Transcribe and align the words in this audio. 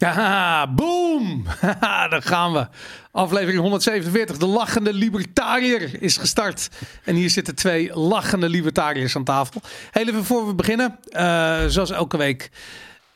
Ja, 0.00 0.66
boom! 0.74 1.44
Daar 2.10 2.22
gaan 2.22 2.52
we. 2.52 2.66
Aflevering 3.12 3.60
147, 3.60 4.36
de 4.36 4.46
lachende 4.46 4.92
libertariër 4.92 6.02
is 6.02 6.16
gestart. 6.16 6.68
En 7.04 7.14
hier 7.14 7.30
zitten 7.30 7.54
twee 7.54 7.98
lachende 7.98 8.48
libertariërs 8.48 9.16
aan 9.16 9.24
tafel. 9.24 9.60
Heel 9.90 10.08
even 10.08 10.24
voor 10.24 10.46
we 10.46 10.54
beginnen, 10.54 10.98
uh, 11.10 11.64
zoals 11.66 11.90
elke 11.90 12.16
week. 12.16 12.50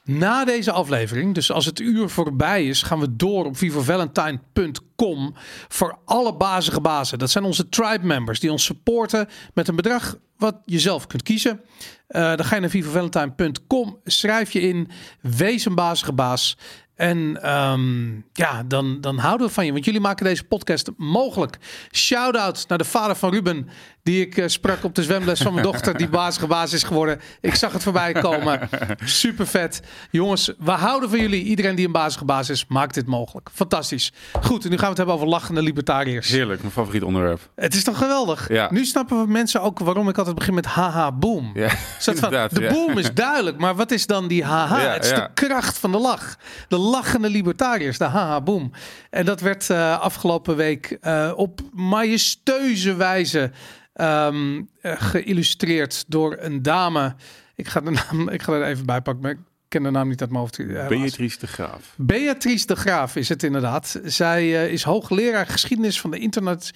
Na 0.05 0.45
deze 0.45 0.73
aflevering, 0.73 1.35
dus 1.35 1.53
als 1.53 1.65
het 1.65 1.81
uur 1.81 2.09
voorbij 2.09 2.67
is, 2.67 2.83
gaan 2.83 3.01
we 3.01 3.17
door 3.17 3.45
op 3.45 3.57
vivavalentine.com 3.57 5.35
voor 5.69 5.99
alle 6.05 6.37
bazige 6.37 6.80
bazen. 6.80 7.19
Dat 7.19 7.30
zijn 7.30 7.45
onze 7.45 7.69
tribe 7.69 8.07
members 8.07 8.41
die 8.41 8.53
ons 8.53 8.65
supporten 8.65 9.29
met 9.55 9.69
een 9.69 9.77
bedrag 9.77 10.17
wat 10.37 10.57
je 10.65 10.79
zelf 10.79 11.07
kunt 11.07 11.23
kiezen. 11.23 11.61
Uh, 12.09 12.37
dan 12.37 12.45
ga 12.45 12.55
je 12.55 12.61
naar 12.61 12.71
vivavalentine.com, 12.71 13.99
schrijf 14.05 14.53
je 14.53 14.61
in, 14.61 14.91
wees 15.21 15.65
een 15.65 15.75
bazige 15.75 16.13
baas. 16.13 16.57
En 16.97 17.51
um, 17.55 18.25
ja, 18.33 18.62
dan, 18.62 19.01
dan 19.01 19.19
houden 19.19 19.47
we 19.47 19.52
van 19.52 19.66
je. 19.66 19.73
Want 19.73 19.85
jullie 19.85 20.01
maken 20.01 20.25
deze 20.25 20.45
podcast 20.45 20.91
mogelijk. 20.97 21.59
Shout-out 21.93 22.65
naar 22.69 22.79
de 22.79 22.85
vader 22.85 23.16
van 23.16 23.30
Ruben. 23.30 23.69
Die 24.02 24.27
ik 24.27 24.37
uh, 24.37 24.45
sprak 24.49 24.85
op 24.85 24.95
de 24.95 25.02
zwemles 25.02 25.41
van 25.41 25.52
mijn 25.52 25.66
dochter. 25.66 25.96
Die 25.96 26.09
baas 26.09 26.73
is 26.73 26.83
geworden. 26.83 27.21
Ik 27.41 27.55
zag 27.55 27.73
het 27.73 27.83
voorbij 27.83 28.13
komen. 28.13 28.68
Super 29.05 29.46
vet. 29.46 29.83
Jongens, 30.10 30.52
we 30.59 30.71
houden 30.71 31.09
van 31.10 31.18
jullie. 31.18 31.45
Iedereen 31.45 31.74
die 31.74 31.87
een 31.87 31.93
bazige 31.93 32.24
baas 32.24 32.51
is, 32.51 32.65
maakt 32.68 32.95
dit 32.95 33.07
mogelijk. 33.07 33.49
Fantastisch. 33.52 34.13
Goed, 34.43 34.65
en 34.65 34.71
nu 34.71 34.77
gaan 34.77 34.85
we 34.85 34.88
het 34.88 34.96
hebben 34.96 35.15
over 35.15 35.29
lachende 35.29 35.63
libertariërs. 35.63 36.29
Heerlijk, 36.29 36.61
mijn 36.61 36.73
favoriet 36.73 37.02
onderwerp. 37.02 37.51
Het 37.55 37.74
is 37.74 37.85
toch 37.85 37.99
geweldig? 37.99 38.49
Ja. 38.49 38.68
Nu 38.71 38.85
snappen 38.85 39.21
we 39.24 39.30
mensen 39.30 39.63
ook 39.63 39.79
waarom 39.79 40.09
ik 40.09 40.18
altijd 40.18 40.37
begin 40.37 40.55
met 40.55 40.66
haha 40.66 41.13
boom. 41.13 41.51
Ja, 41.55 41.68
van, 41.99 42.30
de 42.30 42.68
boom 42.73 42.99
is 42.99 43.15
duidelijk, 43.15 43.59
maar 43.59 43.74
wat 43.74 43.90
is 43.90 44.07
dan 44.07 44.29
die 44.29 44.45
haha? 44.45 44.79
Het 44.79 45.05
is 45.05 45.11
de 45.11 45.29
kracht 45.35 45.79
van 45.79 45.93
de 45.93 45.99
lach. 45.99 46.37
De 46.68 46.79
lachende 46.85 47.30
libertariërs, 47.30 47.99
de 47.99 48.04
haha 48.04 48.40
boom. 48.40 48.71
En 49.10 49.24
dat 49.24 49.40
werd 49.40 49.68
uh, 49.68 50.01
afgelopen 50.01 50.57
week 50.57 50.99
uh, 51.02 51.32
op 51.37 51.60
majestueuze 51.73 52.95
wijze 52.95 53.51
um, 53.95 54.57
uh, 54.57 54.93
geïllustreerd 54.96 56.05
door 56.07 56.37
een 56.40 56.62
dame. 56.62 57.15
Ik 57.55 57.68
ga 57.68 57.80
de 57.80 57.90
naam, 57.90 58.29
ik 58.29 58.43
ga 58.43 58.52
er 58.52 58.65
even 58.65 58.87
bij 58.87 59.01
pakken, 59.01 59.23
maar 59.23 59.32
ik 59.32 59.38
ken 59.68 59.82
de 59.82 59.90
naam 59.90 60.09
niet 60.09 60.21
uit 60.21 60.30
mijn 60.30 60.43
hoofd. 60.43 60.66
Beatrice 60.88 61.38
de 61.38 61.46
Graaf. 61.46 61.95
Beatrice 61.96 62.66
de 62.66 62.77
Graaf 62.77 63.16
is 63.16 63.29
het 63.29 63.43
inderdaad. 63.43 64.00
Zij 64.05 64.71
is 64.71 64.82
hoogleraar 64.82 65.47
geschiedenis 65.47 66.00
van 66.00 66.10
de 66.10 66.19
internet 66.19 66.71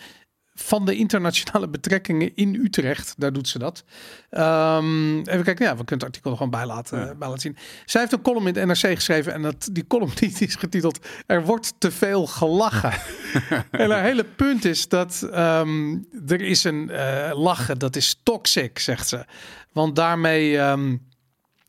van 0.60 0.84
de 0.84 0.96
internationale 0.96 1.68
betrekkingen 1.78 2.36
in 2.36 2.54
Utrecht. 2.54 3.14
Daar 3.16 3.32
doet 3.32 3.48
ze 3.48 3.58
dat. 3.58 3.84
Um, 4.30 5.18
even 5.18 5.44
kijken, 5.44 5.64
ja, 5.64 5.76
we 5.76 5.84
kunnen 5.84 5.86
het 5.88 6.02
artikel 6.04 6.30
er 6.30 6.36
gewoon 6.36 6.52
bij 6.52 6.66
laten, 6.66 6.98
ja. 6.98 7.14
bij 7.14 7.28
laten 7.28 7.40
zien. 7.40 7.56
Zij 7.84 8.00
heeft 8.00 8.12
een 8.12 8.22
column 8.22 8.46
in 8.46 8.56
het 8.56 8.66
NRC 8.66 8.94
geschreven 8.94 9.32
en 9.32 9.42
dat, 9.42 9.68
die 9.72 9.86
column 9.86 10.10
die 10.14 10.36
is 10.38 10.54
getiteld 10.54 11.06
Er 11.26 11.44
wordt 11.44 11.74
te 11.78 11.90
veel 11.90 12.26
gelachen. 12.26 12.92
en 13.70 13.90
haar 13.90 14.02
hele 14.02 14.24
punt 14.24 14.64
is 14.64 14.88
dat 14.88 15.28
um, 15.34 16.06
er 16.26 16.40
is 16.40 16.64
een 16.64 16.88
uh, 16.90 17.30
lachen, 17.34 17.78
dat 17.78 17.96
is 17.96 18.20
toxic, 18.22 18.78
zegt 18.78 19.08
ze. 19.08 19.24
Want 19.72 19.96
daarmee, 19.96 20.58
um, 20.58 21.06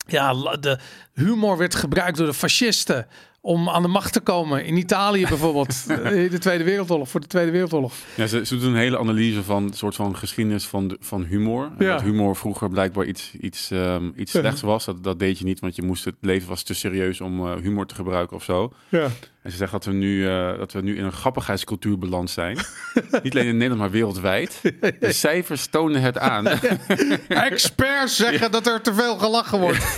ja, 0.06 0.32
de 0.56 0.78
humor 1.12 1.56
werd 1.56 1.74
gebruikt 1.74 2.16
door 2.16 2.26
de 2.26 2.34
fascisten 2.34 3.06
om 3.40 3.68
aan 3.68 3.82
de 3.82 3.88
macht 3.88 4.12
te 4.12 4.20
komen. 4.20 4.64
In 4.64 4.76
Italië 4.76 5.26
bijvoorbeeld, 5.28 5.86
de 6.30 6.38
Tweede 6.38 6.64
Wereldoorlog, 6.64 7.08
voor 7.08 7.20
de 7.20 7.26
Tweede 7.26 7.50
Wereldoorlog. 7.50 7.94
Ja, 8.16 8.26
ze, 8.26 8.46
ze 8.46 8.58
doen 8.58 8.70
een 8.70 8.78
hele 8.78 8.98
analyse 8.98 9.42
van 9.42 9.62
een 9.62 9.72
soort 9.72 9.94
van 9.94 10.16
geschiedenis 10.16 10.66
van, 10.66 10.88
de, 10.88 10.96
van 11.00 11.24
humor. 11.24 11.70
Ja. 11.78 11.92
Dat 11.92 12.02
humor 12.02 12.36
vroeger 12.36 12.68
blijkbaar 12.68 13.04
iets, 13.04 13.32
iets, 13.40 13.70
um, 13.70 14.12
iets 14.16 14.30
slechts 14.30 14.60
was. 14.60 14.84
Dat, 14.84 15.04
dat 15.04 15.18
deed 15.18 15.38
je 15.38 15.44
niet, 15.44 15.60
want 15.60 15.76
je 15.76 15.82
moest 15.82 16.04
het 16.04 16.16
leven 16.20 16.48
was 16.48 16.62
te 16.62 16.74
serieus 16.74 17.20
om 17.20 17.46
uh, 17.46 17.54
humor 17.56 17.86
te 17.86 17.94
gebruiken 17.94 18.36
of 18.36 18.44
zo. 18.44 18.72
Ja. 18.88 19.08
En 19.42 19.50
ze 19.50 19.56
zegt 19.56 19.72
dat 19.72 19.84
we 19.84 19.92
nu, 19.92 20.16
uh, 20.16 20.58
dat 20.58 20.72
we 20.72 20.80
nu 20.80 20.96
in 20.96 21.04
een 21.04 21.12
grappigheidscultuur 21.12 21.98
beland 21.98 22.30
zijn. 22.30 22.58
niet 23.22 23.34
alleen 23.34 23.46
in 23.46 23.52
Nederland, 23.52 23.80
maar 23.80 23.90
wereldwijd. 23.90 24.60
De 25.00 25.12
cijfers 25.12 25.66
tonen 25.66 26.02
het 26.02 26.18
aan. 26.18 26.46
Experts 27.28 28.16
zeggen 28.16 28.40
ja. 28.40 28.48
dat 28.48 28.66
er 28.66 28.80
te 28.80 28.94
veel 28.94 29.18
gelachen 29.18 29.60
wordt. 29.60 29.96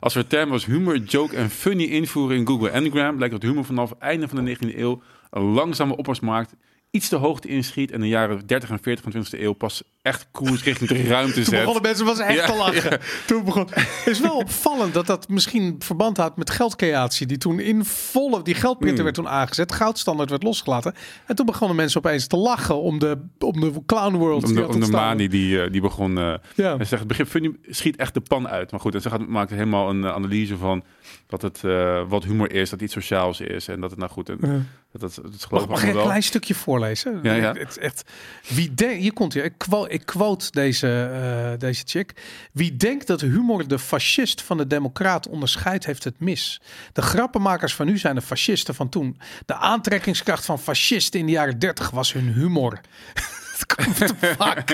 Als 0.00 0.14
we 0.14 0.26
termen 0.26 0.52
als 0.52 0.66
humor, 0.66 0.98
joke 0.98 1.36
en 1.36 1.50
funny 1.50 1.84
invoeren 1.84 2.36
in 2.36 2.46
Google 2.46 2.72
Anagram, 2.72 3.16
blijkt 3.16 3.34
dat 3.34 3.42
humor 3.42 3.64
vanaf 3.64 3.90
het 3.90 3.98
einde 3.98 4.28
van 4.28 4.44
de 4.44 4.56
19e 4.56 4.78
eeuw 4.78 5.02
een 5.30 5.42
langzame 5.42 5.96
opkomstmarkt 5.96 6.54
iets 6.94 7.08
de 7.08 7.16
hoogte 7.16 7.48
inschiet 7.48 7.90
en 7.90 7.94
in 7.94 8.00
de 8.00 8.08
jaren 8.08 8.46
30 8.46 8.70
en 8.70 8.78
40 8.82 9.04
van 9.04 9.12
de 9.12 9.26
20e 9.26 9.40
eeuw 9.40 9.52
pas 9.52 9.82
echt 10.04 10.26
koers 10.30 10.62
richting 10.64 10.90
de 10.90 11.02
ruimte 11.06 11.34
zet. 11.34 11.44
Toen 11.44 11.58
begonnen 11.58 11.82
mensen 11.82 12.04
was 12.06 12.18
echt 12.18 12.34
Ja, 12.38 12.46
te 12.46 12.56
lachen. 12.56 12.90
ja. 12.90 12.98
Toen 13.26 13.44
begon. 13.44 13.68
Het 13.74 14.06
is 14.06 14.20
wel 14.20 14.36
opvallend 14.36 14.94
dat 14.94 15.06
dat 15.06 15.28
misschien 15.28 15.76
verband 15.78 16.16
had 16.16 16.36
met 16.36 16.50
geldcreatie 16.50 17.26
die 17.26 17.38
toen 17.38 17.60
in 17.60 17.84
volle 17.84 18.42
die 18.42 18.54
geldprinter 18.54 18.94
Hmm. 19.04 19.04
werd 19.04 19.14
toen 19.16 19.28
aangezet, 19.28 19.72
goudstandaard 19.72 20.30
werd 20.30 20.42
losgelaten 20.42 20.94
en 21.26 21.34
toen 21.36 21.46
begonnen 21.46 21.76
mensen 21.76 21.98
opeens 21.98 22.26
te 22.26 22.36
lachen 22.36 22.80
om 22.80 22.98
de 22.98 23.18
om 23.38 23.60
de 23.60 23.72
clown 23.86 24.16
world 24.16 24.42
Om 24.42 24.48
die 24.54 24.58
de, 24.62 24.68
om 24.68 24.80
de 24.80 24.86
manie 24.90 25.28
die, 25.28 25.62
eh, 25.62 25.72
die 25.72 25.80
begon. 25.80 26.18
eh 26.18 26.34
Ja. 26.54 26.72
En 26.72 26.78
ze 26.78 26.84
zegt, 26.84 26.98
het 26.98 27.06
begrip 27.08 27.28
funny 27.28 27.52
schiet 27.68 27.96
echt 27.96 28.14
de 28.14 28.20
pan 28.20 28.48
uit. 28.48 28.70
Maar 28.70 28.80
goed, 28.80 28.94
en 28.94 29.00
ze 29.00 29.10
gaat, 29.10 29.26
maakt 29.28 29.50
helemaal 29.50 29.90
een 29.90 30.04
eh, 30.04 30.12
analyse 30.12 30.56
van 30.56 30.82
dat 31.26 31.42
het, 31.42 31.60
wat 32.08 32.24
humor 32.24 32.52
is, 32.52 32.70
dat 32.70 32.80
iets 32.80 32.92
sociaals 32.92 33.40
is. 33.40 33.68
En 33.68 33.80
dat 33.80 33.90
het 33.90 33.98
nou 33.98 34.10
goed, 34.10 34.28
en, 34.28 34.38
Ja. 34.40 34.48
dat, 34.92 35.00
dat, 35.00 35.14
dat 35.14 35.24
is 35.34 35.40
Mag, 35.40 35.48
geloof 35.48 35.66
mag 35.68 35.82
ik 35.84 35.94
een 35.94 36.02
klein 36.02 36.22
stukje 36.22 36.54
voorlezen? 36.54 37.18
Ja, 37.22 37.34
ja. 37.34 37.52
Het 37.52 37.68
is 37.68 37.78
echt, 37.78 38.04
wie 38.48 38.74
denkt, 38.74 38.96
hier 39.02 39.12
komt 39.12 39.34
hij. 39.34 39.42
Ik 39.44 39.64
ik 39.94 40.06
quote 40.06 40.50
deze, 40.50 41.10
eh, 41.12 41.58
deze 41.58 41.82
chick. 41.86 42.12
Wie 42.52 42.76
denkt 42.76 43.06
dat 43.06 43.20
humor 43.20 43.68
de 43.68 43.78
fascist 43.78 44.42
van 44.42 44.56
de 44.56 44.66
democraat 44.66 45.28
onderscheidt, 45.28 45.86
heeft 45.86 46.04
het 46.04 46.20
mis. 46.20 46.60
De 46.92 47.02
grappenmakers 47.02 47.74
van 47.74 47.86
nu 47.86 47.98
zijn 47.98 48.14
de 48.14 48.22
fascisten 48.22 48.74
van 48.74 48.88
toen. 48.88 49.20
De 49.46 49.54
aantrekkingskracht 49.54 50.44
van 50.44 50.58
fascisten 50.58 51.20
in 51.20 51.26
de 51.26 51.32
jaren 51.32 51.58
30 51.58 51.90
was 51.90 52.12
hun 52.12 52.32
humor. 52.32 52.80
What 53.66 53.96
the 53.96 54.14
fuck? 54.38 54.66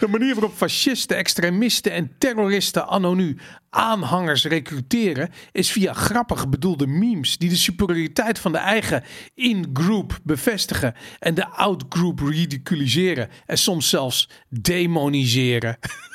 De 0.00 0.08
manier 0.08 0.34
waarop 0.34 0.56
fascisten, 0.56 1.16
extremisten 1.16 1.92
en 1.92 2.12
terroristen 2.18 2.86
anno 2.86 3.14
nu 3.14 3.36
aanhangers 3.70 4.44
recruteren 4.44 5.30
is 5.52 5.70
via 5.70 5.92
grappig 5.92 6.48
bedoelde 6.48 6.86
memes 6.86 7.38
die 7.38 7.48
de 7.48 7.56
superioriteit 7.56 8.38
van 8.38 8.52
de 8.52 8.58
eigen 8.58 9.04
in-group 9.34 10.20
bevestigen 10.22 10.94
en 11.18 11.34
de 11.34 11.48
out-group 11.48 12.20
ridiculiseren 12.20 13.28
en 13.46 13.58
soms 13.58 13.88
zelfs 13.88 14.28
demoniseren. 14.48 15.78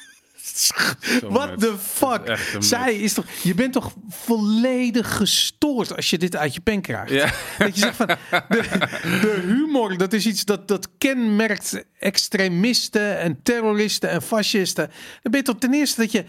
What 1.29 1.59
the 1.59 1.75
fuck? 1.77 2.39
Zij 2.59 2.95
is 2.95 3.13
toch, 3.13 3.25
je 3.43 3.53
bent 3.53 3.73
toch 3.73 3.93
volledig 4.09 5.15
gestoord 5.15 5.95
als 5.95 6.09
je 6.09 6.17
dit 6.17 6.35
uit 6.35 6.53
je 6.53 6.61
pen 6.61 6.81
krijgt. 6.81 7.11
Ja. 7.11 7.33
Dat 7.57 7.75
je 7.75 7.81
zegt 7.81 7.95
van 7.95 8.07
de, 8.07 8.63
de 8.99 9.41
humor, 9.45 9.97
dat 9.97 10.13
is 10.13 10.25
iets 10.25 10.45
dat, 10.45 10.67
dat 10.67 10.89
kenmerkt 10.97 11.85
extremisten 11.99 13.19
en 13.19 13.39
terroristen 13.43 14.09
en 14.09 14.21
fascisten. 14.21 14.87
Dan 15.21 15.31
ben 15.31 15.39
je 15.39 15.45
toch 15.45 15.59
ten 15.59 15.73
eerste 15.73 16.01
dat 16.01 16.11
je. 16.11 16.25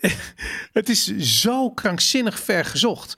Het 0.72 0.88
is 0.88 1.16
zo 1.16 1.70
krankzinnig 1.70 2.40
ver 2.40 2.64
gezocht. 2.64 3.16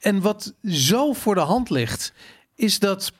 En 0.00 0.20
wat 0.20 0.54
zo 0.64 1.12
voor 1.12 1.34
de 1.34 1.40
hand 1.40 1.70
ligt, 1.70 2.12
is 2.54 2.78
dat 2.78 3.12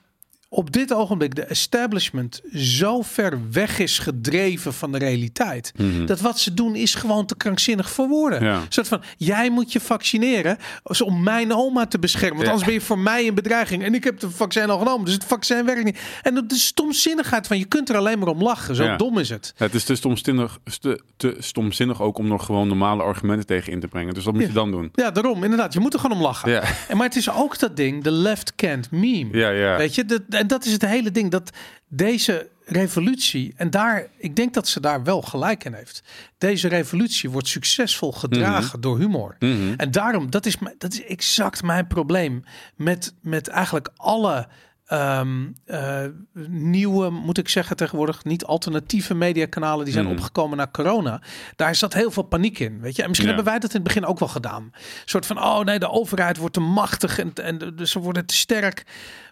op 0.51 0.71
dit 0.71 0.93
ogenblik 0.93 1.35
de 1.35 1.43
establishment 1.43 2.41
zo 2.53 3.01
ver 3.01 3.39
weg 3.51 3.79
is 3.79 3.99
gedreven 3.99 4.73
van 4.73 4.91
de 4.91 4.97
realiteit. 4.97 5.71
Dat 6.05 6.21
wat 6.21 6.39
ze 6.39 6.53
doen 6.53 6.75
is 6.75 6.95
gewoon 6.95 7.25
te 7.25 7.35
krankzinnig 7.35 7.89
voor 7.89 8.07
woorden. 8.07 8.43
Ja. 8.43 8.61
Soort 8.69 8.87
van, 8.87 9.01
jij 9.17 9.49
moet 9.49 9.71
je 9.71 9.79
vaccineren 9.79 10.57
om 11.03 11.23
mijn 11.23 11.53
oma 11.53 11.85
te 11.87 11.99
beschermen. 11.99 12.35
Want 12.35 12.45
Ja. 12.45 12.51
anders 12.51 12.65
ben 12.69 12.79
je 12.79 12.85
voor 12.85 12.99
mij 12.99 13.27
een 13.27 13.33
bedreiging. 13.33 13.83
En 13.83 13.93
ik 13.95 14.03
heb 14.03 14.21
het 14.21 14.31
vaccin 14.33 14.69
al 14.69 14.77
genomen, 14.77 15.05
dus 15.05 15.13
het 15.13 15.23
vaccin 15.25 15.65
werkt 15.65 15.83
niet. 15.83 15.99
En 16.21 16.33
de 16.47 16.55
stomzinnigheid 16.55 17.47
van, 17.47 17.57
je 17.57 17.65
kunt 17.65 17.89
er 17.89 17.95
alleen 17.97 18.19
maar 18.19 18.27
om 18.27 18.41
lachen. 18.41 18.75
Zo 18.75 18.83
Ja. 18.83 18.97
dom 18.97 19.17
is 19.17 19.29
het. 19.29 19.53
Het 19.57 19.73
is 19.73 19.83
te 19.83 19.95
stomzinnig, 19.95 20.59
te, 20.79 21.01
te 21.17 21.35
stomzinnig 21.39 22.01
ook 22.01 22.17
om 22.17 22.27
nog 22.27 22.45
gewoon 22.45 22.67
normale 22.67 23.03
argumenten 23.03 23.45
tegen 23.45 23.71
in 23.71 23.79
te 23.79 23.87
brengen. 23.87 24.13
Dus 24.13 24.23
wat 24.23 24.33
moet 24.33 24.43
je 24.43 24.51
dan 24.51 24.71
doen? 24.71 24.89
Ja, 24.93 25.11
daarom, 25.11 25.43
inderdaad. 25.43 25.73
Je 25.73 25.79
moet 25.79 25.93
er 25.93 25.99
gewoon 25.99 26.17
om 26.17 26.23
lachen. 26.23 26.61
En, 26.87 26.97
maar 26.97 27.05
het 27.07 27.15
is 27.15 27.31
ook 27.31 27.59
dat 27.59 27.75
ding, 27.77 28.03
de 28.03 28.11
left 28.11 28.55
can't 28.55 28.91
meme. 28.91 29.37
Ja, 29.37 29.49
ja. 29.49 29.77
Weet 29.77 29.95
je, 29.95 30.05
dat, 30.05 30.21
en 30.39 30.47
dat 30.47 30.65
is 30.65 30.71
het 30.71 30.85
hele 30.85 31.11
ding. 31.11 31.31
Dat 31.31 31.49
deze 31.87 32.49
revolutie, 32.65 33.53
en 33.55 33.69
daar, 33.69 34.07
ik 34.17 34.35
denk 34.35 34.53
dat 34.53 34.67
ze 34.67 34.79
daar 34.79 35.03
wel 35.03 35.21
gelijk 35.21 35.63
in 35.63 35.73
heeft. 35.73 36.03
Deze 36.37 36.67
revolutie 36.67 37.29
wordt 37.29 37.47
succesvol 37.47 38.11
gedragen 38.11 38.81
door 38.81 38.97
humor. 38.99 39.35
Mhm. 39.39 39.73
En 39.77 39.91
daarom, 39.91 40.29
dat 40.29 40.45
is, 40.45 40.57
dat 40.77 40.93
is 40.93 41.03
exact 41.05 41.63
mijn 41.63 41.87
probleem 41.87 42.43
met, 42.75 43.13
met 43.21 43.47
eigenlijk 43.47 43.89
alle 43.95 44.47
ehm, 44.85 45.47
eh, 45.65 46.03
nieuwe, 46.47 47.09
moet 47.09 47.37
ik 47.37 47.49
zeggen 47.49 47.75
tegenwoordig, 47.75 48.23
niet 48.23 48.45
alternatieve 48.45 49.13
mediakanalen 49.13 49.83
die 49.85 49.93
zijn 49.93 50.05
Mhm. 50.05 50.13
opgekomen 50.13 50.57
na 50.57 50.67
corona. 50.71 51.21
Daar 51.55 51.75
zat 51.75 51.93
heel 51.93 52.11
veel 52.11 52.23
paniek 52.23 52.59
in, 52.59 52.79
weet 52.81 52.95
je. 52.95 53.01
En 53.01 53.07
misschien 53.07 53.29
Ja. 53.29 53.35
hebben 53.35 53.51
wij 53.53 53.61
dat 53.61 53.69
in 53.73 53.79
het 53.79 53.87
begin 53.87 54.05
ook 54.05 54.19
wel 54.19 54.27
gedaan. 54.27 54.63
Een 54.63 54.81
soort 55.05 55.25
van, 55.25 55.37
oh 55.43 55.59
nee, 55.59 55.79
de 55.79 55.89
overheid 55.89 56.37
wordt 56.37 56.53
te 56.53 56.59
machtig 56.59 57.19
en, 57.19 57.33
en 57.33 57.87
ze 57.87 57.99
worden 57.99 58.25
te 58.25 58.35
sterk. 58.35 58.83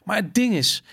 Maar 0.07 0.15
het 0.18 0.33
ding 0.33 0.54
is, 0.54 0.83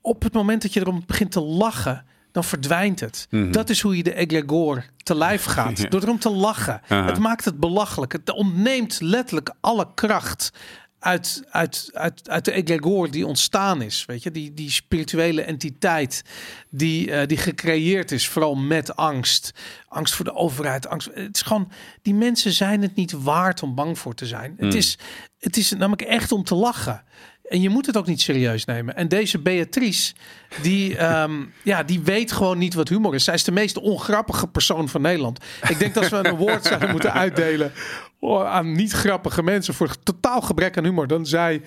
op 0.00 0.22
het 0.22 0.32
moment 0.32 0.62
dat 0.62 0.72
je 0.72 0.80
erom 0.80 1.02
begint 1.06 1.32
te 1.32 1.40
lachen, 1.40 2.04
dan 2.32 2.44
verdwijnt 2.44 3.00
het. 3.00 3.26
Mhm. 3.30 3.50
Dat 3.50 3.70
is 3.70 3.80
hoe 3.80 3.96
je 3.96 4.02
de 4.02 4.14
egregore 4.14 4.82
te 5.02 5.14
lijf 5.14 5.44
gaat. 5.56 5.78
Ja. 5.78 5.88
Door 5.88 6.02
erom 6.02 6.18
te 6.18 6.30
lachen. 6.30 6.80
Aha. 6.88 7.06
Het 7.06 7.18
maakt 7.18 7.44
het 7.44 7.60
belachelijk. 7.60 8.12
Het 8.12 8.30
ontneemt 8.30 9.00
letterlijk 9.00 9.54
alle 9.60 9.88
kracht 9.94 10.50
uit, 10.98 11.42
uit, 11.50 11.90
uit, 11.92 12.28
uit 12.28 12.44
de 12.44 12.52
egregor 12.52 13.10
die 13.10 13.26
ontstaan 13.26 13.82
is. 13.82 14.04
Weet 14.06 14.22
je, 14.22 14.30
die, 14.30 14.54
die 14.54 14.70
spirituele 14.70 15.42
entiteit 15.42 16.22
die, 16.68 17.10
eh, 17.12 17.26
die 17.26 17.36
gecreëerd 17.36 18.12
is, 18.12 18.28
vooral 18.28 18.54
met 18.54 18.96
angst. 18.96 19.52
Angst 19.88 20.14
voor 20.14 20.24
de 20.24 20.34
overheid. 20.34 20.88
Angst. 20.88 21.08
Het 21.14 21.36
is 21.36 21.42
gewoon, 21.42 21.70
die 22.02 22.14
mensen 22.14 22.52
zijn 22.52 22.82
het 22.82 22.94
niet 22.94 23.12
waard 23.12 23.62
om 23.62 23.74
bang 23.74 23.98
voor 23.98 24.14
te 24.14 24.26
zijn. 24.26 24.50
Het, 24.50 24.68
Hmm. 24.68 24.76
is, 24.76 24.98
het 25.38 25.56
is 25.56 25.70
namelijk 25.70 26.02
echt 26.02 26.32
om 26.32 26.44
te 26.44 26.54
lachen. 26.54 27.02
En 27.50 27.60
je 27.60 27.68
moet 27.68 27.86
het 27.86 27.96
ook 27.96 28.06
niet 28.06 28.20
serieus 28.20 28.64
nemen. 28.64 28.96
En 28.96 29.08
deze 29.08 29.38
Beatrice, 29.38 30.14
die, 30.62 30.96
ehm, 30.96 31.32
ja, 31.62 31.82
die 31.82 32.00
weet 32.00 32.32
gewoon 32.32 32.58
niet 32.58 32.74
wat 32.74 32.88
humor 32.88 33.14
is. 33.14 33.24
Zij 33.24 33.34
is 33.34 33.44
de 33.44 33.52
meest 33.52 33.78
ongrappige 33.78 34.46
persoon 34.46 34.88
van 34.88 35.00
Nederland. 35.00 35.44
Ik 35.68 35.78
denk 35.78 35.94
dat 35.94 36.08
we 36.08 36.16
een 36.16 36.26
award 36.36 36.64
zouden 36.64 36.90
moeten 36.90 37.12
uitdelen 37.12 37.72
oh, 38.20 38.46
aan 38.46 38.72
niet 38.72 38.92
grappige 38.92 39.42
mensen 39.42 39.74
voor 39.74 39.96
totaal 40.02 40.40
gebrek 40.40 40.78
aan 40.78 40.84
humor. 40.84 41.06
Dan 41.06 41.26
zij 41.26 41.62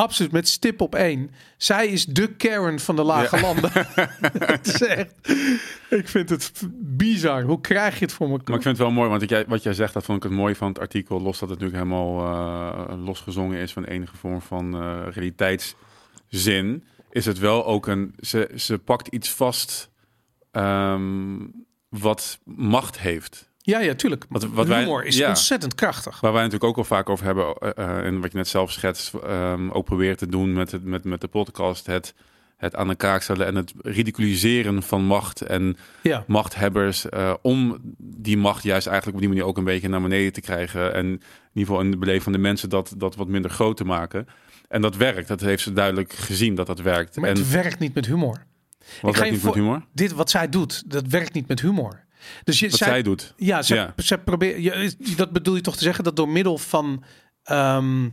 absoluut 0.00 0.32
met 0.32 0.48
stip 0.48 0.80
op 0.80 0.94
één. 0.94 1.30
Zij 1.56 1.86
is 1.86 2.04
de 2.06 2.34
Karen 2.34 2.80
van 2.80 2.96
de 2.96 3.02
lage 3.02 3.36
Ja. 3.36 3.42
landen. 3.42 3.70
het 4.54 4.66
is 4.66 4.82
echt, 4.82 5.14
ik 5.90 6.08
vind 6.08 6.28
het 6.30 6.52
bizar. 6.80 7.42
Hoe 7.42 7.60
krijg 7.60 7.98
je 7.98 8.04
het 8.04 8.14
voor 8.14 8.30
elkaar? 8.30 8.44
Maar 8.46 8.56
ik 8.56 8.62
vind 8.62 8.76
het 8.78 8.86
wel 8.86 8.96
mooi, 8.96 9.08
want 9.08 9.28
jij, 9.30 9.44
wat 9.48 9.62
jij 9.62 9.74
zegt, 9.74 9.94
dat 9.94 10.04
vond 10.04 10.24
ik 10.24 10.30
het 10.30 10.38
mooi 10.38 10.54
van 10.54 10.68
het 10.68 10.78
artikel. 10.78 11.20
Los 11.20 11.38
dat 11.38 11.48
het 11.50 11.60
natuurlijk 11.60 11.88
helemaal 11.88 12.20
eh, 12.20 13.04
losgezongen 13.04 13.58
is 13.58 13.72
van 13.72 13.84
enige 13.84 14.16
vorm 14.16 14.40
van 14.40 14.74
eh, 14.74 15.00
realiteitszin. 15.10 16.84
Is 17.10 17.26
het 17.26 17.38
wel 17.38 17.66
ook 17.66 17.86
een. 17.86 18.14
Ze, 18.20 18.50
ze 18.56 18.78
pakt 18.78 19.08
iets 19.08 19.30
vast 19.30 19.90
ehm, 20.50 21.36
wat 21.88 22.38
macht 22.44 22.98
heeft. 22.98 23.49
Ja, 23.62 23.80
ja, 23.80 23.94
tuurlijk. 23.94 24.24
Wat- 24.28 24.44
wat 24.44 24.66
wij- 24.66 24.80
humor 24.80 25.04
is 25.04 25.16
ja. 25.16 25.28
ontzettend 25.28 25.74
krachtig. 25.74 26.20
Waar 26.20 26.32
wij 26.32 26.42
natuurlijk 26.42 26.70
ook 26.70 26.76
al 26.76 26.84
vaak 26.84 27.08
over 27.08 27.24
hebben. 27.24 27.54
eh, 27.54 27.70
eh, 27.76 28.04
en 28.06 28.20
wat 28.20 28.32
je 28.32 28.36
net 28.38 28.48
zelf 28.48 28.72
schetst. 28.72 29.14
ehm, 29.14 29.70
ook 29.70 29.84
probeert 29.84 30.18
te 30.18 30.26
doen 30.26 30.52
met, 30.52 30.70
het, 30.70 30.84
met, 30.84 31.04
met 31.04 31.20
de 31.20 31.28
podcast. 31.28 31.86
Het, 31.86 32.14
het 32.56 32.74
aan 32.76 32.88
de 32.88 32.94
kaak 32.94 33.22
stellen 33.22 33.46
en 33.46 33.54
het 33.54 33.72
ridiculiseren 33.82 34.82
van 34.82 35.04
macht. 35.04 35.40
En 35.40 35.76
Ja. 36.02 36.24
machthebbers 36.26 37.08
eh, 37.08 37.34
om 37.42 37.78
die 37.98 38.36
macht 38.36 38.62
juist 38.62 38.86
eigenlijk 38.86 39.16
op 39.16 39.22
die 39.22 39.32
manier 39.32 39.48
ook 39.48 39.58
een 39.58 39.64
beetje 39.64 39.88
naar 39.88 40.02
beneden 40.02 40.32
te 40.32 40.40
krijgen. 40.40 40.94
En 40.94 41.06
in 41.06 41.12
ieder 41.52 41.68
geval 41.68 41.80
in 41.80 41.90
de 41.90 41.96
beleving 41.96 42.22
van 42.24 42.32
de 42.32 42.38
mensen 42.38 42.68
dat, 42.68 42.94
dat 42.96 43.16
wat 43.16 43.28
minder 43.28 43.50
groot 43.50 43.76
te 43.76 43.84
maken. 43.84 44.26
En 44.68 44.82
dat 44.82 44.96
werkt. 44.96 45.28
Dat 45.28 45.40
heeft 45.40 45.62
ze 45.62 45.72
duidelijk 45.72 46.12
gezien 46.12 46.54
dat 46.54 46.66
dat 46.66 46.80
werkt. 46.80 47.16
Maar 47.16 47.28
en 47.30 47.36
het 47.36 47.50
werkt 47.50 47.78
niet 47.78 47.94
met 47.94 48.06
humor. 48.06 48.44
wat 49.02 49.16
werkt 49.16 49.32
niet 49.32 49.42
met 49.42 49.54
humor? 49.54 49.84
Dit 49.92 50.12
wat 50.12 50.30
zij 50.30 50.48
doet, 50.48 50.90
dat 50.90 51.06
werkt 51.06 51.32
niet 51.34 51.48
met 51.48 51.60
humor. 51.60 52.04
Dus 52.44 52.58
je, 52.58 52.68
Wat 52.68 52.78
zij, 52.78 53.02
doet. 53.02 53.34
Ja, 53.36 53.62
ze, 53.62 53.74
Ja. 53.74 53.94
ze 53.96 54.18
probeert. 54.18 54.62
Je, 54.62 54.94
dat 55.16 55.30
bedoel 55.32 55.54
je 55.54 55.60
toch 55.60 55.76
te 55.76 55.82
zeggen 55.82 56.04
dat 56.04 56.16
door 56.16 56.28
middel 56.28 56.58
van. 56.58 57.04
ehm, 57.42 58.08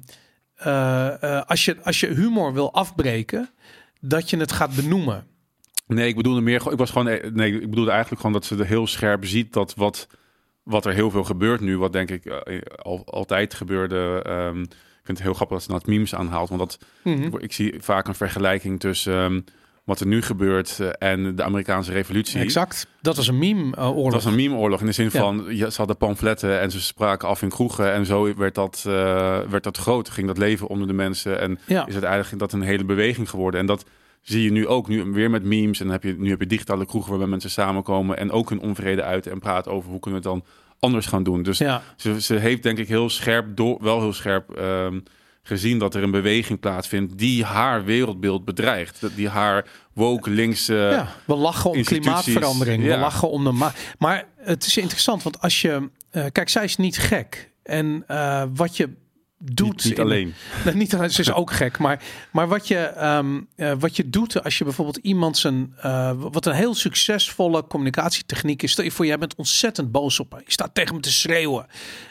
eh, 0.55 1.23
eh, 1.23 1.41
als, 1.45 1.65
je, 1.65 1.77
als 1.83 1.99
je 1.99 2.07
humor 2.07 2.53
wil 2.53 2.73
afbreken, 2.73 3.49
dat 4.01 4.29
je 4.29 4.37
het 4.37 4.51
gaat 4.51 4.75
benoemen. 4.75 5.25
Nee, 5.87 6.07
ik 6.07 6.15
bedoelde 6.15 6.41
meer. 6.41 6.71
Ik 6.71 6.77
was 6.77 6.91
gewoon. 6.91 7.19
Nee, 7.33 7.53
ik 7.61 7.69
bedoelde 7.69 7.91
eigenlijk 7.91 8.21
gewoon 8.21 8.35
dat 8.35 8.45
ze 8.45 8.55
er 8.57 8.65
heel 8.65 8.87
scherp 8.87 9.25
ziet 9.25 9.53
dat 9.53 9.73
wat, 9.75 10.07
wat 10.63 10.85
er 10.85 10.93
heel 10.93 11.11
veel 11.11 11.23
gebeurt 11.23 11.61
nu. 11.61 11.77
Wat 11.77 11.93
denk 11.93 12.09
ik 12.11 12.25
eh, 12.25 12.61
al, 12.75 13.01
altijd 13.05 13.53
gebeurde. 13.53 14.21
ehm, 14.25 14.61
ik 14.61 15.13
vind 15.15 15.17
het 15.17 15.27
heel 15.27 15.33
grappig 15.33 15.57
dat 15.57 15.65
ze 15.65 15.71
dat 15.71 15.85
memes 15.87 16.15
aanhaalt. 16.15 16.49
Want 16.49 16.59
dat, 16.61 16.77
Mhm. 17.03 17.37
ik 17.37 17.53
zie 17.53 17.75
vaak 17.79 18.07
een 18.07 18.15
vergelijking 18.15 18.79
tussen 18.79 19.13
ehm, 19.13 19.41
wat 19.87 19.99
er 19.99 20.07
nu 20.07 20.21
gebeurt 20.21 20.79
eh, 20.79 20.89
en 21.09 21.35
de 21.35 21.43
Amerikaanse 21.43 21.91
revolutie. 21.91 22.39
Exact. 22.41 22.87
Dat 23.01 23.15
was 23.15 23.27
een 23.27 23.37
meme-oorlog. 23.37 24.03
Het 24.05 24.13
was 24.13 24.25
een 24.25 24.35
meme-oorlog 24.35 24.79
in 24.79 24.85
de 24.85 24.91
zin 24.91 25.11
van, 25.11 25.45
ja, 25.49 25.69
ze 25.69 25.77
hadden 25.77 25.97
pamfletten 25.97 26.59
en 26.59 26.71
ze 26.71 26.81
spraken 26.81 27.27
af 27.27 27.41
in 27.41 27.49
kroegen. 27.49 27.93
En 27.93 28.05
zo 28.05 28.35
werd 28.35 28.55
dat, 28.55 28.83
eh, 28.87 28.93
werd 29.49 29.63
dat 29.63 29.77
groot. 29.77 30.09
Ging 30.09 30.27
dat 30.27 30.37
leven 30.37 30.67
onder 30.67 30.87
de 30.87 30.93
mensen. 30.93 31.39
En 31.39 31.59
Ja. 31.65 31.87
is 31.87 31.95
het 31.95 32.03
eigenlijk 32.03 32.39
dat 32.39 32.53
een 32.53 32.61
hele 32.61 32.85
beweging 32.85 33.29
geworden. 33.29 33.59
En 33.59 33.65
dat 33.65 33.85
zie 34.21 34.43
je 34.43 34.51
nu 34.51 34.67
ook, 34.67 34.87
nu 34.87 35.03
weer 35.03 35.29
met 35.29 35.43
memes. 35.43 35.79
En 35.79 35.85
dan 35.85 35.93
heb 35.93 36.03
je, 36.03 36.15
nu 36.17 36.29
heb 36.29 36.39
je 36.39 36.47
digitale 36.47 36.85
kroegen 36.85 37.09
waarbij 37.09 37.27
mensen 37.29 37.49
samenkomen 37.49 38.17
en 38.17 38.31
ook 38.31 38.49
hun 38.49 38.59
onvrede 38.61 39.03
uiten 39.03 39.31
en 39.31 39.39
praten 39.39 39.71
over 39.71 39.89
hoe 39.89 39.99
kunnen 39.99 40.21
we 40.21 40.29
het 40.29 40.37
dan 40.39 40.49
anders 40.79 41.05
gaan 41.05 41.23
doen. 41.23 41.43
Dus 41.43 41.57
Ja. 41.57 41.81
ze, 41.95 42.21
ze 42.21 42.35
heeft 42.35 42.63
denk 42.63 42.77
ik 42.77 42.87
heel 42.87 43.09
scherp, 43.09 43.55
door, 43.55 43.77
wel 43.81 43.99
heel 44.01 44.13
scherp 44.13 44.49
ehm, 44.51 44.99
gezien 45.47 45.79
dat 45.79 45.95
er 45.95 46.03
een 46.03 46.11
beweging 46.11 46.59
plaatsvindt 46.59 47.17
die 47.17 47.43
haar 47.43 47.85
wereldbeeld 47.85 48.45
bedreigt. 48.45 49.01
Dat- 49.01 49.15
Die 49.15 49.29
haar 49.29 49.65
woke 49.93 50.29
linkse... 50.29 50.73
Ja, 50.73 51.07
we 51.25 51.35
lachen 51.35 51.69
om 51.69 51.83
klimaatverandering. 51.83 52.83
We 52.83 52.97
lachen 52.97 53.29
om 53.29 53.43
de 53.43 53.51
ma 53.51 53.73
Maar 53.97 54.25
het 54.37 54.65
is 54.65 54.77
interessant, 54.77 55.23
want 55.23 55.41
als 55.41 55.61
je. 55.61 55.89
eh, 56.11 56.25
kijk, 56.31 56.49
zij 56.49 56.63
is 56.63 56.77
niet 56.77 56.97
gek. 56.97 57.51
En 57.63 58.03
eh, 58.07 58.43
wat 58.53 58.77
je 58.77 58.89
doet. 59.39 59.83
Niet, 59.83 59.97
in- 59.97 60.03
alleen. 60.03 60.33
Nee, 60.65 60.73
niet 60.73 60.95
alleen, 60.95 61.09
ze 61.11 61.21
is 61.21 61.31
ook 61.33 61.51
gek. 61.51 61.77
Maar, 61.77 62.03
maar 62.31 62.47
wat, 62.47 62.67
je, 62.67 62.77
ehm, 62.77 63.41
eh, 63.55 63.71
wat 63.79 63.95
je 63.95 64.09
doet 64.09 64.43
als 64.43 64.57
je 64.57 64.63
bijvoorbeeld 64.63 64.97
iemand 64.97 65.37
zijn. 65.37 65.73
eh, 65.81 66.11
wat 66.17 66.45
een 66.45 66.53
heel 66.53 66.75
succesvolle 66.75 67.67
communicatietechniek 67.67 68.63
is. 68.63 68.71
Stel 68.71 68.83
je 68.83 68.91
voor, 68.91 69.05
jij 69.05 69.17
bent 69.17 69.35
ontzettend 69.35 69.91
boos 69.91 70.19
op 70.19 70.33
me. 70.33 70.37
Je 70.45 70.51
staat 70.51 70.73
tegen 70.75 70.95
me 70.95 71.01
te 71.01 71.11
schreeuwen. 71.11 71.65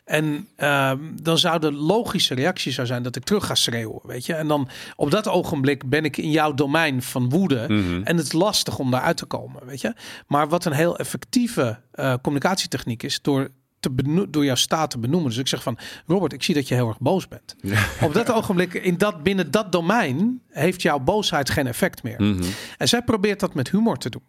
En 0.05 0.49
ehm, 0.57 0.99
dan 1.23 1.39
zou 1.39 1.61
de 1.61 1.73
logische 1.73 2.35
reactie 2.35 2.73
zou 2.73 2.87
zijn 2.87 3.03
dat 3.03 3.17
ik 3.17 3.25
terug 3.25 3.47
ga 3.47 3.55
schreeuwen. 3.55 4.01
Weet 4.03 4.27
je? 4.27 4.35
En 4.35 4.49
dan 4.49 4.69
op 4.97 5.11
dat 5.11 5.29
ogenblik 5.29 5.89
ben 5.89 6.05
ik 6.05 6.17
in 6.17 6.31
jouw 6.31 6.55
domein 6.55 7.03
van 7.03 7.29
woede. 7.29 7.65
Mhm. 7.69 8.03
En 8.05 8.17
het 8.17 8.27
is 8.27 8.33
lastig 8.33 8.79
om 8.79 8.91
daaruit 8.91 9.17
te 9.17 9.27
komen. 9.27 9.67
Weet 9.67 9.81
je? 9.81 9.95
Maar 10.27 10.49
wat 10.49 10.65
een 10.65 10.73
heel 10.73 10.99
effectieve 10.99 11.79
eh, 11.93 12.15
communicatietechniek 12.23 13.03
is. 13.03 13.23
Door 13.23 13.49
te 13.87 14.03
beno- 14.03 14.31
door 14.31 14.45
jouw 14.45 14.55
staat 14.55 14.91
te 14.91 14.99
benoemen. 14.99 15.29
Dus 15.31 15.39
ik 15.39 15.49
zeg 15.49 15.63
van, 15.63 15.79
Robert, 16.07 16.33
ik 16.33 16.43
zie 16.43 16.55
dat 16.55 16.69
je 16.69 16.75
heel 16.75 16.89
erg 16.89 16.99
boos 16.99 17.29
bent. 17.29 17.57
Op 18.01 18.15
dat 18.15 18.33
ogenblik, 18.33 18.75
in 18.75 18.99
dat, 18.99 19.23
binnen 19.23 19.51
dat 19.51 19.73
domein, 19.73 20.41
heeft 20.51 20.83
jouw 20.83 20.99
boosheid 20.99 21.51
geen 21.51 21.67
effect 21.67 22.03
meer. 22.03 22.23
Mhm. 22.23 22.43
En 22.79 22.89
zij 22.89 23.03
probeert 23.03 23.41
dat 23.41 23.55
met 23.55 23.71
humor 23.71 23.97
te 23.97 24.11
doen. 24.11 24.23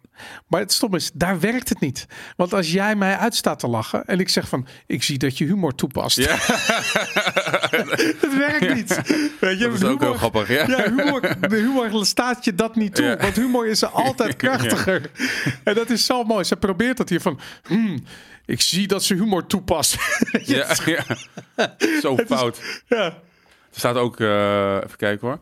Maar 0.46 0.60
het 0.60 0.72
stom 0.72 0.94
is, 0.94 1.10
daar 1.14 1.40
werkt 1.40 1.68
het 1.68 1.80
niet. 1.80 2.06
Want 2.36 2.54
als 2.54 2.72
jij 2.72 2.96
mij 2.96 3.16
uitstaat 3.16 3.58
te 3.58 3.68
lachen 3.68 4.04
en 4.06 4.20
ik 4.20 4.28
zeg 4.28 4.48
van, 4.48 4.66
ik 4.86 5.02
zie 5.02 5.18
dat 5.18 5.38
je 5.38 5.44
humor 5.44 5.74
toepast. 5.74 6.16
Ja. 6.16 6.36
het 8.20 8.36
werkt 8.36 8.74
niet. 8.74 9.00
Weet 9.40 9.58
je, 9.58 9.64
Dat 9.64 9.74
is 9.74 9.84
ook 9.84 10.00
heel 10.00 10.14
grappig, 10.14 10.48
ja. 10.48 10.68
Ja, 10.68 10.90
humor, 10.90 11.20
de 11.48 11.56
humor 11.56 12.06
staat 12.06 12.44
je 12.44 12.54
dat 12.54 12.76
niet 12.76 12.94
toe. 12.94 13.04
Ja. 13.04 13.16
Want 13.16 13.36
humor 13.36 13.66
is 13.66 13.84
altijd 13.84 14.36
krachtiger. 14.46 15.10
En 15.64 15.74
dat 15.74 15.90
is 15.90 16.04
zo 16.04 16.24
mooi. 16.24 16.44
Ze 16.44 16.56
probeert 16.56 16.96
dat 16.96 17.08
hier 17.08 17.20
van, 17.20 17.40
hmm, 17.66 18.04
ik 18.48 18.60
zie 18.60 18.86
dat 18.86 19.02
ze 19.02 19.14
humor 19.14 19.46
toepast. 19.46 19.96
Ja, 20.44 20.76
ja. 20.84 21.04
Zo 22.02 22.16
fout. 22.16 22.82
ja. 22.86 23.04
Er 23.70 23.84
staat 23.84 23.96
ook, 23.96 24.20
eh, 24.20 24.74
even 24.74 24.96
kijken 24.96 25.26
hoor. 25.26 25.38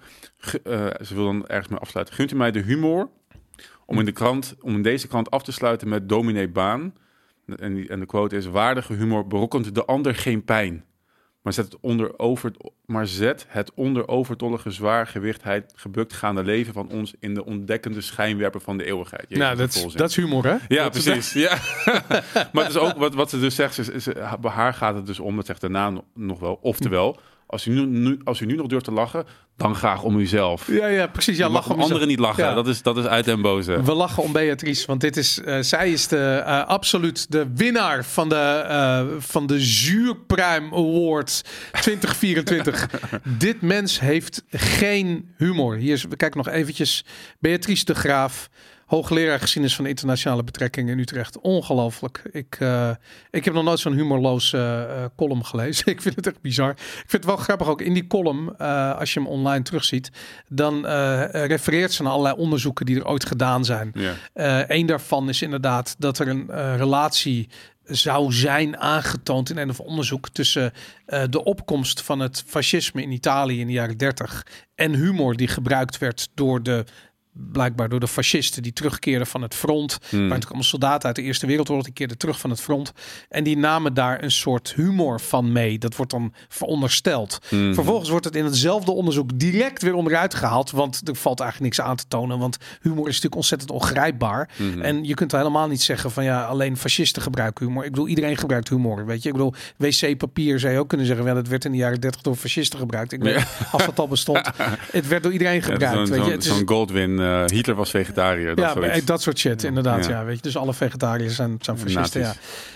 Eh, 0.65 0.87
ze 1.05 1.15
wil 1.15 1.25
dan 1.25 1.47
ergens 1.47 1.69
mee 1.69 1.79
afsluiten. 1.79 2.15
Gunt 2.15 2.33
u 2.33 2.37
mij 2.37 2.51
de 2.51 2.61
humor 2.61 3.09
om 3.87 3.99
in, 3.99 4.05
de 4.05 4.13
krant, 4.13 4.55
om 4.61 4.75
in 4.75 4.83
deze 4.83 5.09
krant 5.09 5.31
af 5.31 5.43
te 5.43 5.53
sluiten 5.53 5.89
met 5.89 6.09
dominee 6.09 6.49
Baan. 6.49 6.95
En, 7.57 7.75
die, 7.75 7.89
en 7.89 8.01
de 8.01 8.07
quote 8.07 8.37
is: 8.37 8.47
Waardige 8.47 8.93
humor 8.93 9.27
berokkent 9.27 9.75
de 9.75 9.85
ander 9.85 10.15
geen 10.15 10.45
pijn. 10.45 10.85
Maar 11.47 11.55
zet 11.55 11.65
het 11.65 11.81
onder, 11.81 12.19
over, 12.19 12.53
maar 12.87 13.07
zet 13.07 13.47
het 13.49 13.73
onder 13.75 14.09
overtollige 14.09 14.71
zwaargewichtheid 14.71 15.73
gebukt 15.77 16.13
gaande 16.13 16.45
leven 16.45 16.73
van 16.73 16.91
ons 16.91 17.15
in 17.21 17.35
de 17.35 17.45
ontdekkende 17.45 18.01
schijnwerper 18.01 18.61
van 18.61 18.77
de 18.79 18.85
eeuwigheid. 18.85 19.25
Jezus, 19.29 19.45
Nou, 19.45 19.57
dat 19.57 19.93
dat 19.97 20.11
is 20.11 20.17
humor, 20.17 20.45
hè? 20.45 20.57
Ja, 20.69 20.83
Dat 20.83 20.93
precies. 20.93 21.33
Ja. 21.47 21.59
maar 22.53 22.65
het 22.65 22.69
is 22.75 22.77
ook 22.77 22.97
wat, 22.97 23.15
wat 23.15 23.31
ze 23.31 23.41
dus 23.41 23.55
zegt. 23.55 23.79
Is, 23.79 23.89
is, 23.89 24.05
bij 24.41 24.51
haar 24.51 24.75
gaat 24.75 24.95
het 24.95 25.07
dus 25.07 25.21
om, 25.21 25.37
dat 25.37 25.47
zegt 25.47 25.61
daarna 25.61 25.91
no- 25.91 26.05
nog 26.15 26.39
wel. 26.39 26.59
Oftewel, 26.63 27.21
als 27.47 27.67
u 27.67 27.73
nu, 27.73 27.87
nu, 27.87 28.21
als 28.25 28.41
u 28.41 28.47
nu 28.47 28.55
nog 28.55 28.67
durft 28.67 28.85
te 28.85 28.93
lachen, 28.93 29.25
dan 29.57 29.75
graag 29.75 30.03
om 30.03 30.19
uzelf. 30.19 30.67
Ja, 30.67 30.87
ja, 30.87 31.07
precies. 31.07 31.37
Ja, 31.37 31.49
lachen 31.49 31.75
om 31.75 31.81
anderen 31.81 32.09
niet 32.09 32.19
lachen. 32.19 32.45
Ja. 32.45 32.55
Dat, 32.55 32.67
is, 32.67 32.83
dat 32.83 32.97
is 32.97 33.05
uit 33.05 33.29
en 33.29 33.43
boze. 33.43 33.83
We 33.83 33.93
lachen 33.93 34.23
om 34.23 34.33
Beatrice, 34.33 34.87
want 34.87 35.01
dit 35.01 35.17
is, 35.17 35.41
eh, 35.41 35.59
zij 35.61 35.93
is 35.93 36.09
de, 36.09 36.43
eh, 36.47 36.67
absoluut 36.67 37.31
de 37.31 37.47
winnaar 37.55 38.05
van 38.05 38.29
de, 38.29 38.65
eh, 38.69 39.05
van 39.19 39.47
de 39.47 39.61
Zuurpruim 39.61 40.75
Award 40.75 41.45
2024. 41.73 42.89
Dit 43.39 43.61
mens 43.61 44.01
heeft 44.01 44.45
geen 44.51 45.35
humor. 45.37 45.77
Hier 45.77 45.93
is, 45.93 46.05
we 46.05 46.17
kijken 46.17 46.39
nog 46.39 46.49
eventjes. 46.49 47.05
Beatrice 47.39 47.85
de 47.85 47.95
Graaf, 47.95 48.49
hoogleraar 48.87 49.41
geschiedenis 49.41 49.77
van 49.77 49.87
internationale 49.87 50.45
betrekkingen 50.45 50.93
in 50.93 50.99
Utrecht. 50.99 51.41
Ongelooflijk. 51.41 52.23
Ik, 52.31 52.57
eh, 52.59 52.91
ik 53.31 53.45
heb 53.45 53.55
nog 53.55 53.65
nooit 53.65 53.79
zo'n 53.79 53.93
humorloze 53.93 54.59
eh, 54.59 55.05
column 55.17 55.45
gelezen. 55.45 55.87
Ik 55.93 56.03
vind 56.03 56.17
het 56.17 56.27
echt 56.27 56.41
bizar. 56.41 56.71
Ik 56.71 56.77
vind 56.97 57.13
het 57.13 57.25
wel 57.25 57.37
grappig 57.37 57.69
ook 57.69 57.81
in 57.81 57.95
die 57.95 58.07
column, 58.07 58.55
eh, 58.59 58.99
als 58.99 59.15
je 59.15 59.21
hem 59.21 59.29
online 59.29 59.63
terugziet, 59.63 60.11
dan 60.49 60.87
refereert 61.31 61.93
ze 61.93 62.03
naar 62.03 62.13
allerlei 62.13 62.37
onderzoeken 62.37 62.87
die 62.87 62.97
er 62.97 63.07
ooit 63.07 63.27
gedaan 63.27 63.65
zijn. 63.65 63.93
Ja. 63.95 64.15
Een 64.69 64.87
daarvan 64.87 65.29
is 65.29 65.43
inderdaad 65.43 65.95
dat 65.99 66.19
er 66.19 66.29
een 66.29 66.77
relatie 66.77 67.49
zou 67.85 68.33
zijn 68.33 68.79
aangetoond 68.79 69.51
in 69.51 69.57
een 69.57 69.71
of 69.71 69.81
onderzoek 69.81 70.29
tussen 70.29 70.73
de 71.31 71.45
opkomst 71.45 72.03
van 72.03 72.21
het 72.21 72.45
fascisme 72.47 73.03
in 73.03 73.13
Italië 73.13 73.61
in 73.61 73.67
de 73.67 73.73
jaren 73.73 73.97
30 73.97 74.47
en 74.75 74.95
humor 74.95 75.37
die 75.37 75.49
gebruikt 75.49 75.99
werd 75.99 76.29
door 76.35 76.63
de 76.63 76.85
blijkbaar 77.53 77.89
door 77.89 78.01
de 78.01 78.09
fascisten 78.09 78.63
die 78.63 78.73
terugkeerden 78.73 79.27
van 79.27 79.43
het 79.43 79.55
front. 79.55 79.93
Hmm. 79.93 80.11
Waar 80.11 80.21
natuurlijk 80.21 80.45
allemaal 80.45 80.63
soldaten 80.63 81.07
uit 81.07 81.17
de 81.17 81.23
Eerste 81.23 81.47
Wereldoorlog 81.47 81.85
die 81.85 81.93
keerden 81.93 82.19
terug 82.19 82.41
van 82.41 82.51
het 82.51 82.61
front. 82.61 82.93
En 83.29 83.45
die 83.45 83.57
namen 83.57 83.95
daar 83.95 84.23
een 84.23 84.31
soort 84.31 84.73
humor 84.77 85.21
van 85.21 85.53
mee. 85.53 85.79
Dat 85.79 85.97
wordt 85.97 86.13
dan 86.13 86.33
verondersteld. 86.49 87.39
Hmm. 87.49 87.75
Vervolgens 87.75 88.09
wordt 88.09 88.25
het 88.25 88.37
in 88.37 88.45
hetzelfde 88.45 88.91
onderzoek 88.93 89.39
direct 89.39 89.83
weer 89.83 89.95
onderuit 89.95 90.35
gehaald. 90.35 90.71
Want 90.71 91.09
er 91.09 91.17
valt 91.17 91.41
eigenlijk 91.41 91.77
niks 91.77 91.89
aan 91.89 91.97
te 91.97 92.05
tonen. 92.09 92.39
Want 92.39 92.57
humor 92.81 92.99
is 93.01 93.07
natuurlijk 93.07 93.35
ontzettend 93.35 93.71
ongrijpbaar. 93.71 94.51
Mhm. 94.57 94.81
En 94.81 95.05
je 95.05 95.15
kunt 95.15 95.33
helemaal 95.33 95.69
niet 95.69 95.83
zeggen 95.83 96.11
van 96.11 96.25
ja, 96.25 96.45
alleen 96.45 96.77
fascisten 96.77 97.23
gebruiken 97.23 97.67
humor. 97.67 97.85
Ik 97.85 97.91
bedoel, 97.91 98.09
iedereen 98.09 98.37
gebruikt 98.37 98.69
humor. 98.69 99.07
Weet 99.07 99.23
je, 99.23 99.29
ik 99.29 99.35
bedoel, 99.35 99.55
wc-papier 99.77 100.59
zou 100.59 100.73
je 100.73 100.79
ook 100.79 100.89
kunnen 100.89 101.07
zeggen. 101.07 101.25
Wel, 101.25 101.37
het 101.37 101.49
werd 101.49 101.65
in 101.65 101.71
de 101.73 101.77
jaren 101.79 102.01
30 102.01 102.21
door 102.21 102.35
fascisten 102.35 102.79
gebruikt. 102.79 103.13
Ik 103.13 103.23
weet, 103.23 103.35
Ja. 103.35 103.47
als 103.73 103.85
dat 103.85 103.99
al 103.99 104.09
bestond. 104.09 104.51
het 104.93 105.09
werd 105.09 105.23
door 105.23 105.33
iedereen 105.33 105.63
gebruikt. 105.63 106.09
Weet 106.09 106.25
je, 106.25 106.31
het 106.31 106.45
is, 106.45 106.57
zo'n 106.57 106.69
Goldwyn, 106.69 107.19
eh, 107.27 107.45
Hitler 107.47 107.77
was 107.77 107.91
vegetariër. 107.91 108.55
Dat 108.55 108.65
ja, 108.65 108.73
zoiets. 108.73 108.93
maar 108.93 109.05
dat 109.05 109.23
soort 109.23 109.39
shit, 109.39 109.65
inderdaad. 109.65 110.05
Ja. 110.05 110.11
Ja. 110.11 110.25
weet 110.25 110.37
je, 110.37 110.43
dus 110.43 110.57
alle 110.57 110.75
vegetariërs 110.75 111.35
zijn, 111.35 111.57
zijn 111.61 111.79
fascisten. 111.79 112.21
Ja. 112.21 112.35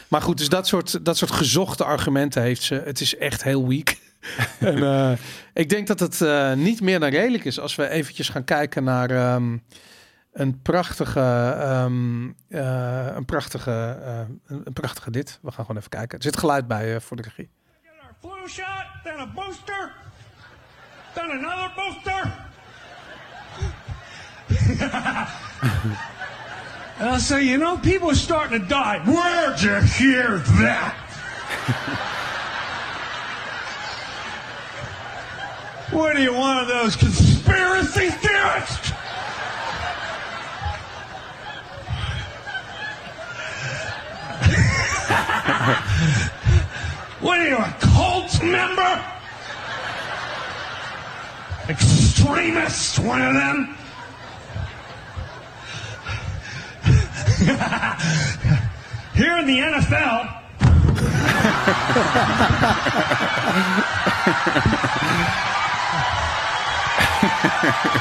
Maar 0.08 0.22
goed, 0.22 0.38
dus 0.38 0.48
dat 0.48 0.66
soort, 0.66 1.04
dat 1.04 1.16
soort 1.16 1.30
gezochte 1.30 1.84
argumenten 1.84 2.42
heeft 2.42 2.62
ze. 2.62 2.82
Het 2.84 3.00
is 3.00 3.16
echt 3.16 3.42
heel 3.42 3.68
weak. 3.68 3.96
en 4.58 4.82
eh, 4.82 5.12
ik 5.54 5.68
denk 5.68 5.86
dat 5.86 6.00
het 6.00 6.20
eh, 6.20 6.52
niet 6.52 6.80
meer 6.80 7.00
dan 7.00 7.10
redelijk 7.10 7.44
is 7.44 7.60
als 7.60 7.74
we 7.74 7.88
eventjes 7.88 8.28
gaan 8.28 8.44
kijken 8.44 8.84
naar 8.84 9.10
ehm, 9.10 9.56
een 10.32 10.62
prachtige, 10.62 11.20
ehm, 11.60 12.28
eh, 12.48 13.06
een 13.16 13.24
prachtige, 13.24 13.98
eh, 14.04 14.18
een, 14.46 14.62
een 14.64 14.72
prachtige 14.72 15.10
dit. 15.10 15.38
We 15.42 15.50
gaan 15.50 15.64
gewoon 15.64 15.80
even 15.80 15.90
kijken. 15.90 16.18
Er 16.18 16.24
zit 16.24 16.36
geluid 16.36 16.66
bij 16.66 16.94
eh, 16.94 17.00
voor 17.00 17.16
de 17.16 17.22
regie. 17.22 17.50
Flu 18.20 18.48
shot, 18.48 18.66
then 19.04 19.18
a 19.18 19.26
booster, 19.34 19.92
then 21.14 21.30
another 21.30 21.72
booster. 21.76 22.48
And 24.78 25.98
I'll 27.00 27.18
say, 27.18 27.42
you 27.42 27.58
know, 27.58 27.78
people 27.78 28.10
are 28.10 28.14
starting 28.14 28.60
to 28.60 28.66
die. 28.66 28.98
Where'd 29.04 29.60
you 29.62 29.80
hear 29.80 30.38
that? 30.38 30.96
what 35.90 36.16
are 36.16 36.20
you, 36.20 36.34
one 36.34 36.58
of 36.58 36.68
those 36.68 36.96
conspiracy 36.96 38.10
theorists? 38.10 38.92
What 47.20 47.38
are 47.38 47.48
you, 47.48 47.56
a 47.56 47.76
cult 47.80 48.42
member? 48.42 49.04
Extremist, 51.68 52.98
one 52.98 53.20
of 53.20 53.34
them? 53.34 53.76
Here 59.14 59.38
in 59.38 59.46
the 59.46 59.60
NFL, 59.60 60.40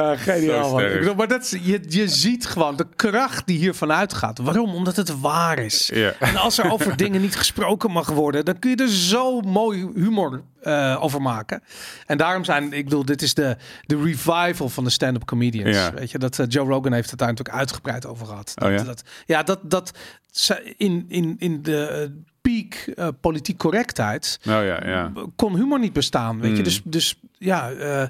Ja, 0.00 0.16
geniaal. 0.16 0.70
Man. 0.72 0.82
Ik 0.84 0.98
bedoel, 0.98 1.14
maar 1.14 1.28
dat 1.28 1.42
is, 1.42 1.50
je, 1.62 1.80
je 1.88 2.08
ziet 2.08 2.46
gewoon 2.46 2.76
de 2.76 2.86
kracht 2.96 3.46
die 3.46 3.58
hiervan 3.58 3.92
uitgaat. 3.92 4.38
Waarom? 4.38 4.74
Omdat 4.74 4.96
het 4.96 5.20
waar 5.20 5.58
is. 5.58 5.90
Ja. 5.94 6.12
En 6.18 6.36
als 6.36 6.58
er 6.58 6.70
over 6.72 6.96
dingen 7.04 7.20
niet 7.20 7.36
gesproken 7.36 7.90
mag 7.90 8.08
worden, 8.08 8.44
dan 8.44 8.58
kun 8.58 8.70
je 8.70 8.76
er 8.76 8.88
zo 8.88 9.40
mooi 9.40 9.88
humor 9.94 10.42
eh, 10.62 10.98
over 11.00 11.22
maken. 11.22 11.62
En 12.06 12.18
daarom 12.18 12.44
zijn, 12.44 12.72
ik 12.72 12.84
bedoel, 12.84 13.04
dit 13.04 13.22
is 13.22 13.34
de, 13.34 13.56
de 13.86 14.02
revival 14.02 14.68
van 14.68 14.84
de 14.84 14.90
stand-up 14.90 15.24
comedians. 15.24 15.76
Ja. 15.76 15.92
Weet 15.94 16.10
je, 16.10 16.18
dat 16.18 16.38
eh, 16.38 16.46
Joe 16.48 16.66
Rogan 16.68 16.92
heeft 16.92 17.10
het 17.10 17.18
daar 17.18 17.28
natuurlijk 17.28 17.58
uitgebreid 17.58 18.06
over 18.06 18.26
gehad. 18.26 18.52
Dat, 18.54 18.68
Oh 18.68 18.74
ja? 18.74 18.82
dat, 18.82 19.02
ja, 19.26 19.42
dat, 19.42 19.58
dat 19.62 19.90
ze- 20.30 20.74
in, 20.76 21.04
in, 21.08 21.36
in 21.38 21.62
de 21.62 21.86
eh, 21.86 22.08
peak 22.40 22.74
eh, 22.74 23.08
politiek 23.20 23.58
correctheid 23.58 24.38
Nou 24.42 24.64
ja, 24.64 24.86
ja. 24.86 25.12
kon 25.36 25.56
humor 25.56 25.78
niet 25.78 25.92
bestaan. 25.92 26.40
Weet 26.40 26.50
je, 26.50 26.56
Mm. 26.56 26.64
dus, 26.64 26.80
dus 26.84 27.20
ja, 27.42 27.70
eh, 27.70 28.02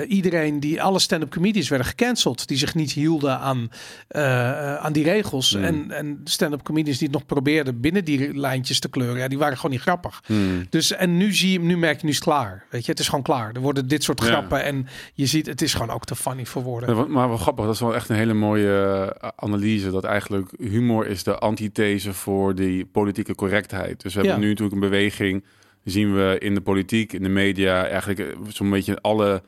eh, 0.00 0.10
iedereen 0.10 0.60
die 0.60 0.82
alle 0.82 0.98
stand-up 0.98 1.30
comedians 1.30 1.68
werden 1.68 1.86
gecanceld, 1.86 2.48
die 2.48 2.56
zich 2.56 2.74
niet 2.74 2.92
hielden 2.92 3.38
aan, 3.38 3.70
eh, 4.08 4.76
aan 4.76 4.92
die 4.92 5.04
regels. 5.04 5.56
Mm. 5.56 5.64
En, 5.64 5.90
en 5.90 6.20
stand-up 6.24 6.62
comedians 6.62 6.98
die 6.98 7.06
het 7.08 7.16
nog 7.16 7.26
probeerden 7.26 7.80
binnen 7.80 8.04
die 8.04 8.34
lijntjes 8.38 8.80
te 8.80 8.88
kleuren, 8.88 9.18
ja, 9.18 9.28
die 9.28 9.38
waren 9.38 9.56
gewoon 9.56 9.70
niet 9.70 9.80
grappig. 9.80 10.22
Hmm. 10.26 10.66
Dus 10.68 10.92
en 10.92 11.16
nu 11.16 11.32
zie 11.34 11.50
je, 11.52 11.58
hem- 11.58 11.66
nu 11.66 11.76
merk 11.78 11.96
je, 12.00 12.04
nu 12.04 12.10
is 12.10 12.14
het 12.14 12.24
klaar. 12.24 12.64
Weet 12.70 12.84
je, 12.84 12.90
het 12.90 13.00
is 13.00 13.08
gewoon 13.08 13.24
klaar. 13.24 13.52
Er 13.54 13.60
worden 13.60 13.88
dit 13.88 14.02
soort 14.02 14.20
Ja. 14.20 14.26
grappen 14.26 14.64
en 14.64 14.86
je 15.14 15.26
ziet, 15.26 15.46
het 15.46 15.62
is 15.62 15.72
gewoon 15.72 15.90
ook 15.90 16.04
te 16.04 16.16
funny 16.16 16.46
voor 16.46 16.62
woorden. 16.62 16.96
Ja, 16.96 17.04
Maar 17.06 17.28
wel 17.28 17.36
grappig, 17.36 17.64
dat 17.64 17.74
is 17.74 17.80
wel 17.80 17.94
echt 17.94 18.08
een 18.08 18.16
hele 18.16 18.34
mooie 18.34 19.14
analyse. 19.36 19.90
Dat 19.90 20.04
eigenlijk 20.04 20.52
humor 20.58 21.06
is 21.06 21.22
de 21.22 21.38
antithese 21.38 22.12
voor 22.12 22.54
die 22.54 22.86
politieke 22.86 23.34
correctheid. 23.34 24.02
Dus 24.02 24.14
we 24.14 24.20
hebben 24.20 24.40
nu 24.40 24.48
natuurlijk 24.48 24.74
een 24.74 24.88
beweging, 24.90 25.44
zien 25.84 26.14
we 26.14 26.36
in 26.38 26.54
de 26.54 26.60
politiek, 26.60 27.12
in 27.12 27.22
de 27.22 27.28
media, 27.28 27.86
eigenlijk 27.86 28.18
eh, 28.18 28.36
zo'n 28.48 28.70
beetje 28.70 29.00
alle 29.00 29.42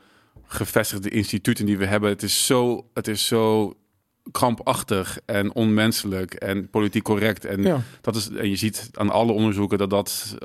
gevestigde 0.47 1.09
instituten 1.09 1.65
die 1.65 1.77
we 1.77 1.85
hebben. 1.85 2.09
Het 2.09 2.23
is 2.23 2.45
zo, 2.45 2.87
het 2.93 3.07
is 3.07 3.27
zo 3.27 3.73
krampachtig 4.31 5.19
en 5.25 5.53
onmenselijk 5.53 6.33
en 6.33 6.69
politiek 6.69 7.03
correct. 7.03 7.45
En, 7.45 7.61
Ja. 7.63 7.81
dat 8.01 8.15
is, 8.15 8.29
en 8.29 8.49
je 8.49 8.55
ziet 8.55 8.89
aan 8.93 9.09
alle 9.09 9.31
onderzoeken 9.31 9.77
dat 9.77 9.89
dat 9.89 10.37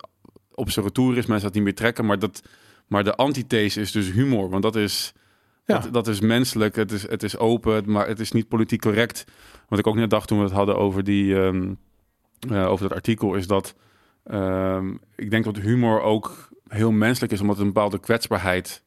op 0.55 0.71
zijn 0.71 0.85
retour 0.85 1.17
is. 1.17 1.27
Mensen 1.27 1.47
dat 1.47 1.55
niet 1.55 1.65
meer 1.65 1.75
trekken. 1.75 2.07
Maar, 2.07 2.19
dat, 2.19 2.43
maar 2.87 3.05
de 3.05 3.15
antithese 3.15 3.81
is 3.81 3.93
dus 3.93 4.11
humor. 4.11 4.49
Want 4.51 4.63
dat 4.63 4.77
is, 4.77 5.13
Ja. 5.67 5.79
dat, 5.79 5.93
dat 5.93 6.09
is 6.09 6.21
menselijk. 6.21 6.77
Het 6.77 6.93
is, 6.93 7.09
het 7.09 7.23
is 7.23 7.37
open, 7.37 7.83
maar 7.91 8.09
het 8.09 8.21
is 8.21 8.33
niet 8.33 8.49
politiek 8.49 8.81
correct. 8.81 9.25
Wat 9.69 9.79
ik 9.79 9.87
ook 9.87 9.95
net 9.95 10.11
dacht 10.11 10.29
toen 10.29 10.39
we 10.39 10.45
het 10.45 10.53
hadden 10.53 10.77
over, 10.77 11.05
die, 11.05 11.41
ehm, 11.41 11.73
eh, 12.51 12.67
over 12.71 12.89
dat 12.89 12.97
artikel... 12.97 13.35
is 13.35 13.47
dat 13.47 13.75
ehm, 14.29 14.91
ik 15.17 15.31
denk 15.31 15.45
dat 15.45 15.57
humor 15.57 16.01
ook 16.01 16.49
heel 16.69 16.91
menselijk 16.91 17.33
is... 17.33 17.41
omdat 17.41 17.59
een 17.59 17.67
bepaalde 17.67 17.99
kwetsbaarheid... 17.99 18.83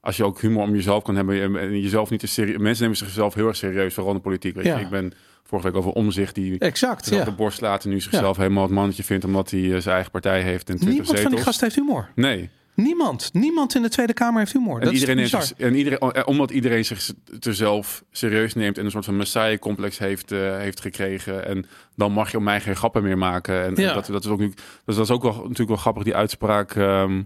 Als 0.00 0.16
je 0.16 0.24
ook 0.24 0.40
humor 0.40 0.62
om 0.62 0.74
jezelf 0.74 1.02
kan 1.02 1.16
hebben 1.16 1.58
en- 1.58 1.80
jezelf 1.80 2.10
niet 2.10 2.20
te 2.20 2.26
serieus... 2.26 2.58
Mensen 2.58 2.82
nemen 2.82 2.96
zichzelf 2.98 3.34
heel 3.34 3.46
erg 3.46 3.56
serieus, 3.56 3.94
vooral 3.94 4.12
in 4.12 4.16
de 4.18 4.22
politiek. 4.22 4.54
Weet 4.54 4.64
Ja. 4.64 4.78
je? 4.78 4.84
Ik 4.84 4.90
ben 4.90 5.12
vorige 5.44 5.68
week 5.68 5.76
over 5.76 5.92
omzicht 5.92 6.34
die 6.34 6.58
Exact, 6.58 7.08
ja. 7.08 7.24
de 7.24 7.32
borst 7.32 7.60
laten 7.60 7.90
nu 7.90 8.00
zichzelf 8.00 8.36
helemaal 8.36 8.62
het 8.62 8.72
mannetje 8.72 9.02
vindt 9.04 9.24
omdat 9.24 9.50
hij 9.50 9.60
eh, 9.74 9.80
zijn 9.80 9.94
eigen 9.94 10.10
partij 10.10 10.42
heeft 10.42 10.68
en 10.70 10.76
20 10.76 10.88
Niemand 10.98 11.20
van 11.20 11.30
die 11.30 11.40
gasten 11.40 11.64
heeft 11.64 11.76
humor. 11.78 12.08
Nee. 12.14 12.50
Niemand. 12.74 13.30
Niemand 13.32 13.74
in 13.74 13.82
de 13.82 13.88
Tweede 13.88 14.12
Kamer 14.12 14.38
heeft 14.38 14.52
humor. 14.52 14.78
En 14.78 14.84
dat 14.84 14.92
iedereen, 14.94 15.18
is 15.18 15.32
neemt 15.32 15.54
en 15.56 15.74
iedereen, 15.74 15.98
eh, 15.98 16.22
omdat 16.26 16.50
iedereen 16.50 16.84
zich 16.84 17.10
te 17.40 17.54
zelf 17.54 18.04
serieus 18.10 18.54
neemt 18.54 18.78
en 18.78 18.84
een 18.84 18.90
soort 18.90 19.04
van 19.04 19.16
messiah-complex 19.16 19.98
heeft, 19.98 20.32
eh, 20.32 20.56
heeft 20.56 20.80
gekregen. 20.80 21.46
En 21.46 21.66
dan 21.96 22.12
mag 22.12 22.30
je 22.30 22.36
op 22.36 22.42
mij 22.42 22.60
geen 22.60 22.76
grappen 22.76 23.02
meer 23.02 23.18
maken. 23.18 23.64
En 23.64 23.74
Ja. 23.74 23.94
dat, 23.94 24.06
dat 24.06 24.24
is 24.24 24.30
ook 24.30 24.38
nu, 24.38 24.52
dus 24.84 24.96
dat 24.96 25.04
is 25.04 25.10
ook 25.10 25.22
wel 25.22 25.34
natuurlijk 25.34 25.68
wel 25.68 25.76
grappig, 25.76 26.02
die 26.02 26.14
uitspraak. 26.14 26.74
ehm, 26.74 27.22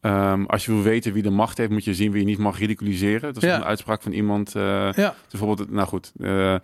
ehm, 0.00 0.44
als 0.44 0.64
je 0.64 0.72
wil 0.72 0.82
weten 0.82 1.12
wie 1.12 1.22
de 1.22 1.30
macht 1.30 1.58
heeft, 1.58 1.70
moet 1.70 1.84
je 1.84 1.94
zien 1.94 2.10
wie 2.12 2.20
je 2.20 2.26
niet 2.26 2.38
mag 2.38 2.58
ridiculiseren. 2.58 3.34
Dat 3.34 3.42
is 3.42 3.48
Ja. 3.48 3.56
een 3.56 3.64
uitspraak 3.64 4.02
van 4.02 4.12
iemand. 4.12 4.54
eh, 4.54 4.92
Ja. 4.92 5.14
Bijvoorbeeld, 5.30 5.70
nou 5.70 5.88
goed, 5.88 6.12
eh, 6.20 6.54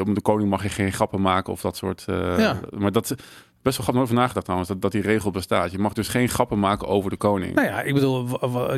om 0.00 0.14
de 0.14 0.20
koning 0.22 0.50
mag 0.50 0.62
je 0.62 0.68
geen 0.68 0.92
grappen 0.92 1.20
maken 1.20 1.52
of 1.52 1.60
dat 1.60 1.76
soort. 1.76 2.04
Ja. 2.06 2.60
Maar 2.70 2.92
dat 2.92 3.14
best 3.62 3.76
wel 3.76 3.86
grappig 3.86 4.02
over 4.02 4.14
nagedacht 4.14 4.44
trouwens, 4.44 4.70
dat, 4.70 4.82
dat 4.82 4.92
die 4.92 5.02
regel 5.02 5.30
bestaat. 5.30 5.70
Je 5.72 5.78
mag 5.78 5.92
dus 5.92 6.08
geen 6.08 6.28
grappen 6.28 6.58
maken 6.58 6.88
over 6.88 7.10
de 7.10 7.16
koning. 7.16 7.54
Nou 7.54 7.66
ja, 7.66 7.82
ik 7.82 7.94
bedoel, 7.94 8.26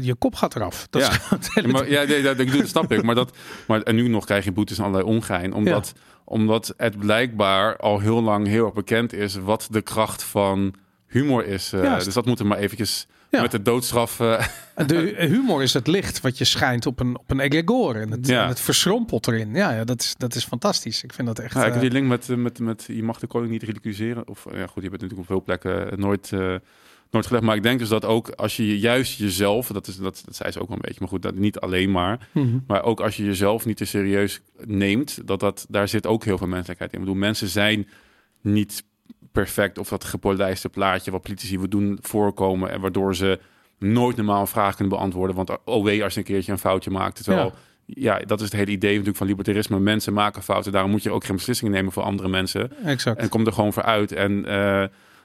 je 0.02 0.14
kop 0.14 0.34
gaat 0.34 0.56
eraf. 0.56 0.86
Dat 0.90 1.02
Ja. 1.02 1.10
is 1.38 1.48
Ja, 1.54 1.68
maar, 1.68 1.90
ja, 1.90 2.02
nee, 2.02 2.22
dat, 2.22 2.38
ik 2.38 2.50
doe, 2.50 2.60
dat 2.60 2.68
snap 2.68 2.92
ik. 2.92 3.02
Maar, 3.02 3.14
dat, 3.14 3.36
maar 3.66 3.80
en 3.82 3.94
nu 3.94 4.08
nog 4.08 4.24
krijg 4.24 4.44
je 4.44 4.52
boetes 4.52 4.78
en 4.78 4.84
allerlei 4.84 5.08
ongein. 5.16 5.52
Omdat, 5.52 5.92
omdat 6.24 6.74
het 6.76 6.98
blijkbaar 6.98 7.76
al 7.76 7.98
heel 7.98 8.22
lang 8.22 8.46
heel 8.46 8.64
erg 8.64 8.74
bekend 8.74 9.12
is 9.12 9.34
wat 9.36 9.68
de 9.70 9.82
kracht 9.82 10.22
van 10.22 10.74
humor 11.06 11.46
is. 11.46 11.72
eh, 11.72 11.94
dus 12.04 12.14
dat 12.14 12.26
moeten 12.26 12.44
we 12.44 12.50
maar 12.50 12.60
eventjes 12.60 13.06
Ja. 13.34 13.42
met 13.42 13.50
de 13.50 13.62
doodstraf... 13.62 14.20
eh, 14.20 14.46
De 14.86 15.14
humor 15.18 15.62
is 15.62 15.72
het 15.74 15.86
licht 15.86 16.20
wat 16.20 16.38
je 16.38 16.44
schijnt 16.44 16.86
op 16.86 17.00
een, 17.00 17.18
op 17.18 17.30
een 17.30 17.40
egregore. 17.40 17.98
En 17.98 18.10
het, 18.10 18.26
Ja. 18.26 18.42
en 18.42 18.48
het 18.48 18.60
verschrompelt 18.60 19.26
erin. 19.26 19.54
Ja, 19.54 19.70
ja 19.72 19.84
dat, 19.84 20.00
is, 20.00 20.14
dat 20.16 20.34
is 20.34 20.44
fantastisch. 20.44 21.02
Ik 21.04 21.12
vind 21.12 21.26
dat 21.26 21.38
echt... 21.38 21.54
ja, 21.54 21.58
ik 21.60 21.66
heb 21.66 21.74
eh, 21.74 21.80
die 21.80 21.90
link 21.90 22.06
met, 22.08 22.28
met, 22.28 22.58
met 22.58 22.84
je 22.86 23.02
mag 23.02 23.18
de 23.18 23.26
koning 23.26 23.52
niet 23.52 23.62
ridiculiseren. 23.62 24.28
Of 24.28 24.44
ja, 24.52 24.66
goed, 24.66 24.82
je 24.82 24.88
hebt 24.88 24.92
natuurlijk 24.92 25.20
op 25.20 25.26
veel 25.26 25.42
plekken 25.42 26.00
nooit, 26.00 26.32
eh, 26.32 26.54
nooit 27.10 27.26
gelegd. 27.26 27.44
Maar 27.44 27.56
ik 27.56 27.62
denk 27.62 27.78
dus 27.78 27.88
dat 27.88 28.04
ook 28.04 28.28
als 28.30 28.56
je 28.56 28.78
juist 28.78 29.18
jezelf, 29.18 29.66
dat, 29.66 29.86
is, 29.86 29.96
dat, 29.96 30.22
dat 30.24 30.36
zei 30.36 30.50
ze 30.50 30.60
ook 30.60 30.68
wel 30.68 30.76
een 30.76 30.82
beetje, 30.82 31.00
maar 31.00 31.08
goed, 31.08 31.22
dat 31.22 31.34
niet 31.34 31.58
alleen 31.58 31.90
maar. 31.90 32.28
mhm. 32.32 32.58
Maar 32.66 32.82
ook 32.82 33.00
als 33.00 33.16
je 33.16 33.24
jezelf 33.24 33.64
niet 33.66 33.76
te 33.76 33.84
serieus 33.84 34.40
neemt, 34.64 35.26
dat 35.26 35.40
dat, 35.40 35.66
daar 35.68 35.88
zit 35.88 36.06
ook 36.06 36.24
heel 36.24 36.38
veel 36.38 36.46
menselijkheid 36.46 36.92
in. 36.92 36.98
Ik 36.98 37.04
bedoel, 37.04 37.20
mensen 37.20 37.48
zijn 37.48 37.88
niet 38.40 38.84
perfect 39.34 39.78
of 39.78 39.88
dat 39.88 40.04
gepolijste 40.04 40.68
plaatje 40.68 41.10
wat 41.10 41.22
politici 41.22 41.58
we 41.58 41.68
doen 41.68 41.98
voorkomen 42.00 42.70
en 42.70 42.80
waardoor 42.80 43.16
ze 43.16 43.40
nooit 43.78 44.16
normaal 44.16 44.40
een 44.40 44.46
vraag 44.46 44.74
kunnen 44.74 44.96
beantwoorden. 44.96 45.36
Want 45.36 45.58
oh 45.64 45.84
wee 45.84 46.04
als 46.04 46.12
je 46.14 46.18
een 46.20 46.26
keertje 46.26 46.52
een 46.52 46.58
foutje 46.58 46.90
maakt. 46.90 47.24
Terwijl, 47.24 47.52
ja. 47.86 48.18
dat 48.18 48.38
is 48.40 48.44
het 48.44 48.54
hele 48.54 48.70
idee 48.70 48.90
natuurlijk 48.90 49.16
van 49.16 49.26
libertarisme. 49.26 49.80
Mensen 49.80 50.12
maken 50.12 50.42
fouten, 50.42 50.72
daarom 50.72 50.90
moet 50.90 51.02
je 51.02 51.10
ook 51.10 51.24
geen 51.24 51.36
beslissingen 51.36 51.72
nemen 51.72 51.92
voor 51.92 52.02
andere 52.02 52.28
mensen. 52.28 52.84
Exact. 52.84 53.20
En 53.20 53.28
kom 53.28 53.46
er 53.46 53.52
gewoon 53.52 53.72
voor 53.72 53.82
uit 53.82 54.12
en 54.12 54.44
eh, 54.46 54.54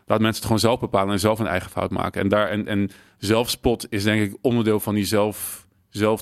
laat 0.05 0.19
mensen 0.19 0.27
het 0.27 0.43
gewoon 0.43 0.59
zelf 0.59 0.79
bepalen 0.79 1.13
en 1.13 1.19
zelf 1.19 1.39
een 1.39 1.47
eigen 1.47 1.71
fout 1.71 1.91
maken. 1.91 2.21
En, 2.21 2.27
daar, 2.27 2.47
en, 2.47 2.67
en 2.67 2.89
zelfspot 3.17 3.87
is 3.89 4.03
denk 4.03 4.21
ik 4.21 4.37
onderdeel 4.41 4.79
van 4.79 4.95
die 4.95 5.05
zelf 5.05 5.67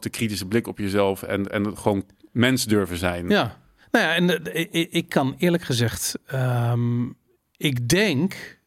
kritische 0.10 0.48
blik 0.48 0.67
op 0.67 0.77
jezelf 0.77 1.24
en, 1.24 1.51
en 1.51 1.77
gewoon 1.77 2.06
mens 2.32 2.65
durven 2.65 2.98
zijn. 2.98 3.29
Ja, 3.29 3.58
nou 3.91 4.06
ja, 4.06 4.15
en 4.15 4.24
uh, 4.24 4.65
ik, 4.72 4.91
ik, 4.91 5.10
kan 5.10 5.36
eerlijk 5.38 5.63
gezegd, 5.63 6.20
um, 6.34 7.15
ik 7.58 7.90
denk, 7.90 8.60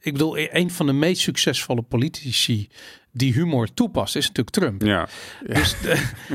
ik 0.00 0.12
bedoel, 0.12 0.38
een 0.38 0.70
van 0.70 0.86
de 0.86 0.92
meest 0.92 1.20
succesvolle 1.22 1.82
politici 1.82 2.68
die 3.12 3.32
humor 3.32 3.74
toepast, 3.74 4.16
is 4.16 4.26
natuurlijk 4.26 4.56
Trump. 4.56 4.82
Ja. 4.82 5.08
Dus 5.56 5.74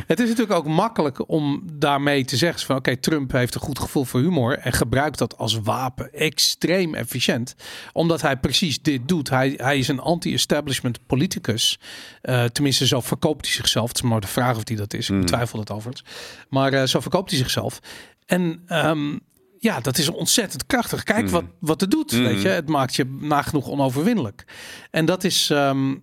het 0.07 0.19
is 0.19 0.29
natuurlijk 0.29 0.57
ook 0.57 0.67
makkelijk 0.67 1.29
om 1.29 1.63
daarmee 1.73 2.25
te 2.25 2.37
zeggen 2.37 2.65
van 2.65 2.75
oké, 2.75 2.97
Trump 2.97 3.31
heeft 3.31 3.55
een 3.55 3.61
goed 3.61 3.79
gevoel 3.79 4.03
voor 4.03 4.19
humor 4.19 4.57
en 4.57 4.73
gebruikt 4.73 5.17
dat 5.17 5.37
als 5.37 5.59
wapen 5.59 6.13
extreem 6.13 6.95
efficiënt, 6.95 7.55
omdat 7.93 8.21
hij 8.21 8.37
precies 8.37 8.81
dit 8.81 9.07
doet. 9.07 9.29
Hij, 9.29 9.53
hij 9.57 9.77
is 9.77 9.87
een 9.87 9.99
anti-establishment 9.99 11.05
politicus. 11.05 11.79
Uh, 12.23 12.43
tenminste, 12.43 12.87
zo 12.87 13.01
verkoopt 13.01 13.45
hij 13.45 13.55
zichzelf. 13.55 13.87
Het 13.87 13.97
is 13.97 14.03
maar 14.03 14.19
de 14.21 14.27
vraag 14.27 14.57
of 14.57 14.67
hij 14.67 14.77
dat 14.77 14.93
is. 14.93 15.09
Ik 15.09 15.15
Mm. 15.15 15.21
betwijfel 15.21 15.59
het 15.59 15.71
overigens. 15.71 16.09
Maar 16.49 16.73
uh, 16.73 16.83
zo 16.83 16.99
verkoopt 16.99 17.29
hij 17.29 17.39
zichzelf. 17.39 17.79
En 18.25 18.63
um, 18.69 19.19
ja, 19.65 19.79
dat 19.79 19.97
is 19.97 20.09
ontzettend 20.09 20.65
krachtig. 20.65 21.03
Kijk 21.03 21.25
Mm. 21.25 21.29
wat, 21.29 21.43
wat 21.59 21.81
het 21.81 21.91
doet. 21.91 22.11
Weet 22.11 22.41
je, 22.41 22.47
het 22.47 22.69
maakt 22.69 22.95
je 22.95 23.17
nagenoeg 23.19 23.67
onoverwinnelijk. 23.67 24.45
En 24.91 25.05
dat 25.05 25.23
is 25.23 25.49
um, 25.49 25.91
uh, 25.91 25.97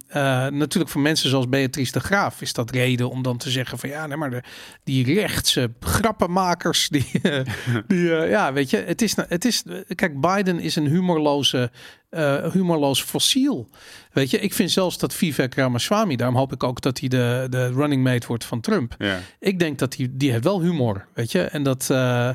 natuurlijk 0.47 0.89
voor 0.89 1.01
mensen 1.01 1.31
zoals 1.31 1.49
Beatrice 1.49 1.93
de 1.93 2.01
Graaf 2.01 2.41
is 2.41 2.53
dat 2.53 2.71
reden 2.71 3.11
om 3.11 3.23
dan 3.23 3.37
te 3.37 3.51
zeggen 3.51 3.79
van 3.79 3.89
ja, 3.89 4.07
nee, 4.07 4.17
maar 4.17 4.31
de, 4.31 4.43
die 4.85 5.15
rechtse 5.15 5.73
grappenmakers, 5.81 6.89
die, 6.89 7.11
uh, 7.23 7.41
die 7.89 7.99
uh, 7.99 8.31
ja, 8.31 8.53
weet 8.53 8.71
je, 8.71 8.77
het 8.77 9.03
is, 9.03 9.17
het 9.29 9.45
is, 9.45 9.63
kijk, 9.95 10.21
Biden 10.21 10.61
is 10.61 10.77
een 10.77 10.87
humorloze, 10.87 11.71
uh, 12.11 12.53
humorloos 12.53 13.03
fossiel. 13.03 13.69
Weet 14.13 14.31
je, 14.31 14.41
ik 14.41 14.55
vind 14.55 14.71
zelfs 14.71 14.99
dat 14.99 15.15
Vivek 15.15 15.55
Ramaswamy, 15.55 16.17
daarom 16.17 16.37
hoop 16.37 16.53
ik 16.53 16.63
ook 16.63 16.81
dat 16.81 17.01
hij 17.01 17.09
de, 17.09 17.47
de 17.51 17.73
running 17.73 18.03
mate 18.03 18.27
wordt 18.27 18.45
van 18.45 18.61
Trump. 18.61 18.95
Ja. 18.99 19.21
Ik 19.39 19.59
denk 19.59 19.79
dat 19.79 19.97
hij, 19.97 20.09
die 20.11 20.31
heeft 20.31 20.45
wel 20.45 20.61
humor, 20.61 21.07
weet 21.15 21.33
je, 21.33 21.43
en 21.43 21.63
dat 21.63 21.89
uh, 21.93 22.31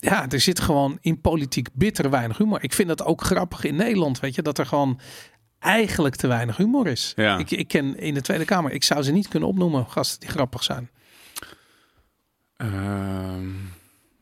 ja, 0.00 0.28
er 0.28 0.40
zit 0.40 0.60
gewoon 0.60 0.98
in 1.00 1.20
politiek 1.20 1.68
bitter 1.72 2.10
weinig 2.10 2.38
humor. 2.38 2.62
Ik 2.62 2.72
vind 2.72 2.88
dat 2.88 3.04
ook 3.04 3.22
grappig 3.22 3.64
in 3.64 3.76
Nederland, 3.76 4.20
weet 4.20 4.34
je, 4.34 4.42
dat 4.42 4.58
er 4.58 4.66
gewoon 4.66 5.00
eigenlijk 5.58 6.16
te 6.16 6.26
weinig 6.26 6.56
humor 6.56 6.86
is. 6.86 7.12
Ja. 7.16 7.38
Ik, 7.38 7.50
ik 7.50 7.68
ken 7.68 7.98
in 7.98 8.14
de 8.14 8.20
Tweede 8.20 8.44
Kamer, 8.44 8.72
ik 8.72 8.84
zou 8.84 9.02
ze 9.02 9.12
niet 9.12 9.28
kunnen 9.28 9.48
opnoemen, 9.48 9.86
gasten 9.86 10.20
die 10.20 10.28
grappig 10.28 10.62
zijn. 10.62 10.90
Uh, 12.56 13.34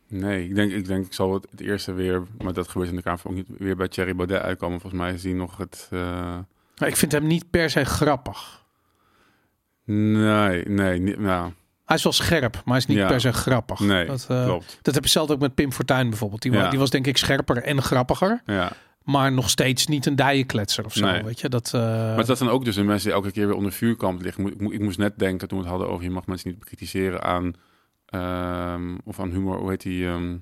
nee, 0.08 0.44
ik 0.44 0.54
denk, 0.54 0.73
ik 0.73 0.87
denk, 0.87 1.06
ik 1.06 1.12
zal 1.12 1.35
het, 1.35 1.47
het, 1.50 1.61
eerste 1.61 1.92
weer, 1.92 2.23
maar 2.38 2.52
dat 2.52 2.68
gebeurt 2.68 2.90
in 2.90 2.97
de 2.97 3.02
Kamer 3.02 3.20
ook 3.25 3.35
niet, 3.35 3.47
weer 3.58 3.76
bij 3.76 3.88
Thierry 3.88 4.14
Baudet 4.14 4.42
uitkomen. 4.42 4.80
Volgens 4.80 5.02
mij 5.02 5.12
is 5.12 5.23
die 5.23 5.35
nog 5.35 5.56
het... 5.56 5.88
Uh... 5.92 6.00
Maar 6.78 6.88
ik 6.88 6.97
vind 6.97 7.12
hem 7.12 7.26
niet 7.26 7.50
per 7.50 7.70
se 7.70 7.85
grappig. 7.85 8.64
Nee, 9.85 10.64
nee, 10.64 10.99
niet, 10.99 11.18
nou... 11.18 11.52
Hij 11.88 11.97
is 11.97 12.02
wel 12.02 12.12
scherp, 12.12 12.52
maar 12.54 12.62
hij 12.66 12.76
is 12.76 12.87
niet 12.87 12.97
Ja. 12.97 13.07
per 13.07 13.21
se 13.21 13.33
grappig. 13.33 13.80
Nee, 13.80 14.07
dat, 14.07 14.26
uh, 14.30 14.45
klopt. 14.45 14.78
Dat 14.83 14.95
heb 14.95 15.04
je 15.04 15.11
zelf 15.11 15.30
ook 15.30 15.40
met 15.40 15.54
Pim 15.54 15.73
Fortuyn 15.73 16.09
bijvoorbeeld. 16.09 16.42
Die, 16.42 16.52
Ja. 16.52 16.62
wa- 16.62 16.71
die 16.71 16.78
was 16.78 16.90
denk 16.90 17.07
ik 17.07 17.16
scherper 17.16 17.57
en 17.62 17.83
grappiger. 17.83 18.40
Ja. 18.45 18.73
Maar 19.02 19.33
nog 19.33 19.50
steeds 19.50 19.87
niet 19.87 20.07
een 20.07 20.16
dijenkletser 20.16 20.85
of 20.85 20.92
zo. 20.92 21.07
Nee. 21.07 21.23
Weet 21.23 21.40
je, 21.40 21.49
dat, 21.49 21.73
uh, 21.75 21.80
Maar 21.83 22.25
dat 22.26 22.38
zijn 22.38 22.50
ook 22.50 22.64
dus 22.64 22.75
de 22.75 22.83
mensen 22.83 23.07
die 23.09 23.16
elke 23.16 23.30
keer 23.30 23.47
weer 23.47 23.57
onder 23.57 23.73
vuurkamp 23.73 24.23
liggen. 24.23 24.47
Ik, 24.47 24.61
mo- 24.61 24.71
ik 24.71 24.80
moest 24.80 24.99
net 24.99 25.18
denken 25.18 25.49
toen 25.49 25.59
we 25.59 25.64
het 25.64 25.73
hadden 25.73 25.90
over 25.92 26.04
je 26.04 26.11
mag 26.11 26.26
mensen 26.26 26.49
niet 26.49 26.59
bekritiseren 26.59 27.23
aan 27.23 27.52
ehm, 28.07 28.97
of 29.04 29.21
aan 29.21 29.30
humor. 29.30 29.59
Hoe 29.59 29.71
heet 29.71 29.83
die? 29.83 30.07
ehm, 30.07 30.37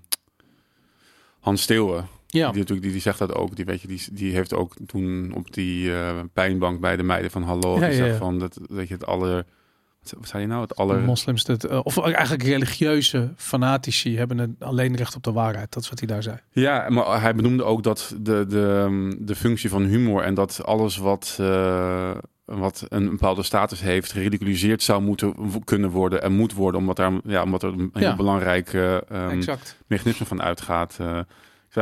Hans 1.41 1.63
Steeuwen. 1.63 2.07
ja. 2.27 2.49
Die, 2.51 2.59
natuurlijk, 2.59 2.83
die, 2.83 2.93
die 2.93 3.01
zegt 3.01 3.19
dat 3.19 3.35
ook. 3.35 3.57
Die, 3.57 3.65
weet 3.65 3.81
je, 3.81 3.89
die, 3.89 4.03
die 4.13 4.33
heeft 4.35 4.55
ook 4.55 4.75
toen 4.87 5.33
op 5.35 5.53
die 5.55 5.95
eh, 5.95 6.19
pijnbank 6.33 6.81
bij 6.81 6.97
de 6.97 7.03
meiden 7.03 7.31
van 7.31 7.43
Hallo 7.43 7.79
Ja, 7.87 8.17
van 8.17 8.39
dat, 8.39 8.59
dat 8.71 8.89
je 8.89 8.95
het 8.95 9.07
aller... 9.07 9.45
Wat 10.19 10.29
zei 10.29 10.43
je 10.43 10.49
nou? 10.49 10.61
Het 10.63 10.77
aller... 10.77 11.01
Moslims, 11.01 11.45
dat, 11.45 11.71
uh, 11.71 11.81
of 11.83 11.99
eigenlijk 11.99 12.43
religieuze 12.43 13.33
fanatici 13.37 14.17
hebben 14.17 14.39
het 14.39 14.51
alleen 14.59 14.97
recht 14.97 15.17
op 15.17 15.23
de 15.23 15.33
waarheid. 15.33 15.73
Dat 15.73 15.83
is 15.83 15.89
wat 15.89 15.99
hij 15.99 16.09
daar 16.09 16.23
zei. 16.23 16.37
Ja, 16.51 16.87
maar 16.89 17.21
hij 17.21 17.35
benoemde 17.35 17.65
ook 17.65 17.83
dat 17.83 18.15
de, 18.21 18.47
de, 18.49 19.17
de 19.21 19.35
functie 19.35 19.71
van 19.71 19.83
humor 19.85 20.23
en 20.23 20.35
dat 20.35 20.65
alles 20.65 20.97
wat, 20.97 21.39
uh, 21.41 22.11
wat 22.45 22.87
een 22.89 23.11
bepaalde 23.11 23.43
status 23.43 23.81
heeft, 23.81 24.13
geridiculiseerd 24.13 24.83
zou 24.83 25.03
moeten 25.03 25.35
kunnen 25.65 25.91
worden 25.91 26.23
en 26.23 26.33
moet 26.33 26.53
worden, 26.53 26.81
omdat, 26.81 26.97
daar, 26.97 27.13
ja, 27.25 27.43
omdat 27.43 27.63
er 27.63 27.73
een 27.73 27.91
heel 27.93 28.03
Ja. 28.09 28.17
belangrijk 28.17 28.73
uh, 28.73 28.95
um, 29.13 29.29
exact. 29.31 29.77
mechanisme 29.87 30.27
van 30.27 30.43
uitgaat. 30.43 30.99
Uh, 31.01 31.19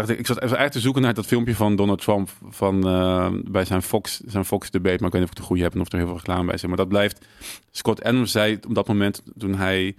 ik, 0.03 0.27
zat 0.27 0.43
even 0.43 0.57
uit 0.57 0.73
te 0.73 0.81
zoeken 0.81 1.03
naar 1.03 1.15
dat 1.15 1.27
filmpje 1.27 1.55
van 1.55 1.77
Donald 1.77 2.01
Trump 2.01 2.31
van, 2.49 2.89
uh, 2.89 3.29
bij 3.45 3.65
zijn 3.65 3.83
Fox, 3.83 4.21
zijn 4.27 4.45
Fox 4.45 4.71
debate, 4.71 4.97
maar 4.97 5.07
ik 5.07 5.13
weet 5.13 5.21
niet 5.21 5.23
of 5.23 5.31
ik 5.31 5.37
het 5.37 5.37
de 5.37 5.43
goede 5.43 5.63
heb 5.63 5.75
en 5.75 5.81
of 5.81 5.93
er 5.93 5.99
heel 5.99 6.07
veel 6.07 6.17
reclame 6.17 6.45
bij 6.45 6.57
zit. 6.57 6.69
Maar 6.69 6.77
dat 6.77 6.89
blijft. 6.89 7.27
Scott 7.71 8.03
Adams 8.03 8.33
zei 8.33 8.59
op 8.69 8.75
dat 8.75 8.89
moment 8.89 9.23
toen 9.39 9.55
hij 9.55 9.97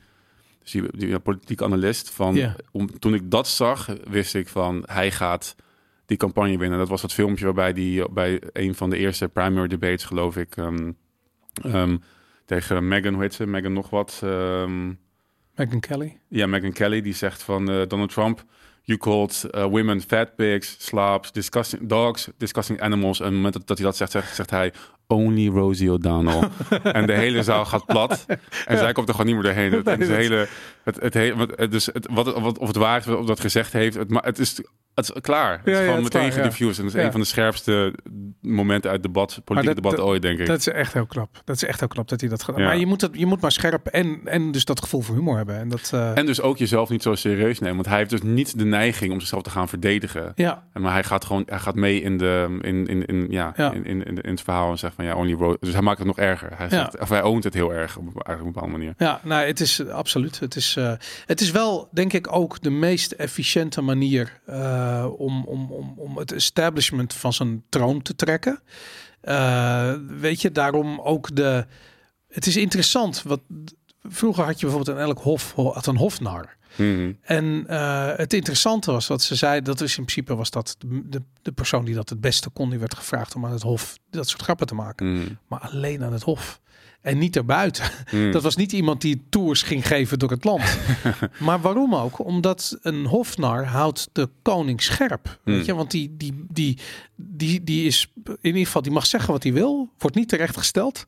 dus 0.62 0.72
die, 0.72 0.98
die 0.98 1.20
politieke 1.20 1.64
analist 1.64 2.10
van 2.10 2.54
om, 2.72 3.00
toen 3.00 3.14
ik 3.14 3.32
dat 3.32 3.48
zag, 3.48 3.90
wist 4.08 4.36
ik 4.36 4.48
van 4.48 4.84
hij 4.86 5.12
gaat 5.12 5.56
die 6.06 6.18
campagne 6.18 6.58
winnen. 6.58 6.80
Dat 6.80 6.90
was 6.90 7.02
dat 7.02 7.14
filmpje 7.14 7.46
waarbij 7.46 7.74
die 7.74 8.12
bij 8.12 8.42
een 8.54 8.76
van 8.76 8.90
de 8.90 8.98
eerste 8.98 9.28
primary 9.28 9.68
debates, 9.68 10.04
geloof 10.04 10.38
ik, 10.38 10.56
um, 10.56 10.98
um, 11.66 12.02
tegen 12.46 12.88
Megan, 12.88 13.14
hoe 13.14 13.22
heet 13.22 13.34
ze? 13.34 13.46
Megan 13.46 13.74
nog 13.74 13.90
wat? 13.90 14.22
Um, 14.24 15.00
Megyn 15.56 15.80
Kelly. 15.80 16.20
ja, 16.28 16.48
Megan 16.48 16.72
Kelly, 16.72 17.02
die 17.02 17.14
zegt 17.14 17.44
van 17.44 17.72
uh, 17.72 17.88
Donald 17.88 18.12
Trump. 18.12 18.44
You 18.88 19.00
called 19.00 19.46
uh, 19.52 19.66
women 19.66 20.02
fat 20.02 20.36
pigs, 20.36 20.92
disgusting 21.32 21.90
dogs, 21.90 22.28
disgusting 22.38 22.82
animals. 22.82 23.20
En 23.20 23.26
op 23.26 23.32
het 23.32 23.42
moment 23.42 23.68
dat, 23.68 23.78
hij 23.78 23.86
dat 23.88 23.96
zegt, 23.96 24.12
zegt, 24.12 24.36
zegt 24.36 24.50
hij 24.50 24.74
only 25.08 25.48
Rosie 25.48 25.92
O'Donnell. 25.92 26.50
en 26.84 27.06
de 27.06 27.14
hele 27.14 27.44
zaal 27.44 27.66
gaat 27.66 27.86
plat. 27.86 28.26
En 28.66 28.78
zij 28.78 28.94
komt 28.94 29.08
er 29.08 29.16
gewoon 29.16 29.34
niet 29.34 29.44
meer 29.44 29.54
doorheen. 29.54 29.72
Het, 29.86 29.86
het, 29.86 30.08
hele, 30.08 30.48
het, 30.84 31.02
het, 31.02 31.14
hele, 31.14 31.68
dus 31.70 31.86
het, 31.86 32.08
wat, 32.12 32.40
wat, 32.40 32.58
of 32.58 32.68
het 32.68 32.76
waar 32.76 33.00
is 33.00 33.08
of 33.08 33.26
dat 33.26 33.40
gezegd 33.40 33.74
heeft, 33.74 33.96
het, 33.96 34.10
maar 34.10 34.24
het 34.24 34.40
is 34.40 34.62
het 34.96 35.12
is 35.16 35.22
klaar. 35.22 35.58
Het 35.58 35.68
is 35.68 35.74
Ja, 35.74 35.80
ja, 35.80 35.86
gewoon 35.86 36.04
het 36.04 36.14
meteen 36.14 36.30
klaar, 36.32 36.44
gedifused. 36.44 36.78
En 36.78 36.86
dat 36.86 36.96
is 36.96 37.04
een 37.04 37.12
van 37.12 37.20
de 37.20 37.26
scherpste 37.26 37.94
momenten 38.42 38.92
uit 38.92 39.04
debat, 39.04 39.42
politieke 39.44 39.82
dat- 39.82 39.84
debat 39.92 40.06
ooit, 40.06 40.22
denk 40.22 40.40
ik. 40.40 40.46
Dat 40.46 40.60
is 40.60 40.68
echt 40.68 40.94
heel 40.94 41.06
knap. 41.06 41.42
Dat 41.46 41.56
is 41.56 41.64
echt 41.64 41.80
heel 41.80 41.88
knap 41.88 42.08
dat 42.08 42.20
hij 42.20 42.30
dat 42.30 42.44
gedaan. 42.44 42.64
Maar 42.64 42.78
je 42.78 42.86
moet, 42.86 43.00
dat, 43.00 43.10
je 43.14 43.26
moet 43.26 43.42
maar 43.42 43.52
scherp 43.52 43.88
en, 43.88 44.20
en 44.26 44.52
dus 44.52 44.66
dat 44.66 44.82
gevoel 44.82 45.02
voor 45.02 45.16
humor 45.16 45.36
hebben. 45.38 45.56
En 45.60 45.70
dat, 45.70 45.92
uh, 45.94 46.18
En 46.18 46.26
dus 46.26 46.42
ook 46.42 46.58
jezelf 46.58 46.90
niet 46.90 47.02
zo 47.02 47.16
serieus 47.16 47.60
nemen. 47.60 47.76
Want 47.76 47.88
hij 47.88 47.98
heeft 47.98 48.10
dus 48.10 48.22
niet 48.22 48.58
de 48.58 48.66
neiging 48.66 49.12
om 49.12 49.20
zichzelf 49.20 49.44
te 49.44 49.50
gaan 49.50 49.68
verdedigen. 49.70 50.32
ja, 50.36 50.64
En 50.74 50.82
Maar 50.82 50.92
hij 50.94 51.04
gaat 51.04 51.26
gewoon, 51.26 51.44
hij 51.46 51.60
gaat 51.60 51.76
mee 51.76 52.02
in, 52.02 52.18
de, 52.18 52.58
in, 52.62 52.86
in, 52.88 53.06
in, 53.06 53.28
ja. 53.30 53.54
In, 53.58 53.86
in, 53.86 54.06
in, 54.06 54.22
in 54.22 54.30
het 54.32 54.42
verhaal 54.42 54.72
en 54.72 54.78
zegt 54.78 54.96
van 54.96 55.06
ja, 55.06 55.16
only 55.16 55.34
road. 55.34 55.58
Dus 55.60 55.74
hij 55.74 55.82
maakt 55.82 55.98
het 55.98 56.08
nog 56.08 56.18
erger. 56.18 56.50
Hij, 56.56 56.70
zegt, 56.70 57.00
of 57.00 57.10
hij 57.10 57.24
oont 57.24 57.44
het 57.44 57.54
heel 57.54 57.74
erg 57.74 57.98
op, 57.98 58.04
eigenlijk 58.04 58.40
op 58.40 58.46
een 58.46 58.52
bepaalde 58.52 58.72
manier. 58.78 58.94
ja, 58.98 59.20
nou, 59.24 59.46
het 59.46 59.60
is 59.60 59.80
uh, 59.80 59.88
absoluut. 59.90 60.40
Het 60.40 60.56
is, 60.56 60.76
uh, 60.80 60.92
het 61.26 61.42
is 61.42 61.52
wel, 61.52 61.90
denk 61.92 62.14
ik, 62.14 62.36
ook 62.36 62.62
de 62.62 62.70
meest 62.70 63.12
efficiënte 63.12 63.82
manier 63.82 64.40
uh, 64.50 64.84
om, 65.18 65.44
om, 65.46 65.72
om, 65.72 65.94
om 65.98 66.18
het 66.18 66.32
establishment 66.32 67.14
van 67.14 67.34
zijn 67.34 67.64
troon 67.70 68.02
te 68.02 68.16
trekken. 68.16 68.60
Uh, 69.24 69.94
weet 70.20 70.42
je, 70.42 70.52
daarom 70.52 71.00
ook 71.00 71.36
de. 71.36 71.66
Het 72.28 72.46
is 72.46 72.58
interessant. 72.58 73.24
Wat, 73.24 73.42
vroeger 74.02 74.44
had 74.44 74.60
je 74.60 74.66
bijvoorbeeld 74.66 74.98
in 74.98 75.04
elk 75.04 75.20
hof 75.20 75.54
had 75.54 75.86
een 75.86 75.98
hofnar. 75.98 76.56
Mhm. 76.76 77.12
En 77.22 77.66
uh, 77.70 78.12
het 78.16 78.34
interessante 78.34 78.92
was 78.92 79.08
wat 79.08 79.22
ze 79.22 79.36
zei, 79.36 79.62
dat 79.62 79.82
is 79.82 79.98
in 79.98 80.04
principe 80.04 80.36
was 80.36 80.50
dat 80.50 80.76
de, 80.80 81.02
de, 81.10 81.22
de, 81.42 81.52
persoon 81.52 81.86
die 81.86 81.96
dat 81.96 82.10
het 82.10 82.22
beste 82.22 82.50
kon, 82.50 82.70
die 82.70 82.80
werd 82.80 82.96
gevraagd 82.96 83.36
om 83.36 83.46
aan 83.46 83.52
het 83.52 83.62
hof 83.62 83.98
dat 84.10 84.30
soort 84.30 84.42
grappen 84.42 84.68
te 84.68 84.76
maken. 84.76 85.14
Mhm. 85.14 85.34
Maar 85.48 85.60
alleen 85.60 86.04
aan 86.04 86.14
het 86.14 86.24
hof. 86.24 86.60
En 87.06 87.18
niet 87.18 87.36
erbuiten. 87.36 87.90
Mhm. 88.12 88.32
Dat 88.32 88.44
was 88.44 88.56
niet 88.56 88.72
iemand 88.72 89.02
die 89.02 89.22
tours 89.30 89.62
ging 89.62 89.88
geven 89.88 90.20
door 90.20 90.30
het 90.30 90.44
land. 90.44 90.78
maar 91.40 91.62
waarom 91.62 91.96
ook? 91.96 92.26
Omdat 92.26 92.78
een 92.82 93.06
hofnar 93.06 93.66
houdt 93.66 94.10
de 94.12 94.30
koning 94.42 94.82
scherp. 94.82 95.40
Weet 95.44 95.56
Hmm. 95.56 95.66
je? 95.66 95.76
Want 95.76 95.92
die, 95.92 96.16
die, 96.18 96.46
die, 96.50 96.78
die, 97.16 97.64
die 97.64 97.86
is 97.86 98.12
in 98.26 98.38
ieder 98.42 98.66
geval, 98.66 98.82
die 98.82 98.92
mag 98.92 99.06
zeggen 99.06 99.32
wat 99.32 99.44
hij 99.44 99.54
wil. 99.54 99.90
Wordt 99.98 100.16
niet 100.16 100.30
terechtgesteld. 100.30 101.06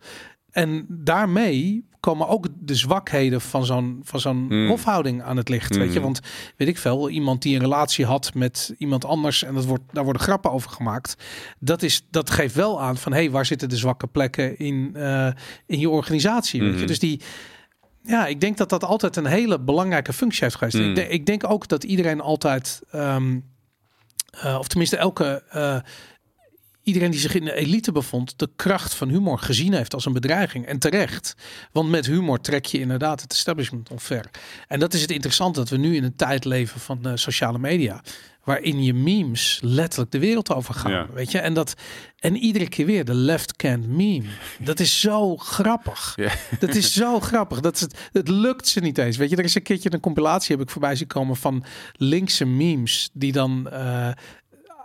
En 0.51 0.85
daarmee 0.89 1.86
komen 1.99 2.27
ook 2.27 2.47
de 2.59 2.75
zwakheden 2.75 3.41
van 3.41 3.65
zo'n 3.65 3.99
van 4.03 4.19
zo'n 4.19 4.45
Hmm. 4.47 4.67
hofhouding 4.67 5.23
aan 5.23 5.37
het 5.37 5.49
licht. 5.49 5.75
Weet 5.75 5.87
je, 5.87 5.93
Hmm. 5.93 6.01
want 6.01 6.19
weet 6.55 6.67
ik 6.67 6.77
veel, 6.77 7.09
iemand 7.09 7.41
die 7.41 7.55
een 7.55 7.61
relatie 7.61 8.05
had 8.05 8.33
met 8.33 8.73
iemand 8.77 9.05
anders 9.05 9.43
en 9.43 9.53
dat 9.53 9.65
wordt, 9.65 9.83
daar 9.91 10.03
worden 10.03 10.21
grappen 10.21 10.51
over 10.51 10.69
gemaakt. 10.69 11.15
Dat, 11.59 11.81
is, 11.81 12.05
dat 12.11 12.29
geeft 12.29 12.55
wel 12.55 12.81
aan 12.81 12.97
van 12.97 13.11
hé, 13.11 13.19
hey, 13.19 13.31
waar 13.31 13.45
zitten 13.45 13.69
de 13.69 13.77
zwakke 13.77 14.07
plekken 14.07 14.57
in, 14.57 14.93
uh, 14.95 15.29
in 15.65 15.79
je 15.79 15.89
organisatie? 15.89 16.61
Weet 16.61 16.71
je? 16.71 16.77
Hmm. 16.77 16.87
Dus 16.87 16.99
die. 16.99 17.21
Ja, 18.03 18.27
ik 18.27 18.41
denk 18.41 18.57
dat 18.57 18.69
dat 18.69 18.83
altijd 18.83 19.15
een 19.15 19.25
hele 19.25 19.59
belangrijke 19.59 20.13
functie 20.13 20.43
heeft 20.43 20.55
geweest. 20.55 20.77
Hmm. 20.77 20.89
Ik, 20.89 20.95
denk, 20.95 21.09
ik, 21.09 21.25
denk 21.25 21.49
ook 21.49 21.67
dat 21.67 21.83
iedereen 21.83 22.21
altijd, 22.21 22.81
um, 22.95 23.45
uh, 24.43 24.55
of 24.59 24.67
tenminste 24.67 24.97
elke 24.97 25.43
uh, 25.55 25.77
iedereen 26.87 27.11
die 27.11 27.19
zich 27.19 27.35
in 27.35 27.45
de 27.45 27.53
elite 27.53 27.91
bevond, 27.91 28.39
de 28.39 28.49
kracht 28.55 28.93
van 28.93 29.09
humor 29.09 29.39
gezien 29.39 29.73
heeft 29.73 29.93
als 29.93 30.05
een 30.05 30.13
bedreiging. 30.13 30.65
En 30.65 30.79
terecht. 30.79 31.35
Want 31.71 31.89
met 31.89 32.05
humor 32.05 32.41
trek 32.41 32.65
je 32.65 32.79
inderdaad 32.79 33.21
het 33.21 33.31
establishment 33.31 33.89
omver. 33.89 34.29
En 34.67 34.79
dat 34.79 34.93
is 34.93 35.01
het 35.01 35.11
interessante 35.11 35.59
dat 35.59 35.69
we 35.69 35.77
nu 35.77 35.95
in 35.95 36.03
een 36.03 36.15
tijd 36.15 36.45
leven 36.45 36.79
van 36.79 37.01
de 37.01 37.17
sociale 37.17 37.59
media. 37.59 38.01
Waarin 38.43 38.83
je 38.83 38.93
memes 38.93 39.59
letterlijk 39.61 40.11
de 40.11 40.19
wereld 40.19 40.53
over 40.53 40.73
gaan. 40.73 40.91
Ja. 40.91 41.07
Weet 41.13 41.31
je? 41.31 41.39
En, 41.39 41.53
dat, 41.53 41.73
en 42.19 42.35
iedere 42.35 42.69
keer 42.69 42.85
weer 42.85 43.05
de 43.05 43.13
left 43.13 43.55
cant 43.55 43.87
meme. 43.87 44.27
Dat 44.59 44.79
is 44.79 44.99
zo 44.99 45.37
grappig. 45.37 46.13
Ja. 46.15 46.31
Dat 46.59 46.75
is 46.75 46.93
zo 46.93 47.19
grappig. 47.19 47.59
Dat 47.59 47.79
het, 47.79 48.09
het 48.11 48.27
lukt 48.27 48.67
ze 48.67 48.79
niet 48.79 48.97
eens. 48.97 49.17
Weet 49.17 49.29
je, 49.29 49.35
er 49.35 49.43
is 49.43 49.55
een 49.55 49.61
keertje 49.61 49.93
een 49.93 49.99
compilatie 49.99 50.55
heb 50.55 50.65
ik 50.65 50.71
voorbij 50.71 50.95
zien 50.95 51.07
komen 51.07 51.35
van 51.35 51.63
linkse 51.93 52.45
memes 52.45 53.09
die 53.13 53.31
dan 53.31 53.69
eh, 53.69 54.09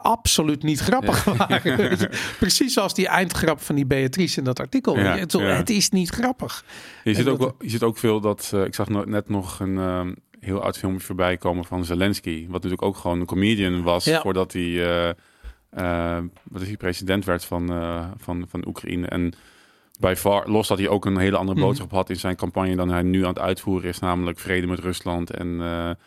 absoluut 0.03 0.63
niet 0.63 0.79
grappig 0.81 1.25
waren. 1.25 1.99
Precies 2.39 2.73
zoals 2.73 2.95
die 2.95 3.07
eindgrap 3.09 3.61
van 3.61 3.75
die 3.75 3.87
Beatrice 3.87 4.39
in 4.39 4.45
dat 4.45 4.61
artikel. 4.61 4.99
Ja, 4.99 5.17
het, 5.17 5.33
het 5.33 5.71
is 5.71 5.89
niet 5.91 6.09
grappig. 6.11 6.65
Je 7.05 7.15
ziet, 7.15 7.27
ook, 7.27 7.39
wel- 7.39 7.57
je 7.61 7.69
ziet 7.71 7.83
ook 7.83 7.99
veel 7.99 8.21
dat... 8.21 8.51
eh, 8.55 8.65
ik 8.65 8.75
zag 8.75 8.89
net 8.89 9.29
nog 9.29 9.61
een 9.61 9.79
ehm, 9.79 10.13
heel 10.41 10.63
oud 10.63 10.79
filmpje 10.79 11.07
voorbij 11.07 11.37
komen 11.37 11.65
van 11.65 11.85
Zelensky. 11.85 12.43
Wat 12.45 12.53
natuurlijk 12.53 12.83
ook 12.83 12.97
gewoon 12.97 13.21
een 13.21 13.27
comedian 13.27 13.83
was 13.83 14.11
voordat 14.21 14.53
hij... 14.53 14.63
eh, 14.63 15.09
eh, 15.71 16.25
wat 16.43 16.61
is 16.63 16.67
hij, 16.67 16.77
president 16.77 17.25
werd 17.25 17.45
van, 17.45 17.67
van, 18.17 18.45
van 18.49 18.67
Oekraïne. 18.67 19.07
En 19.07 19.33
bij 20.01 20.17
far, 20.17 20.49
los 20.51 20.69
dat 20.69 20.79
hij 20.79 20.89
ook 20.89 21.05
een 21.05 21.17
hele 21.19 21.37
andere 21.37 21.59
Mhm. 21.59 21.67
boodschap 21.67 21.91
had 21.91 22.11
in 22.11 22.17
zijn 22.17 22.37
campagne 22.37 22.77
dan 22.77 22.89
hij 22.91 23.03
nu 23.03 23.23
aan 23.23 23.29
het 23.29 23.39
uitvoeren 23.39 23.89
is. 23.89 23.99
Namelijk 23.99 24.39
vrede 24.39 24.67
met 24.67 24.79
Rusland 24.79 25.31
en 25.31 25.49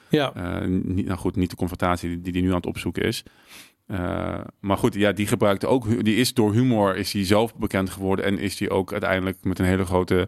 Ja, 0.09 0.33
niet, 0.67 1.05
nou 1.05 1.17
goed, 1.19 1.35
niet 1.35 1.49
de 1.49 1.55
confrontatie 1.55 2.09
die- 2.09 2.21
die 2.21 2.31
hij 2.33 2.41
nu 2.41 2.49
aan 2.49 2.55
het 2.55 2.65
opzoeken 2.65 3.03
is. 3.03 3.23
Eh, 3.87 4.39
maar 4.59 4.77
goed, 4.77 4.93
ja, 4.93 5.11
die 5.11 5.27
gebruikte 5.27 5.67
ook, 5.67 6.03
die 6.03 6.15
is 6.15 6.33
door 6.33 6.53
humor 6.53 6.95
is 6.95 7.13
hij 7.13 7.25
zelf 7.25 7.55
bekend 7.55 7.89
geworden 7.89 8.25
en 8.25 8.39
is 8.39 8.59
hij 8.59 8.69
ook 8.69 8.91
uiteindelijk 8.91 9.37
met 9.43 9.59
een 9.59 9.65
hele 9.65 9.85
grote 9.85 10.27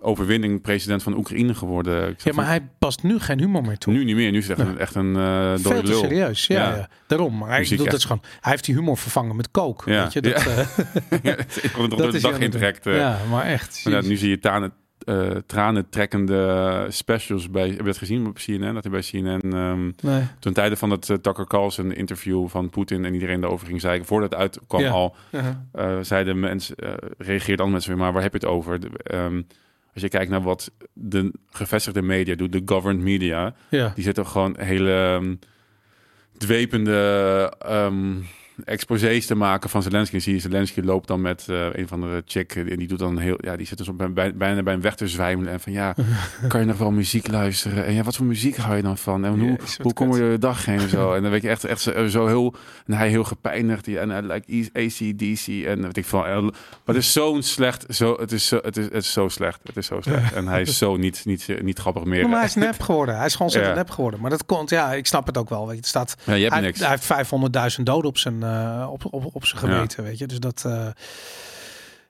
overwinning 0.00 0.60
president 0.60 1.02
van 1.02 1.16
Oekraïne 1.16 1.54
geworden. 1.54 1.94
Ja 1.94 2.14
maar 2.24 2.34
van, 2.34 2.44
hij 2.44 2.68
past 2.78 3.02
nu 3.02 3.18
geen 3.18 3.38
humor 3.38 3.62
meer 3.62 3.78
toe. 3.78 3.92
nu 3.92 4.04
niet 4.04 4.16
meer, 4.16 4.30
nu 4.30 4.38
is 4.38 4.48
het 4.48 4.58
echt 4.58 4.68
een, 4.68 4.78
echt 4.78 4.94
een 4.94 5.16
eh 5.16 5.54
Veel 5.56 5.82
te 5.82 5.94
serieus, 5.94 6.46
ja, 6.46 6.68
Ja. 6.68 6.76
ja. 6.76 6.88
Daarom. 7.06 7.38
Maar 7.38 7.48
hij, 7.48 7.66
bedoel, 7.68 7.84
dat 7.84 7.94
is 7.94 8.04
gewoon, 8.04 8.22
hij 8.40 8.50
heeft 8.50 8.64
die 8.64 8.74
humor 8.74 8.96
vervangen 8.96 9.36
met. 9.36 9.48
Ja. 9.52 9.72
Weet 9.84 10.12
je, 10.12 10.20
dat, 10.20 10.42
Ja. 11.22 11.36
eh, 11.36 11.88
dat 11.96 12.14
is 12.14 12.22
dag 12.22 12.38
indirect. 12.38 12.84
Ja, 12.84 13.18
maar 13.30 13.44
echt. 13.44 13.84
Maar 13.84 14.06
nu 14.06 14.16
zie 14.16 14.28
je 14.30 14.38
tranen, 14.38 14.72
eh 15.04 15.30
tranen 15.46 15.88
trekkende 15.88 16.86
specials 16.88 17.50
bij. 17.50 17.68
Heb 17.68 17.76
je 17.78 17.82
dat 17.84 17.98
gezien 17.98 18.26
op 18.26 18.34
CNN? 18.34 18.74
Dat 18.74 18.82
hij 18.84 18.92
bij 18.92 19.00
CNN. 19.10 19.52
ehm 19.52 19.90
Nee. 20.00 20.22
toen 20.38 20.52
tijden 20.52 20.78
van 20.78 20.90
het 20.90 21.10
eh, 21.10 21.16
Tucker 21.16 21.46
Carlson 21.46 21.92
interview 21.92 22.48
van 22.48 22.70
Poetin 22.70 23.04
en 23.04 23.14
iedereen 23.14 23.40
daarover 23.40 23.66
ging 23.66 23.80
zeiken. 23.80 24.06
Voordat 24.06 24.30
het 24.30 24.40
uitkwam 24.40 24.80
Ja. 24.80 24.90
al, 24.90 25.14
eh, 25.72 25.98
zeiden 26.02 26.40
mensen, 26.40 26.76
eh 26.76 26.92
reageerden 27.18 27.64
andere 27.64 27.70
mensen 27.70 27.90
weer, 27.90 28.00
maar 28.00 28.12
waar 28.12 28.22
heb 28.22 28.32
je 28.32 28.38
het 28.38 28.48
over? 28.48 28.80
De, 28.80 28.90
ehm, 29.02 29.42
als 29.94 30.02
je 30.02 30.08
kijkt 30.08 30.30
naar 30.30 30.42
wat 30.42 30.70
de 30.92 31.32
gevestigde 31.50 32.02
media 32.02 32.34
doet, 32.34 32.52
de 32.52 32.62
governed 32.64 33.02
media, 33.02 33.54
Ja. 33.68 33.92
die 33.94 34.04
zitten 34.04 34.26
gewoon 34.26 34.54
hele 34.58 34.92
ehm, 34.92 35.34
dwepende 36.38 37.52
exposés 38.64 39.26
te 39.26 39.34
maken 39.34 39.70
van 39.70 39.82
Zelensky. 39.82 40.14
En 40.14 40.20
zie 40.22 40.34
je 40.34 40.40
Zelensky 40.40 40.80
loopt 40.80 41.08
dan 41.08 41.20
met 41.20 41.46
eh, 41.48 41.66
een 41.72 41.88
van 41.88 42.00
de 42.00 42.22
chick 42.26 42.54
en 42.54 42.76
die 42.78 42.88
doet 42.88 42.98
dan 42.98 43.18
heel, 43.18 43.36
ja, 43.40 43.56
die 43.56 43.66
zit 43.66 43.78
dus 43.78 43.88
op, 43.88 43.98
bij, 43.98 44.12
bij- 44.12 44.34
bijna 44.34 44.62
bij 44.62 44.72
hem 44.72 44.82
weg 44.82 44.94
te 44.94 45.08
zwijmelen 45.08 45.52
en 45.52 45.60
van 45.60 45.72
ja, 45.72 45.94
kan 46.48 46.60
je 46.60 46.66
nog 46.66 46.78
wel 46.78 46.90
muziek 46.90 47.28
luisteren? 47.28 47.84
En 47.86 47.92
ja, 47.94 48.02
wat 48.02 48.16
voor 48.16 48.26
muziek 48.26 48.56
hou 48.56 48.76
je 48.76 48.82
dan 48.82 48.98
van? 48.98 49.24
En 49.24 49.38
hoe, 49.38 49.56
wat 49.56 49.78
hoe 49.82 49.92
kom 49.92 50.14
je 50.14 50.30
de 50.30 50.38
dag 50.38 50.64
heen 50.64 50.78
en 50.80 50.88
zo? 50.88 51.12
En 51.14 51.22
dan 51.22 51.30
weet 51.30 51.42
je 51.42 51.48
echt, 51.48 51.64
echt 51.64 51.80
zo, 51.80 52.06
zo 52.08 52.26
heel, 52.26 52.54
en 52.86 52.92
hij 52.94 53.08
heel 53.08 53.24
gepijnigd 53.24 53.84
die- 53.84 53.98
en 53.98 54.10
hij 54.10 54.22
like 54.22 54.70
ACDC 54.72 55.46
en 55.66 55.82
weet 55.82 55.96
ik 55.96 56.04
van, 56.04 56.20
maar 56.44 56.52
het 56.84 56.96
is 56.96 57.12
zo'n 57.12 57.42
slecht, 57.42 57.84
zo, 57.88 58.16
het 58.20 58.32
is 58.32 58.46
zo, 58.48 58.58
het 58.62 58.76
is, 58.76 58.84
het 58.84 58.94
is 58.94 59.12
zo 59.12 59.28
slecht, 59.28 59.60
het 59.64 59.76
is 59.76 59.86
zo 59.86 60.00
slecht. 60.00 60.32
En 60.40 60.46
hij 60.46 60.60
is 60.60 60.78
zo 60.78 60.96
niet, 60.96 61.22
niet, 61.24 61.46
niet 61.62 61.78
grappig 61.78 62.04
meer. 62.04 62.28
Maar 62.28 62.36
hij 62.38 62.46
is 62.46 62.54
nep 62.54 62.80
geworden. 62.80 63.16
Hij 63.16 63.26
is 63.26 63.34
gewoon 63.34 63.52
Ja. 63.54 63.74
nep 63.74 63.90
geworden. 63.90 64.20
Maar 64.20 64.30
dat 64.30 64.44
komt, 64.46 64.70
ja, 64.70 64.92
ik 64.92 65.06
snap 65.06 65.26
het 65.26 65.38
ook 65.38 65.48
wel. 65.48 65.60
Weet 65.66 65.70
je, 65.70 65.76
het 65.76 65.86
staat, 65.86 66.16
Ja, 66.24 66.32
je 66.34 66.40
hebt 66.42 66.52
hij, 66.54 66.62
niks. 66.62 66.80
hij 66.80 66.88
heeft 66.88 67.04
500.000 67.78 67.82
doden 67.82 68.08
op 68.10 68.18
zijn, 68.18 68.42
eh, 68.50 68.88
op, 68.90 69.04
op, 69.10 69.34
op 69.34 69.44
zijn 69.44 69.60
geweten, 69.60 70.04
weet 70.04 70.18
je. 70.18 70.26
Dus 70.26 70.40
dat, 70.40 70.64
eh, 70.66 70.86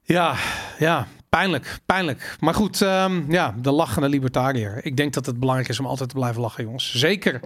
ja, 0.03 0.35
ja, 0.79 1.07
pijnlijk, 1.29 1.79
pijnlijk. 1.87 2.37
Maar 2.41 2.55
goed, 2.55 2.83
ehm, 2.83 3.33
ja, 3.33 3.55
de 3.59 3.71
lachende 3.71 4.09
libertariër. 4.09 4.85
Ik 4.85 4.97
denk 4.97 5.13
dat 5.13 5.27
het 5.27 5.39
belangrijk 5.39 5.69
is 5.69 5.81
om 5.81 5.87
altijd 5.87 6.09
te 6.09 6.15
blijven 6.15 6.41
lachen, 6.41 6.65
jongens. 6.65 6.95
Zeker, 6.95 7.41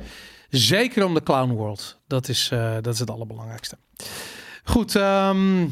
zeker 0.49 1.05
om 1.05 1.15
de 1.15 1.23
clown 1.23 1.53
world. 1.53 2.01
Dat 2.07 2.29
is, 2.29 2.49
eh, 2.53 2.75
dat 2.81 2.95
is 2.95 2.99
het 2.99 3.11
allerbelangrijkste. 3.11 3.77
Goed, 4.65 4.97
ehm, 4.97 5.69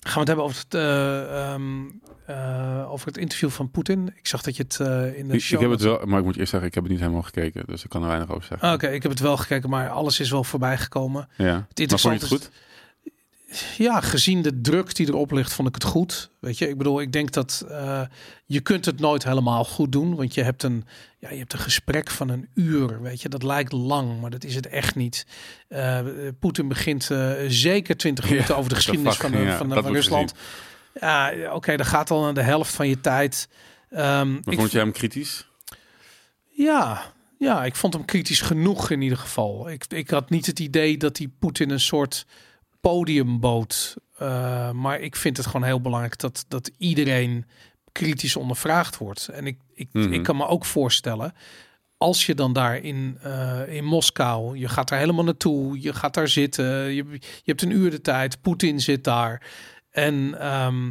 gaan 0.00 0.12
we 0.12 0.18
het 0.18 0.28
hebben 0.28 0.44
over 0.44 0.62
het, 0.62 0.74
eh, 0.74 1.52
ehm, 1.52 1.88
eh, 2.26 2.92
over 2.92 3.06
het 3.06 3.16
interview 3.16 3.50
van 3.50 3.70
Poetin. 3.70 4.12
Ik 4.16 4.26
zag 4.26 4.42
dat 4.42 4.56
je 4.56 4.62
het 4.62 4.80
eh, 4.80 5.18
in 5.18 5.28
de 5.28 5.34
Ik, 5.34 5.40
show... 5.40 5.54
ik 5.62 5.68
heb 5.68 5.70
het 5.70 5.82
wel, 5.82 6.06
maar 6.06 6.18
ik 6.18 6.24
moet 6.24 6.36
eerst 6.36 6.50
zeggen, 6.50 6.68
ik 6.68 6.74
heb 6.74 6.82
het 6.82 6.92
niet 6.92 7.00
helemaal 7.00 7.22
gekeken, 7.22 7.62
dus 7.66 7.84
ik 7.84 7.90
kan 7.90 8.02
er 8.02 8.08
weinig 8.08 8.30
over 8.30 8.44
zeggen. 8.44 8.72
Oké, 8.72 8.86
ik 8.88 9.02
heb 9.02 9.10
het 9.10 9.20
wel 9.20 9.36
gekeken, 9.36 9.70
maar 9.70 9.88
alles 9.88 10.20
is 10.20 10.30
wel 10.30 10.44
voorbij 10.44 10.78
gekomen. 10.78 11.28
ja. 11.36 11.66
Het 11.74 11.90
Maar 11.90 11.98
vond 11.98 12.14
je 12.14 12.20
het 12.20 12.28
goed? 12.28 12.50
Ja, 13.76 14.00
gezien 14.00 14.42
de 14.42 14.60
druk 14.60 14.94
die 14.94 15.08
erop 15.08 15.30
ligt, 15.30 15.52
vond 15.52 15.68
ik 15.68 15.74
het 15.74 15.84
goed. 15.84 16.30
Weet 16.40 16.58
je, 16.58 16.68
ik 16.68 16.78
bedoel, 16.78 17.00
ik 17.00 17.12
denk 17.12 17.32
dat 17.32 17.64
eh, 17.68 18.02
je 18.46 18.60
kunt 18.60 18.84
het 18.84 19.00
nooit 19.00 19.24
helemaal 19.24 19.64
goed 19.64 19.92
doen, 19.92 20.14
want 20.14 20.34
je 20.34 20.42
hebt 20.42 20.62
een, 20.62 20.84
ja, 21.18 21.30
je 21.30 21.38
hebt 21.38 21.52
een 21.52 21.58
gesprek 21.58 22.10
van 22.10 22.28
een 22.28 22.48
uur. 22.54 23.02
Weet 23.02 23.22
je, 23.22 23.28
dat 23.28 23.42
lijkt 23.42 23.72
lang, 23.72 24.20
maar 24.20 24.30
dat 24.30 24.44
is 24.44 24.54
het 24.54 24.66
echt 24.66 24.94
niet. 24.94 25.26
Eh, 25.68 26.00
Poetin 26.38 26.68
begint 26.68 27.10
eh, 27.10 27.32
zeker 27.48 27.96
20 27.96 28.24
Ja, 28.24 28.30
minuten 28.30 28.56
over 28.56 28.68
de 28.68 28.74
geschiedenis 28.74 29.16
fuck, 29.16 29.30
van, 29.30 29.42
ja, 29.42 29.56
van, 29.56 29.72
van 29.72 29.92
Rusland. 29.92 30.34
Ja, 31.00 31.32
oké, 31.52 31.76
dat 31.76 31.86
gaat 31.86 32.10
al 32.10 32.26
aan 32.26 32.34
de 32.34 32.42
helft 32.42 32.74
van 32.74 32.88
je 32.88 33.00
tijd. 33.00 33.48
Ehm, 33.90 34.32
Maar 34.32 34.40
ik 34.44 34.58
vond 34.58 34.72
je 34.72 34.78
hem 34.78 34.92
kritisch? 34.92 35.48
Ja, 36.48 37.12
ja, 37.38 37.64
ik 37.64 37.76
vond 37.76 37.92
hem 37.94 38.04
kritisch 38.04 38.40
genoeg 38.40 38.90
in 38.90 39.02
ieder 39.02 39.18
geval. 39.18 39.70
Ik, 39.70 39.84
ik 39.88 40.10
had 40.10 40.30
niet 40.30 40.46
het 40.46 40.58
idee 40.58 40.96
dat 40.96 41.18
hij 41.18 41.28
Poetin 41.38 41.70
een 41.70 41.80
soort 41.80 42.26
podium 42.80 43.40
bood. 43.40 43.96
Eh, 44.18 44.70
maar 44.70 45.00
ik 45.00 45.16
vind 45.16 45.36
het 45.36 45.46
gewoon 45.46 45.66
heel 45.66 45.80
belangrijk 45.80 46.18
dat, 46.18 46.44
dat 46.48 46.70
iedereen 46.78 47.44
kritisch 47.92 48.36
ondervraagd 48.36 48.98
wordt. 48.98 49.28
En 49.28 49.46
ik, 49.46 49.58
ik, 49.74 49.88
Mhm. 49.92 50.12
ik 50.12 50.22
kan 50.22 50.36
me 50.36 50.46
ook 50.46 50.64
voorstellen, 50.64 51.32
als 51.96 52.26
je 52.26 52.34
dan 52.34 52.52
daar 52.52 52.76
in, 52.76 53.18
eh, 53.22 53.60
in 53.68 53.84
Moskou, 53.84 54.58
je 54.58 54.68
gaat 54.68 54.88
daar 54.88 54.98
helemaal 54.98 55.24
naartoe, 55.24 55.80
je 55.80 55.92
gaat 55.94 56.14
daar 56.14 56.28
zitten, 56.28 56.64
je, 56.66 57.04
je 57.10 57.20
hebt 57.44 57.62
een 57.62 57.70
uur 57.70 57.90
de 57.90 58.00
tijd, 58.00 58.40
Poetin 58.40 58.80
zit 58.80 59.04
daar. 59.04 59.42
En 59.90 60.40
ehm, 60.40 60.90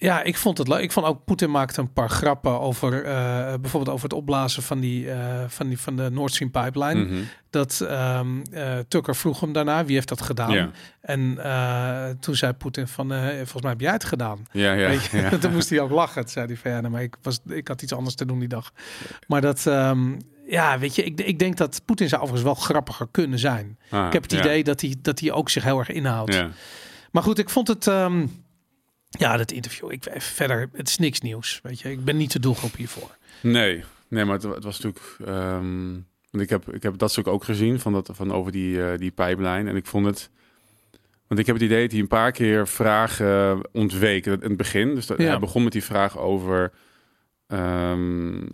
ja, 0.00 0.22
ik 0.22 0.36
vond 0.36 0.58
het 0.58 0.68
leuk. 0.68 0.82
Ik 0.82 0.92
vond 0.92 1.06
ook 1.06 1.24
Poetin 1.24 1.50
maakte 1.50 1.80
een 1.80 1.92
paar 1.92 2.10
grappen 2.10 2.60
over 2.60 3.04
eh, 3.04 3.54
bijvoorbeeld 3.60 3.94
over 3.94 4.08
het 4.08 4.18
opblazen 4.18 4.62
van 4.62 4.80
die 4.80 5.10
eh, 5.10 5.44
van 5.46 5.68
die 5.68 5.80
van 5.80 5.96
de 5.96 6.10
Nord 6.10 6.32
Stream 6.32 6.50
pipeline. 6.50 7.04
Mhm. 7.04 7.22
Dat 7.50 7.80
ehm, 7.80 8.40
eh, 8.52 8.78
Tucker 8.88 9.16
vroeg 9.16 9.40
hem 9.40 9.52
daarna 9.52 9.84
wie 9.84 9.94
heeft 9.94 10.08
dat 10.08 10.22
gedaan. 10.22 10.50
Ja. 10.50 10.70
En 11.00 11.38
toen 12.20 12.34
zei 12.34 12.52
Poetin 12.52 12.88
van 12.88 13.08
volgens 13.34 13.62
mij 13.62 13.70
heb 13.70 13.80
jij 13.80 13.92
het 13.92 14.04
gedaan. 14.04 14.46
Ja, 14.52 14.72
ja, 14.72 14.88
Weet 14.88 15.04
je? 15.04 15.16
ja. 15.16 15.28
toen 15.38 15.52
moest 15.52 15.70
hij 15.70 15.80
ook 15.80 15.90
lachen. 15.90 16.22
Toen 16.22 16.30
zei 16.30 16.46
hij 16.46 16.56
van 16.56 16.70
ja, 16.70 16.80
nou, 16.80 16.92
maar 16.92 17.02
ik 17.02 17.16
was 17.22 17.40
ik 17.48 17.68
had 17.68 17.82
iets 17.82 17.92
anders 17.94 18.14
te 18.14 18.26
doen 18.26 18.38
die 18.38 18.48
dag. 18.48 18.72
Maar 19.26 19.40
dat 19.40 19.66
ehm, 19.66 20.12
ja, 20.46 20.78
weet 20.78 20.94
je, 20.94 21.04
ik, 21.04 21.20
ik 21.20 21.38
denk 21.38 21.56
dat 21.56 21.82
Poetin 21.84 22.08
zou 22.08 22.22
overigens 22.22 22.52
wel 22.52 22.64
grappiger 22.64 23.08
kunnen 23.10 23.38
zijn. 23.38 23.78
Ah, 23.90 24.06
ik 24.06 24.12
heb 24.12 24.22
het 24.22 24.32
idee 24.32 24.64
dat 24.64 24.80
hij 24.80 24.94
dat 25.02 25.20
hij 25.20 25.32
ook 25.32 25.50
zich 25.50 25.64
heel 25.64 25.78
erg 25.78 25.90
inhoudt. 25.90 26.34
Ja. 26.34 26.48
Maar 27.10 27.22
goed, 27.22 27.38
ik 27.38 27.50
vond 27.50 27.68
het. 27.68 27.86
ehm, 27.86 28.26
ja, 29.18 29.36
dat 29.36 29.52
interview. 29.52 29.92
Ik 29.92 30.04
verder, 30.16 30.68
het 30.72 30.88
is 30.88 30.96
niks 30.98 31.20
nieuws. 31.20 31.60
Weet 31.62 31.80
je, 31.80 31.90
ik 31.90 32.04
ben 32.04 32.16
niet 32.16 32.32
de 32.32 32.40
doelgroep 32.40 32.74
hiervoor. 32.76 33.16
Nee, 33.42 33.84
nee, 34.08 34.24
maar 34.24 34.34
het, 34.34 34.42
het 34.42 34.64
was 34.64 34.80
natuurlijk. 34.80 35.16
ehm, 35.24 35.92
want 36.30 36.44
ik 36.44 36.50
heb, 36.50 36.72
ik 36.74 36.82
heb 36.82 36.98
dat 36.98 37.10
stuk 37.10 37.26
ook 37.26 37.44
gezien 37.44 37.80
van, 37.80 37.92
dat, 37.92 38.10
van 38.12 38.32
over 38.32 38.52
die, 38.52 38.84
eh, 38.86 38.98
die 38.98 39.10
pipeline. 39.10 39.70
En 39.70 39.76
ik 39.76 39.86
vond 39.86 40.06
het. 40.06 40.30
Want 41.26 41.40
ik 41.40 41.46
heb 41.46 41.54
het 41.56 41.64
idee 41.64 41.82
dat 41.82 41.90
hij 41.90 42.00
een 42.00 42.06
paar 42.08 42.32
keer 42.32 42.68
vragen 42.68 43.60
ontweek 43.72 44.26
in 44.26 44.32
het 44.40 44.56
begin. 44.56 44.94
Dus 44.94 45.06
dat, 45.06 45.18
Ja. 45.18 45.24
hij 45.28 45.38
begon 45.38 45.62
met 45.62 45.72
die 45.72 45.84
vraag 45.84 46.18
over. 46.18 46.72
ehm 47.46 48.46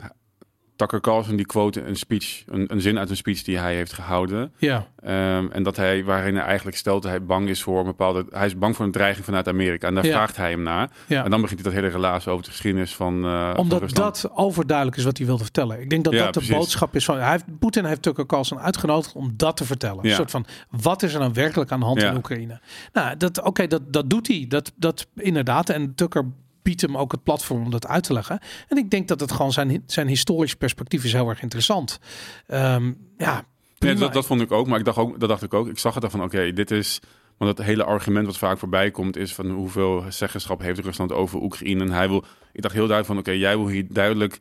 Tucker 0.77 1.01
Carlson 1.01 1.37
die 1.37 1.47
quote 1.47 1.83
een 1.85 1.97
speech, 1.97 2.43
een, 2.47 2.73
een 2.73 2.81
zin 2.81 2.99
uit 2.99 3.11
een 3.11 3.17
speech 3.17 3.43
die 3.43 3.59
hij 3.59 3.75
heeft 3.75 3.93
gehouden. 3.93 4.53
Ja, 4.57 4.87
Ehm, 5.03 5.47
en 5.51 5.63
dat 5.63 5.77
hij, 5.77 6.05
waarin 6.05 6.35
hij 6.37 6.45
eigenlijk 6.45 6.77
stelt 6.77 7.03
dat 7.03 7.11
hij 7.11 7.25
bang 7.25 7.49
is 7.49 7.63
voor 7.63 7.79
een 7.79 7.85
bepaalde. 7.85 8.27
Hij 8.31 8.47
is 8.47 8.59
bang 8.59 8.77
voor 8.77 8.85
een 8.85 8.93
dreiging 8.93 9.25
vanuit 9.25 9.49
Amerika. 9.49 9.87
En 9.89 9.95
daar 9.95 10.05
Ja. 10.05 10.13
vraagt 10.13 10.37
hij 10.37 10.51
hem 10.51 10.63
naar. 10.63 10.91
ja. 11.07 11.25
En 11.25 11.31
dan 11.31 11.41
begint 11.41 11.61
hij 11.61 11.71
dat 11.73 11.81
hele 11.83 11.93
relaas 11.95 12.29
over 12.29 12.45
de 12.45 12.51
geschiedenis 12.51 12.95
van. 12.95 13.25
eh, 13.25 13.53
Omdat 13.57 13.91
dat 13.91 14.31
overduidelijk 14.35 14.97
is 14.97 15.05
wat 15.05 15.17
hij 15.17 15.27
wilde 15.27 15.43
vertellen. 15.43 15.81
Ik 15.81 15.91
denk 15.91 16.05
dat 16.05 16.13
Ja, 16.13 16.19
dat 16.25 16.35
de 16.35 16.41
precies. 16.41 16.57
boodschap 16.57 16.95
is 16.95 17.05
van. 17.05 17.19
Hij 17.19 17.31
heeft, 17.31 17.59
Poetin 17.59 17.85
heeft 17.85 18.03
Tucker 18.03 18.27
Carlson 18.27 18.59
uitgenodigd 18.59 19.13
om 19.15 19.33
dat 19.37 19.57
te 19.57 19.65
vertellen. 19.65 20.05
Een 20.05 20.11
soort 20.15 20.31
van 20.31 20.47
wat 20.71 21.03
is 21.03 21.15
er 21.15 21.21
nou 21.21 21.33
werkelijk 21.35 21.71
aan 21.73 21.81
de 21.81 21.87
hand 21.87 22.03
in 22.03 22.17
Oekraïne? 22.17 22.61
Nou, 22.93 23.17
dat 23.17 23.43
oké, 23.43 23.67
dat, 23.67 23.93
dat 23.93 24.11
doet 24.11 24.27
hij. 24.29 24.45
Dat, 24.49 24.73
dat 24.77 25.07
inderdaad. 25.15 25.69
En 25.71 25.95
Tucker 25.95 26.25
biedt 26.67 26.81
hem 26.81 26.97
ook 26.97 27.13
het 27.13 27.23
platform 27.23 27.63
om 27.63 27.71
dat 27.71 27.87
uit 27.87 28.05
te 28.05 28.13
leggen. 28.13 28.39
En 28.69 28.77
ik 28.77 28.91
denk 28.91 29.09
dat 29.09 29.21
het 29.21 29.33
gewoon 29.33 29.53
zijn, 29.53 29.83
zijn 29.87 30.07
historisch 30.09 30.55
perspectief 30.55 31.05
is 31.05 31.13
heel 31.13 31.29
erg 31.29 31.43
interessant. 31.43 31.99
Ehm, 32.47 32.93
ja, 33.19 33.45
Nee, 33.79 33.95
dat, 33.95 34.13
dat 34.13 34.27
vond 34.27 34.41
ik 34.41 34.53
ook, 34.53 34.67
maar 34.67 34.79
ik 34.79 34.85
dacht 34.85 34.99
ook, 34.99 35.21
dat 35.21 35.29
dacht 35.29 35.43
ik 35.43 35.55
ook. 35.55 35.69
Ik 35.69 35.79
zag 35.79 35.93
het 35.93 36.03
dan 36.03 36.11
van, 36.11 36.23
oké, 36.23 36.53
dit 36.53 36.71
is 36.71 37.01
Want 37.37 37.59
het 37.59 37.67
hele 37.67 37.85
argument 37.85 38.27
wat 38.27 38.39
vaak 38.39 38.59
voorbij 38.59 38.91
komt 38.91 39.17
is 39.17 39.35
van 39.35 39.51
hoeveel 39.51 40.05
zeggenschap 40.09 40.61
heeft 40.61 40.79
Rusland 40.81 41.13
over 41.13 41.43
Oekraïne. 41.43 41.85
En 41.85 41.91
hij 41.93 42.09
wil, 42.09 42.25
ik 42.53 42.63
dacht 42.63 42.75
heel 42.75 42.87
duidelijk 42.87 43.07
van 43.07 43.19
oké, 43.19 43.31
jij 43.31 43.57
wil 43.57 43.69
hier 43.69 43.87
duidelijk 43.89 44.41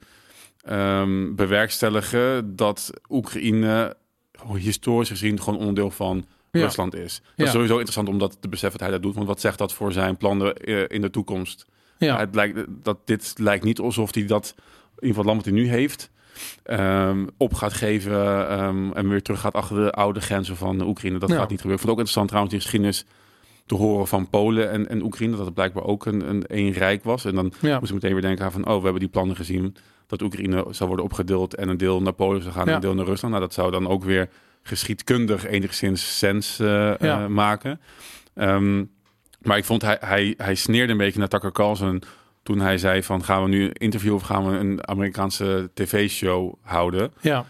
ehm, 0.61 1.35
bewerkstelligen 1.35 2.55
dat 2.55 2.89
Oekraïne 3.09 3.95
historisch 4.57 5.09
gezien 5.09 5.41
gewoon 5.41 5.59
onderdeel 5.59 5.91
van 5.91 6.25
Ja. 6.51 6.61
Rusland 6.61 6.95
is. 6.95 7.21
Dat 7.23 7.31
Ja. 7.35 7.43
is 7.45 7.51
sowieso 7.51 7.73
interessant 7.73 8.07
om 8.07 8.17
dat 8.17 8.37
te 8.41 8.47
beseffen 8.49 8.79
dat 8.79 8.87
hij 8.87 8.97
dat 8.97 9.05
doet. 9.05 9.15
Want 9.15 9.27
wat 9.27 9.41
zegt 9.41 9.57
dat 9.57 9.73
voor 9.73 9.91
zijn 9.91 10.17
plannen 10.17 10.55
eh, 10.55 10.83
in 10.87 11.01
de 11.01 11.09
toekomst? 11.09 11.65
Ja. 12.05 12.17
Het 12.19 12.35
lijkt, 12.35 12.65
dat 12.83 12.97
dit 13.05 13.33
lijkt 13.37 13.63
niet 13.63 13.79
alsof 13.79 14.13
hij 14.13 14.25
dat, 14.25 14.53
in 14.55 14.63
ieder 14.63 15.07
geval 15.07 15.17
het 15.17 15.25
land 15.25 15.45
wat 15.45 15.53
hij 15.53 15.63
nu 15.63 15.69
heeft, 15.69 16.09
ehm, 16.63 17.25
op 17.37 17.53
gaat 17.53 17.73
geven 17.73 18.47
ehm, 18.49 18.91
en 18.91 19.09
weer 19.09 19.21
terug 19.21 19.39
gaat 19.39 19.53
achter 19.53 19.83
de 19.83 19.91
oude 19.91 20.19
grenzen 20.21 20.55
van 20.55 20.81
Oekraïne. 20.81 21.17
Dat 21.19 21.29
Ja. 21.29 21.35
gaat 21.35 21.49
niet 21.49 21.61
gebeuren. 21.61 21.81
Ik 21.81 21.87
vond 21.87 21.99
het 21.99 22.09
ook 22.09 22.19
interessant 22.19 22.27
trouwens 22.27 22.53
die 22.53 22.61
geschiedenis 22.63 23.05
te 23.65 23.75
horen 23.75 24.07
van 24.07 24.29
Polen 24.29 24.71
en, 24.71 24.89
en 24.89 25.03
Oekraïne, 25.03 25.35
dat 25.35 25.45
het 25.45 25.53
blijkbaar 25.53 25.83
ook 25.83 26.05
een, 26.05 26.43
een 26.47 26.71
rijk 26.71 27.03
was. 27.03 27.25
En 27.25 27.35
dan 27.35 27.53
Ja. 27.61 27.73
moest 27.79 27.87
ik 27.89 27.93
meteen 27.95 28.13
weer 28.13 28.21
denken 28.21 28.45
aan 28.45 28.51
van, 28.51 28.65
oh, 28.67 28.75
we 28.77 28.83
hebben 28.83 28.99
die 28.99 29.09
plannen 29.09 29.35
gezien 29.35 29.75
dat 30.07 30.21
Oekraïne 30.21 30.65
zou 30.69 30.87
worden 30.87 31.05
opgedeeld 31.05 31.55
en 31.55 31.69
een 31.69 31.77
deel 31.77 32.01
naar 32.01 32.13
Polen 32.13 32.41
zou 32.41 32.53
gaan 32.53 32.67
en 32.67 32.73
een 32.73 32.79
deel 32.81 32.95
naar 32.95 33.05
Rusland. 33.05 33.33
Nou, 33.33 33.45
dat 33.45 33.53
zou 33.53 33.71
dan 33.71 33.87
ook 33.87 34.03
weer 34.03 34.29
geschiedkundig 34.63 35.45
enigszins 35.47 36.17
sens 36.17 36.59
eh, 36.59 37.01
eh, 37.01 37.27
maken. 37.27 37.79
Ehm, 38.33 38.83
maar 39.45 39.57
ik 39.57 39.65
vond 39.65 39.81
hij, 39.81 39.97
hij, 39.99 40.33
hij 40.37 40.55
sneerde 40.55 40.91
een 40.91 40.97
beetje 40.97 41.19
naar 41.19 41.27
Tucker 41.27 41.51
Carlson 41.51 42.03
toen 42.43 42.59
hij 42.59 42.77
zei 42.77 43.03
van 43.03 43.23
gaan 43.23 43.43
we 43.43 43.49
nu 43.49 43.63
een 43.63 43.73
interview 43.73 44.13
of 44.13 44.21
gaan 44.21 44.49
we 44.49 44.57
een 44.57 44.87
Amerikaanse 44.87 45.69
tv-show 45.73 46.53
houden. 46.61 47.13
ja. 47.21 47.45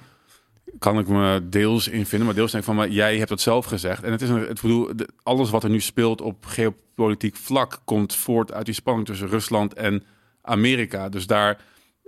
Kan 0.79 0.99
ik 0.99 1.07
me 1.07 1.49
deels 1.49 1.87
in 1.87 2.05
vinden, 2.05 2.27
maar 2.27 2.35
deels 2.35 2.51
denk 2.51 2.63
ik 2.63 2.69
van 2.69 2.79
maar 2.79 2.89
jij 2.89 3.17
hebt 3.17 3.29
het 3.29 3.41
zelf 3.41 3.65
gezegd. 3.65 4.03
En 4.03 4.11
het 4.11 4.21
is 4.21 4.29
een, 4.29 4.47
het 4.47 4.61
bedoel, 4.61 4.89
alles 5.23 5.49
wat 5.49 5.63
er 5.63 5.69
nu 5.69 5.79
speelt 5.79 6.21
op 6.21 6.45
geopolitiek 6.45 7.35
vlak 7.35 7.79
komt 7.85 8.15
voort 8.15 8.53
uit 8.53 8.65
die 8.65 8.73
spanning 8.73 9.07
tussen 9.07 9.27
Rusland 9.27 9.73
en 9.73 10.03
Amerika. 10.41 11.09
Dus 11.09 11.27
daar, 11.27 11.61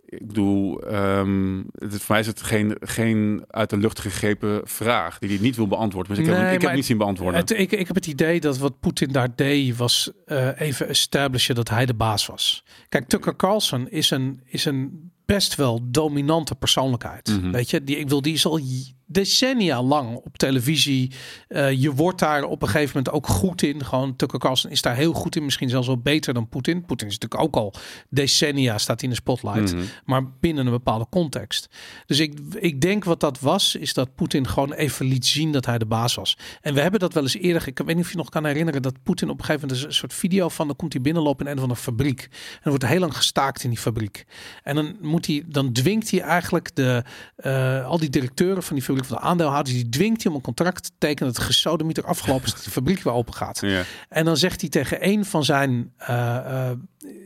ik 0.10 0.28
bedoel, 0.28 0.82
ehm, 0.82 1.58
het, 1.58 1.92
voor 1.92 2.06
mij 2.08 2.20
is 2.20 2.28
het 2.28 2.42
geen, 2.42 2.78
geen 2.80 3.44
uit 3.48 3.70
de 3.70 3.78
lucht 3.78 4.00
gegrepen 4.00 4.62
vraag 4.64 5.20
die 5.20 5.30
hij 5.30 5.38
niet 5.42 5.56
wil 5.56 5.68
beantwoorden. 5.68 6.16
Dus 6.16 6.26
ik 6.26 6.32
heb, 6.32 6.42
Nee, 6.42 6.56
ik 6.56 6.62
heb 6.62 6.74
niet 6.74 6.86
zien 6.86 6.98
beantwoorden. 6.98 7.40
Het, 7.40 7.52
ik, 7.52 7.72
ik 7.72 7.88
heb 7.88 7.96
het 7.96 8.08
idee 8.08 8.40
dat 8.40 8.58
wat 8.58 8.80
Poetin 8.80 9.12
daar 9.12 9.36
deed 9.36 9.78
was 9.78 10.12
eh, 10.26 10.60
even 10.60 10.88
establishen 10.88 11.56
dat 11.56 11.70
hij 11.70 11.86
de 11.86 11.94
baas 11.94 12.26
was. 12.26 12.64
Kijk, 12.90 13.08
Tucker 13.08 13.36
Carlson 13.36 13.90
is 13.90 14.12
een, 14.12 14.42
is 14.46 14.66
een 14.66 15.12
best 15.26 15.56
wel 15.56 15.80
dominante 15.84 16.56
persoonlijkheid. 16.56 17.28
Mhm. 17.28 17.52
Weet 17.52 17.70
je, 17.70 17.84
die, 17.84 17.98
ik 17.98 18.10
wil, 18.10 18.22
die 18.22 18.34
is 18.34 18.46
al 18.46 18.60
decennia 19.08 19.84
lang 19.84 20.16
op 20.16 20.38
televisie. 20.38 21.12
Eh, 21.48 21.72
je 21.72 21.94
wordt 21.94 22.20
daar 22.20 22.44
op 22.44 22.62
een 22.62 22.68
gegeven 22.68 22.98
moment 22.98 23.14
ook 23.16 23.28
goed 23.28 23.62
in. 23.62 23.86
Gewoon 23.86 24.16
Tucker 24.16 24.40
Carlson 24.40 24.72
is 24.72 24.82
daar 24.82 24.96
heel 24.96 25.14
goed 25.14 25.36
in. 25.36 25.44
Misschien 25.44 25.70
zelfs 25.70 25.88
wel 25.88 25.98
beter 25.98 26.34
dan 26.34 26.50
Poetin. 26.50 26.86
Poetin 26.86 27.08
is 27.08 27.18
natuurlijk 27.18 27.42
ook 27.42 27.64
al 27.64 27.74
decennia 28.10 28.78
staat 28.78 29.02
in 29.02 29.10
de 29.10 29.16
spotlight. 29.16 29.74
Mhm. 29.74 29.84
Maar 30.06 30.24
binnen 30.40 30.66
een 30.66 30.72
bepaalde 30.72 31.08
context. 31.10 31.70
Dus 32.06 32.20
ik, 32.20 32.40
ik 32.60 32.82
denk 32.82 33.04
wat 33.04 33.20
dat 33.20 33.40
was, 33.40 33.76
is 33.76 33.94
dat 33.94 34.16
Poetin 34.16 34.48
gewoon 34.48 34.74
even 34.74 35.06
liet 35.06 35.26
zien 35.26 35.52
dat 35.52 35.66
hij 35.66 35.78
de 35.78 35.86
baas 35.86 36.16
was. 36.16 36.38
En 36.62 36.74
we 36.74 36.82
hebben 36.82 37.00
dat 37.00 37.14
wel 37.14 37.24
eens 37.24 37.38
eerder. 37.38 37.68
Ik 37.68 37.78
weet 37.78 37.96
niet 37.96 38.06
of 38.06 38.12
je 38.12 38.18
nog 38.18 38.30
kan 38.30 38.46
herinneren 38.46 38.82
dat 38.82 39.04
Poetin 39.04 39.30
op 39.30 39.40
een 39.40 39.46
gegeven 39.46 39.68
moment 39.68 39.86
een 39.86 39.94
soort 39.94 40.14
video 40.14 40.50
van. 40.50 40.68
Dan 40.68 40.76
komt 40.76 40.94
hij 40.94 41.02
binnenlopen 41.02 41.46
in 41.46 41.52
een 41.52 41.60
van 41.60 41.70
de 41.70 41.76
fabriek. 41.76 42.22
En 42.22 42.64
er 42.64 42.70
wordt 42.70 42.88
heel 42.88 43.00
lang 43.00 43.16
gestaakt 43.16 43.64
in 43.64 43.70
die 43.70 43.80
fabriek. 43.80 44.26
En 44.64 44.76
dan 44.76 44.98
moet 45.02 45.26
hij, 45.26 45.44
dan 45.48 45.74
dwingt 45.74 46.12
hij 46.12 46.22
eigenlijk 46.22 46.76
de, 46.76 47.04
eh, 47.36 47.86
al 47.86 47.98
die 47.98 48.10
directeuren 48.10 48.64
van 48.64 48.76
die 48.76 48.86
fabriek, 48.86 48.97
van 49.06 49.18
de 49.18 49.22
aandeelhouders, 49.22 49.76
die 49.76 49.90
dwingt 49.90 50.24
hij 50.24 50.32
om 50.32 50.38
een 50.38 50.44
contract 50.44 50.84
te 50.84 50.92
tekenen 50.98 51.34
dat 51.34 51.44
gesodemieter 51.44 52.06
afgelopen 52.06 52.46
is 52.46 52.54
dat 52.54 52.64
de 52.64 52.72
fabriek 52.72 53.04
weer 53.04 53.14
open 53.14 53.34
gaat. 53.34 53.62
Ja. 53.62 53.84
En 54.10 54.26
dan 54.26 54.38
zegt 54.38 54.62
hij 54.62 54.70
tegen 54.70 55.08
een 55.08 55.26
van 55.26 55.44
zijn, 55.44 55.94
eh, 55.98 56.70
eh, 56.70 56.78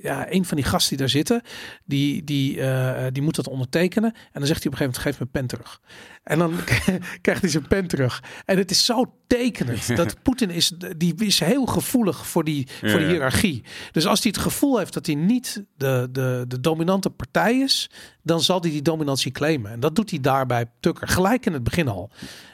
ja, 0.02 0.32
een 0.32 0.46
van 0.46 0.58
die 0.58 0.65
gasten 0.65 0.89
die 0.89 0.98
daar 0.98 1.10
zitten, 1.10 1.41
die, 1.86 2.24
die, 2.24 2.62
eh, 2.62 3.08
die 3.12 3.24
moet 3.24 3.36
dat 3.36 3.48
ondertekenen. 3.48 4.13
En 4.13 4.39
dan 4.39 4.46
zegt 4.46 4.63
hij 4.63 4.72
op 4.72 4.80
een 4.80 4.86
gegeven 4.86 5.04
moment, 5.04 5.17
geef 5.17 5.20
me 5.20 5.26
pen 5.26 5.48
terug. 5.48 5.82
En 6.24 6.39
dan 6.39 6.54
krijgt 7.22 7.41
hij 7.41 7.50
zijn 7.50 7.67
pen 7.67 7.88
terug. 7.88 8.24
En 8.46 8.58
het 8.58 8.72
is 8.72 8.86
zo 8.86 9.13
tekenend 9.28 9.96
dat 9.96 10.22
Poetin 10.22 10.50
is, 10.50 10.74
die 10.98 11.15
is 11.15 11.39
heel 11.39 11.65
gevoelig 11.65 12.28
voor 12.28 12.44
die, 12.44 12.67
voor 12.82 13.00
die 13.00 13.08
hiërarchie. 13.08 13.63
Dus 13.91 14.06
als 14.06 14.24
hij 14.24 14.32
het 14.36 14.41
gevoel 14.41 14.78
heeft 14.78 14.94
dat 14.94 15.06
hij 15.06 15.15
niet 15.15 15.63
de, 15.78 16.08
de, 16.12 16.46
de 16.48 16.60
dominante 16.60 17.10
partij 17.10 17.60
is, 17.60 17.89
dan 18.24 18.41
zal 18.41 18.62
hij 18.62 18.70
die 18.70 18.82
dominantie 18.82 19.32
claimen. 19.32 19.72
En 19.72 19.80
dat 19.80 19.96
doet 19.96 20.10
hij 20.10 20.20
daarbij 20.20 20.65
Tucker, 20.80 21.08
gelijk 21.08 21.46
in 21.46 21.54
het 21.54 21.63
begin 21.63 21.88
al. 21.88 22.12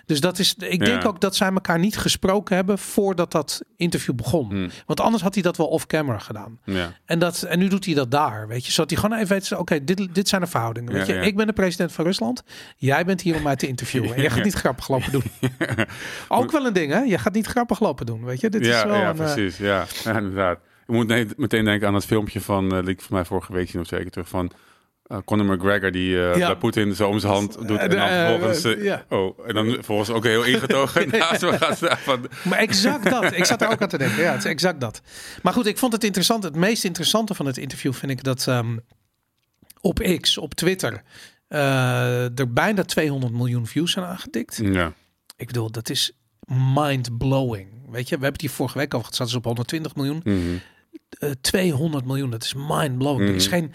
Dus 0.07 0.19
dat 0.21 0.39
is, 0.39 0.55
ik 0.57 0.79
denk 0.85 1.01
Ja. 1.01 1.07
ook 1.07 1.21
dat 1.21 1.35
zij 1.35 1.49
elkaar 1.51 1.79
niet 1.79 1.97
gesproken 1.97 2.55
hebben 2.55 2.77
voordat 2.77 3.31
dat 3.31 3.61
interview 3.77 4.15
begon. 4.15 4.49
Hmm. 4.49 4.69
Want 4.85 4.99
anders 4.99 5.23
had 5.23 5.33
hij 5.33 5.43
dat 5.43 5.57
wel 5.57 5.67
off-camera 5.67 6.17
gedaan. 6.17 6.59
Ja. 6.63 6.93
En, 7.05 7.19
dat, 7.19 7.41
en 7.41 7.59
nu 7.59 7.67
doet 7.67 7.85
hij 7.85 7.93
dat 7.93 8.11
daar, 8.11 8.47
weet 8.47 8.65
je. 8.65 8.71
Zodat 8.71 8.89
hij 8.91 8.99
gewoon 8.99 9.17
even 9.17 9.29
weet, 9.29 9.51
oké, 9.51 9.83
dit, 9.83 10.15
dit 10.15 10.27
zijn 10.27 10.41
de 10.41 10.47
verhoudingen. 10.47 10.93
Weet 10.93 11.07
Ja, 11.07 11.13
je, 11.13 11.25
ik 11.25 11.35
ben 11.35 11.47
de 11.47 11.53
president 11.53 11.91
van 11.91 12.05
Rusland. 12.05 12.43
Jij 12.77 13.05
bent 13.05 13.21
hier 13.21 13.35
om 13.35 13.41
mij 13.41 13.55
te 13.55 13.67
interviewen. 13.67 14.15
En 14.15 14.21
jij 14.21 14.29
gaat 14.29 14.43
niet 14.43 14.53
grappig 14.53 14.87
lopen 14.87 15.11
doen. 15.11 15.23
Ook 16.27 16.51
wel 16.51 16.65
een 16.65 16.73
ding, 16.73 16.91
hè? 16.91 16.99
Je 16.99 17.17
gaat 17.17 17.33
niet 17.33 17.47
grappig 17.47 17.79
lopen 17.79 18.05
doen, 18.05 18.23
weet 18.25 18.39
je. 18.41 18.49
Dit 18.49 18.65
ja, 18.65 18.77
is 18.77 18.83
wel 18.83 18.95
ja, 18.95 19.09
een, 19.09 19.19
eh, 19.19 19.33
precies. 19.33 19.57
Ja. 19.57 19.85
inderdaad. 20.05 20.57
Ik 20.87 20.93
moet 20.93 21.37
meteen 21.37 21.65
denken 21.65 21.87
aan 21.87 21.93
het 21.93 22.05
filmpje 22.05 22.41
van, 22.41 22.75
eh 22.75 22.79
die 22.81 22.89
ik 22.89 23.01
voor 23.01 23.13
mij 23.15 23.25
vorige 23.25 23.53
week 23.53 23.69
zien 23.69 23.81
of 23.81 23.87
zeker 23.87 24.11
terug 24.11 24.29
van 24.29 24.51
eh, 25.07 25.17
Conor 25.25 25.45
McGregor 25.45 25.91
die 25.91 26.29
eh 26.29 26.37
Ja. 26.37 26.47
bij 26.47 26.55
Poetin 26.57 26.95
zo 26.95 27.07
om 27.09 27.19
zijn 27.19 27.33
hand 27.33 27.67
doet 27.67 27.77
en 27.79 27.89
dan 27.89 27.99
Eh, 27.99 28.27
vervolgens, 28.27 28.63
eh, 28.63 28.71
eh, 28.71 28.83
ja. 28.83 29.05
oh, 29.09 29.47
en 29.47 29.53
dan 29.53 29.65
vervolgens 29.71 30.09
ook 30.09 30.23
heel 30.23 30.43
ingetogen 30.43 31.09
naast 31.19 31.41
me 31.41 31.57
gaat 31.57 31.77
staan 31.77 31.97
van, 31.97 32.27
Maar 32.43 32.57
exact 32.59 33.09
dat. 33.09 33.31
Ik 33.33 33.45
zat 33.45 33.61
er 33.61 33.69
ook 33.69 33.81
aan 33.81 33.87
te 33.89 33.97
denken. 33.97 34.21
Ja, 34.23 34.31
het 34.31 34.39
is 34.45 34.51
exact 34.51 34.81
dat. 34.81 35.01
Maar 35.43 35.53
goed, 35.53 35.65
ik 35.65 35.77
vond 35.77 35.93
het 35.93 36.03
interessant. 36.03 36.43
Het 36.43 36.55
meest 36.55 36.83
interessante 36.85 37.33
van 37.35 37.45
het 37.45 37.57
interview 37.57 37.93
vind 37.93 38.11
ik 38.11 38.23
dat 38.23 38.47
ehm, 38.47 38.77
op 39.81 40.17
X, 40.21 40.37
op 40.37 40.53
Twitter, 40.53 41.01
eh, 41.47 42.39
er 42.39 42.53
bijna 42.53 42.83
200 42.83 43.33
miljoen 43.33 43.67
views 43.67 43.91
zijn 43.91 44.05
aangetikt. 44.05 44.59
ja, 44.63 44.93
Ik 45.37 45.47
bedoel, 45.47 45.71
dat 45.71 45.89
is 45.89 46.11
mind-blowing. 46.73 47.67
Weet 47.89 48.09
je, 48.09 48.15
we 48.15 48.21
hebben 48.23 48.31
het 48.31 48.41
hier 48.41 48.49
vorige 48.49 48.77
week 48.77 48.93
over 48.93 48.99
gehad. 48.99 49.15
Zaten 49.15 49.31
ze 49.31 49.37
op 49.37 49.43
120 49.45 49.95
miljoen. 49.95 50.21
mhm. 50.23 50.37
Eh, 51.09 51.29
200 51.41 52.05
miljoen, 52.05 52.29
dat 52.29 52.43
is 52.43 52.53
mind-blowing. 52.57 53.29
Er 53.29 53.35
is 53.35 53.49
Mhm. 53.49 53.55
geen... 53.55 53.71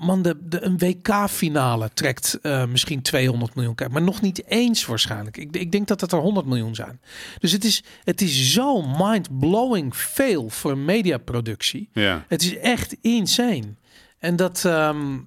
Man, 0.00 0.22
de, 0.22 0.38
de, 0.42 0.64
een 0.64 0.78
WK-finale 0.78 1.90
trekt 1.94 2.38
eh, 2.42 2.66
misschien 2.66 3.02
200 3.02 3.54
miljoen 3.54 3.74
kijkers. 3.74 3.98
Maar 3.98 4.08
nog 4.08 4.20
niet 4.20 4.46
eens 4.46 4.86
waarschijnlijk. 4.86 5.36
Ik, 5.36 5.56
ik 5.56 5.72
denk 5.72 5.88
dat 5.88 6.00
het 6.00 6.12
er 6.12 6.18
100 6.18 6.46
miljoen 6.46 6.74
zijn. 6.74 7.00
Dus 7.38 7.52
het 7.52 7.64
is, 7.64 7.82
het 8.04 8.20
is 8.20 8.52
zo 8.52 8.82
mind-blowing 8.82 9.96
veel 9.96 10.48
voor 10.48 10.70
een 10.70 10.84
mediaproductie. 10.84 11.88
ja. 11.92 12.24
Het 12.28 12.42
is 12.42 12.56
echt 12.56 12.96
insane. 13.00 13.74
En 14.18 14.36
dat, 14.36 14.64
ehm, 14.64 15.18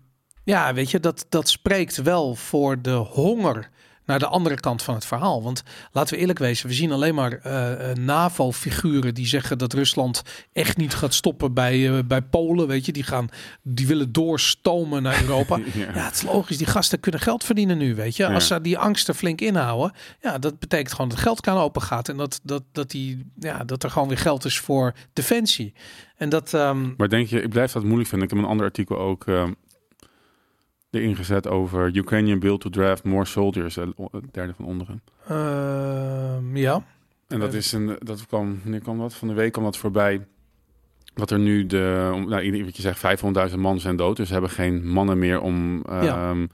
ja, 0.43 0.73
weet 0.73 0.91
je, 0.91 0.99
dat, 0.99 1.25
dat 1.29 1.49
spreekt 1.49 2.01
wel 2.01 2.35
voor 2.35 2.81
de 2.81 2.93
honger 2.93 3.69
naar 4.05 4.19
de 4.19 4.27
andere 4.27 4.55
kant 4.55 4.83
van 4.83 4.93
het 4.93 5.05
verhaal. 5.05 5.43
Want 5.43 5.63
laten 5.91 6.13
we 6.13 6.19
eerlijk 6.19 6.39
wezen, 6.39 6.67
we 6.67 6.73
zien 6.73 6.91
alleen 6.91 7.15
maar 7.15 7.31
eh, 7.31 7.95
NAVO-figuren 7.95 9.13
die 9.13 9.27
zeggen 9.27 9.57
dat 9.57 9.73
Rusland 9.73 10.21
echt 10.53 10.77
niet 10.77 10.93
gaat 10.93 11.13
stoppen 11.13 11.53
bij, 11.53 11.97
eh, 11.97 12.03
bij 12.05 12.21
Polen. 12.21 12.67
Weet 12.67 12.85
je, 12.85 12.91
die 12.91 13.03
gaan, 13.03 13.29
die 13.61 13.87
willen 13.87 14.11
doorstomen 14.11 15.03
naar 15.03 15.21
Europa. 15.21 15.59
Ja. 15.75 15.81
ja. 15.93 16.05
het 16.05 16.15
is 16.15 16.21
logisch. 16.21 16.57
Die 16.57 16.67
gasten 16.67 16.99
kunnen 16.99 17.21
geld 17.21 17.43
verdienen 17.43 17.77
nu, 17.77 17.95
weet 17.95 18.15
je. 18.15 18.23
Ja. 18.23 18.33
Als 18.33 18.47
ze 18.47 18.61
die 18.61 18.77
angsten 18.77 19.15
flink 19.15 19.41
inhouden, 19.41 19.91
ja, 20.21 20.37
dat 20.37 20.59
betekent 20.59 20.91
gewoon 20.91 21.07
dat 21.07 21.17
de 21.17 21.23
geldkraan 21.23 21.57
open 21.57 21.81
gaat 21.81 22.09
en 22.09 22.17
dat, 22.17 22.39
dat, 22.43 22.63
dat, 22.71 22.91
die, 22.91 23.25
ja, 23.39 23.63
dat 23.63 23.83
er 23.83 23.89
gewoon 23.89 24.07
weer 24.07 24.17
geld 24.17 24.45
is 24.45 24.59
voor 24.59 24.93
defensie. 25.13 25.73
En 26.17 26.29
dat, 26.29 26.53
ehm, 26.53 26.93
Maar 26.97 27.09
denk 27.09 27.27
je, 27.27 27.41
ik 27.41 27.49
blijf 27.49 27.71
dat 27.71 27.83
moeilijk 27.83 28.09
vinden. 28.09 28.27
Ik 28.27 28.33
heb 28.33 28.43
een 28.43 28.49
ander 28.49 28.65
artikel 28.65 28.97
ook 28.97 29.27
eh, 29.27 29.43
erin 30.95 31.15
gezet 31.15 31.47
over 31.47 31.95
Ukrainian 31.95 32.39
bill 32.39 32.57
to 32.57 32.69
draft 32.69 33.03
more 33.03 33.25
soldiers, 33.25 33.77
eh, 33.77 33.87
het 34.11 34.33
derde 34.33 34.53
van 34.53 34.65
onderen. 34.65 35.01
Ehm, 35.27 36.57
ja. 36.57 36.83
En 37.27 37.39
dat 37.39 37.53
is 37.53 37.71
een, 37.71 37.95
dat 37.99 38.25
kwam, 38.25 38.59
wanneer 38.61 38.81
kwam 38.81 38.97
dat? 38.97 39.13
Van 39.13 39.27
de 39.27 39.33
week 39.33 39.51
kwam 39.51 39.63
dat 39.63 39.77
voorbij. 39.77 40.25
Dat 41.13 41.31
er 41.31 41.39
nu 41.39 41.65
de, 41.65 42.11
nou, 42.27 42.63
wat 42.63 42.75
je 42.75 42.81
zegt, 42.81 42.99
500.000 43.51 43.59
man 43.59 43.79
zijn 43.79 43.95
dood. 43.95 44.17
Dus 44.17 44.27
ze 44.27 44.33
hebben 44.33 44.51
geen 44.51 44.87
mannen 44.87 45.19
meer 45.19 45.41
om 45.41 45.83
ehm, 45.85 46.45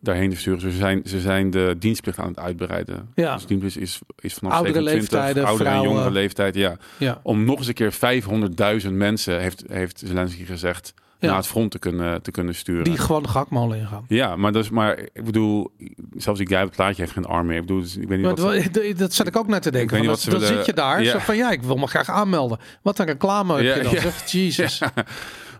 daarheen 0.00 0.30
te 0.30 0.36
sturen. 0.36 0.60
Dus 0.60 0.72
ze 0.72 0.78
zijn, 0.78 1.02
ze 1.04 1.20
zijn 1.20 1.50
de 1.50 1.76
dienstplicht 1.78 2.18
aan 2.18 2.28
het 2.28 2.38
uitbreiden. 2.38 3.12
Ja. 3.14 3.34
Dus 3.34 3.46
dienstplicht 3.46 3.76
is, 3.76 4.00
is 4.18 4.34
vanaf 4.34 4.52
Oudere 4.52 4.74
27, 4.74 5.12
leeftijden, 5.12 5.44
oudere 5.44 5.70
en 5.70 5.82
jongere 5.82 6.10
leeftijd, 6.10 6.54
ja. 6.54 6.76
Ja. 6.98 7.20
Om 7.22 7.44
nog 7.44 7.58
eens 7.58 7.66
een 7.66 7.74
keer 7.74 7.94
500.000 8.82 8.90
mensen, 8.92 9.40
heeft, 9.40 9.64
heeft 9.68 10.02
Zelensky 10.06 10.44
gezegd, 10.44 10.94
Ja. 11.20 11.26
naar 11.28 11.36
het 11.36 11.46
front 11.46 11.70
te 11.70 11.78
kunnen, 11.78 12.22
te 12.22 12.30
kunnen 12.30 12.54
sturen. 12.54 12.84
Die 12.84 12.98
gewoon 12.98 13.22
de 13.22 13.28
gakmolen 13.28 13.78
ingaan. 13.78 14.04
Ja, 14.08 14.36
maar, 14.36 14.52
dus, 14.52 14.70
maar 14.70 14.98
ik 15.12 15.24
bedoel, 15.24 15.70
zelfs 16.16 16.40
guy 16.44 16.56
op 16.56 16.66
het 16.66 16.76
plaatje 16.76 17.00
heeft 17.02 17.14
geen 17.14 17.24
arm 17.24 17.46
meer. 17.46 17.56
Ik 17.56 17.66
bedoel, 17.66 17.80
dus 17.80 17.96
ik 17.96 18.08
weet 18.08 18.18
niet 18.18 18.26
Maar 18.26 18.36
wat... 18.36 18.72
dat, 18.72 18.98
dat- 18.98 19.12
zat 19.12 19.26
ik 19.26 19.36
ook 19.36 19.46
net 19.46 19.62
te 19.62 19.70
denken. 19.70 19.96
weet 19.96 20.06
van 20.06 20.08
niet 20.08 20.08
dat- 20.08 20.14
wat 20.16 20.24
ze 20.24 20.30
dan 20.30 20.40
willen- 20.40 20.56
zit 20.56 20.66
je 20.66 20.72
daar. 20.72 21.02
Ja. 21.02 21.10
Zo 21.10 21.18
van 21.18 21.36
ja, 21.36 21.50
ik 21.50 21.62
wil 21.62 21.76
me 21.76 21.86
graag 21.86 22.10
aanmelden. 22.10 22.58
Wat 22.82 22.98
een 22.98 23.06
reclame 23.06 23.54
heb 23.54 23.64
Ja, 23.64 23.90
je 23.90 24.00
dan. 24.00 24.12
Jesus. 24.40 24.80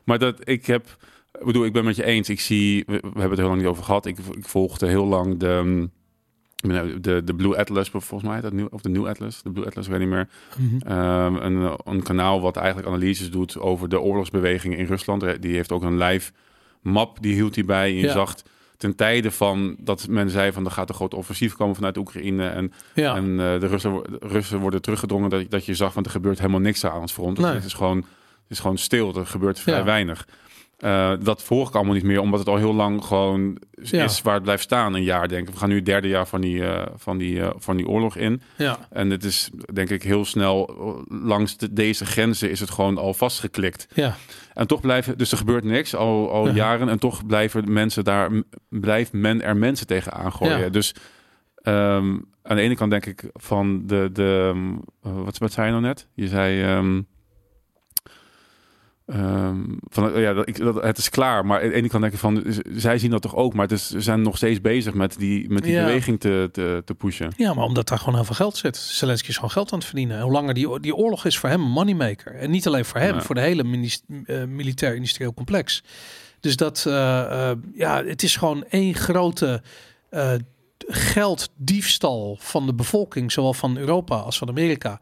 Maar 0.04 0.18
dat 0.18 0.48
ik 0.48 0.66
heb, 0.66 0.96
ik 1.38 1.44
bedoel, 1.44 1.64
ik 1.64 1.72
ben 1.72 1.84
met 1.84 1.96
je 1.96 2.04
eens. 2.04 2.28
Ik 2.28 2.40
zie, 2.40 2.84
we, 2.86 2.92
we 2.92 3.00
hebben 3.08 3.28
het 3.30 3.38
heel 3.38 3.48
lang 3.48 3.58
niet 3.60 3.68
over 3.70 3.84
gehad. 3.84 4.06
Ik, 4.06 4.18
ik 4.18 4.46
volgde 4.48 4.86
heel 4.86 5.06
lang 5.06 5.38
de, 5.38 5.46
ik 5.56 5.64
ben, 5.64 5.92
de, 6.60 7.22
de 7.24 7.34
Blue 7.34 7.56
Atlas 7.56 7.88
volgens 7.90 8.22
mij, 8.22 8.40
dat 8.40 8.52
nieuw, 8.52 8.68
of 8.70 8.80
de 8.80 8.88
New 8.88 9.06
Atlas, 9.06 9.42
de 9.42 9.50
Blue 9.50 9.66
Atlas, 9.66 9.84
ik 9.84 9.90
weet 9.90 10.00
niet 10.00 10.08
meer. 10.08 10.28
Mhm. 10.58 10.86
Ehm, 10.92 11.34
een, 11.34 11.76
een 11.84 12.02
kanaal 12.02 12.40
wat 12.40 12.56
eigenlijk 12.56 12.88
analyses 12.88 13.30
doet 13.30 13.58
over 13.58 13.88
de 13.88 14.00
oorlogsbewegingen 14.00 14.78
in 14.78 14.86
Rusland. 14.86 15.42
Die 15.42 15.54
heeft 15.54 15.72
ook 15.72 15.82
een 15.82 15.98
live 15.98 16.32
map, 16.82 17.16
die 17.22 17.34
hield 17.34 17.54
hij 17.54 17.64
bij. 17.64 17.88
En 17.88 17.94
je 17.96 18.06
Ja. 18.06 18.12
zag 18.12 18.34
ten 18.76 18.94
tijde 18.96 19.30
van 19.30 19.76
dat 19.78 20.06
men 20.08 20.30
zei 20.30 20.52
van 20.52 20.64
er 20.64 20.70
gaat 20.70 20.88
een 20.88 20.94
groot 20.94 21.14
offensief 21.14 21.54
komen 21.56 21.74
vanuit 21.74 21.96
Oekraïne. 21.96 22.48
En, 22.48 22.72
Ja. 22.94 23.16
en 23.16 23.30
eh, 23.30 23.60
de, 23.60 23.66
Russen, 23.66 24.02
Russen 24.20 24.58
worden 24.58 24.82
teruggedrongen. 24.82 25.30
Dat, 25.30 25.50
dat 25.50 25.64
je 25.66 25.74
zag, 25.74 25.94
want 25.94 26.06
er 26.06 26.12
gebeurt 26.12 26.38
helemaal 26.38 26.60
niks 26.60 26.84
aan 26.84 27.00
ons 27.00 27.12
front. 27.12 27.38
Nee. 27.38 27.52
Het 27.52 27.64
is 27.64 27.72
gewoon, 27.74 27.96
het 27.96 28.06
is 28.48 28.58
gewoon 28.60 28.78
stil. 28.78 29.16
Er 29.16 29.26
gebeurt 29.26 29.60
vrij 29.60 29.78
Ja. 29.78 29.84
weinig. 29.84 30.26
Eh, 30.80 31.12
dat 31.22 31.42
volg 31.42 31.68
ik 31.68 31.74
allemaal 31.74 31.94
niet 31.94 32.02
meer, 32.02 32.20
omdat 32.20 32.38
het 32.38 32.48
al 32.48 32.56
heel 32.56 32.74
lang 32.74 33.04
gewoon 33.04 33.58
is 33.90 34.22
waar 34.22 34.34
het 34.34 34.42
blijft 34.42 34.62
staan. 34.62 34.94
Een 34.94 35.02
jaar, 35.02 35.28
denk 35.28 35.46
ik. 35.48 35.52
We 35.54 35.60
gaan 35.60 35.68
nu 35.68 35.74
het 35.74 35.84
derde 35.86 36.08
jaar 36.08 36.26
van 36.26 36.40
die, 36.40 36.66
eh, 36.66 36.86
van 36.96 37.18
die, 37.18 37.40
eh, 37.40 37.50
van 37.56 37.76
die 37.76 37.88
oorlog 37.88 38.16
in. 38.16 38.42
ja. 38.56 38.78
En 38.90 39.10
het 39.10 39.24
is, 39.24 39.50
denk 39.72 39.90
ik, 39.90 40.02
heel 40.02 40.24
snel 40.24 40.70
langs 41.08 41.56
de, 41.56 41.72
deze 41.72 42.06
grenzen 42.06 42.50
is 42.50 42.60
het 42.60 42.70
gewoon 42.70 42.98
al 42.98 43.14
vastgeklikt. 43.14 43.86
Ja. 43.94 44.14
En 44.54 44.66
toch 44.66 44.80
blijven, 44.80 45.18
dus 45.18 45.32
er 45.32 45.38
gebeurt 45.38 45.64
niks 45.64 45.94
al, 45.94 46.30
al 46.30 46.46
Ja. 46.46 46.52
jaren. 46.54 46.88
En 46.88 46.98
toch 46.98 47.26
blijven 47.26 47.72
mensen 47.72 48.04
daar, 48.04 48.30
blijft 48.68 49.12
men 49.12 49.42
er 49.42 49.56
mensen 49.56 49.86
tegen 49.86 50.12
aangooien. 50.12 50.58
Ja. 50.58 50.68
Dus 50.68 50.94
ehm, 51.62 52.16
aan 52.42 52.56
de 52.56 52.62
ene 52.62 52.76
kant 52.76 52.90
denk 52.90 53.06
ik 53.06 53.24
van 53.32 53.82
de, 53.86 54.08
de 54.12 54.50
ehm, 54.54 54.72
eh, 55.02 55.24
wat, 55.24 55.38
wat 55.38 55.52
zei 55.52 55.66
je 55.66 55.72
nou 55.72 55.84
net? 55.84 56.08
Je 56.14 56.28
zei, 56.28 56.62
ehm, 56.62 57.00
ehm, 59.10 59.60
van, 59.88 60.14
eh, 60.14 60.20
ja, 60.22 60.32
dat, 60.32 60.48
ik, 60.48 60.58
dat, 60.58 60.82
het 60.82 60.98
is 60.98 61.08
klaar. 61.08 61.46
Maar 61.46 61.62
aan 61.62 61.68
de 61.68 61.74
ene 61.74 61.88
kant 61.88 62.02
denk 62.02 62.14
ik 62.14 62.18
van, 62.20 62.44
zij 62.76 62.98
zien 62.98 63.10
dat 63.10 63.22
toch 63.22 63.34
ook. 63.36 63.54
Maar 63.54 63.62
het 63.68 63.72
is, 63.78 63.90
ze 63.90 64.00
zijn 64.00 64.22
nog 64.22 64.36
steeds 64.36 64.60
bezig 64.60 64.94
met 64.94 65.18
die, 65.18 65.48
met 65.50 65.62
die 65.62 65.72
Ja. 65.72 65.84
beweging 65.84 66.20
te, 66.20 66.48
te, 66.52 66.82
te 66.84 66.94
pushen. 66.94 67.32
Ja, 67.36 67.54
maar 67.54 67.64
omdat 67.64 67.88
daar 67.88 67.98
gewoon 67.98 68.14
heel 68.14 68.24
veel 68.24 68.34
geld 68.34 68.56
zit. 68.56 68.76
Zelensky 68.76 69.28
is 69.28 69.34
gewoon 69.34 69.50
geld 69.50 69.72
aan 69.72 69.78
het 69.78 69.86
verdienen. 69.86 70.20
Hoe 70.22 70.32
langer 70.32 70.54
die, 70.54 70.80
die 70.80 70.94
oorlog 70.94 71.24
is 71.24 71.38
voor 71.38 71.48
hem 71.48 71.60
een 71.62 71.70
moneymaker. 71.70 72.34
En 72.34 72.50
niet 72.50 72.66
alleen 72.66 72.84
voor 72.84 73.00
hem, 73.00 73.14
Ja. 73.14 73.20
voor 73.22 73.34
de 73.34 73.40
hele 73.40 73.64
minis- 73.64 74.02
eh, 74.24 74.44
militair-industrieel 74.44 75.34
complex. 75.34 75.82
Dus 76.40 76.56
dat, 76.56 76.84
eh, 76.86 77.50
eh, 77.50 77.56
ja, 77.74 78.04
het 78.04 78.22
is 78.22 78.36
gewoon 78.36 78.64
één 78.68 78.94
grote 78.94 79.62
gelddiefstal 80.88 82.36
van 82.40 82.66
de 82.66 82.74
bevolking, 82.74 83.32
zowel 83.32 83.54
van 83.54 83.76
Europa 83.76 84.16
als 84.16 84.38
van 84.38 84.48
Amerika. 84.48 85.00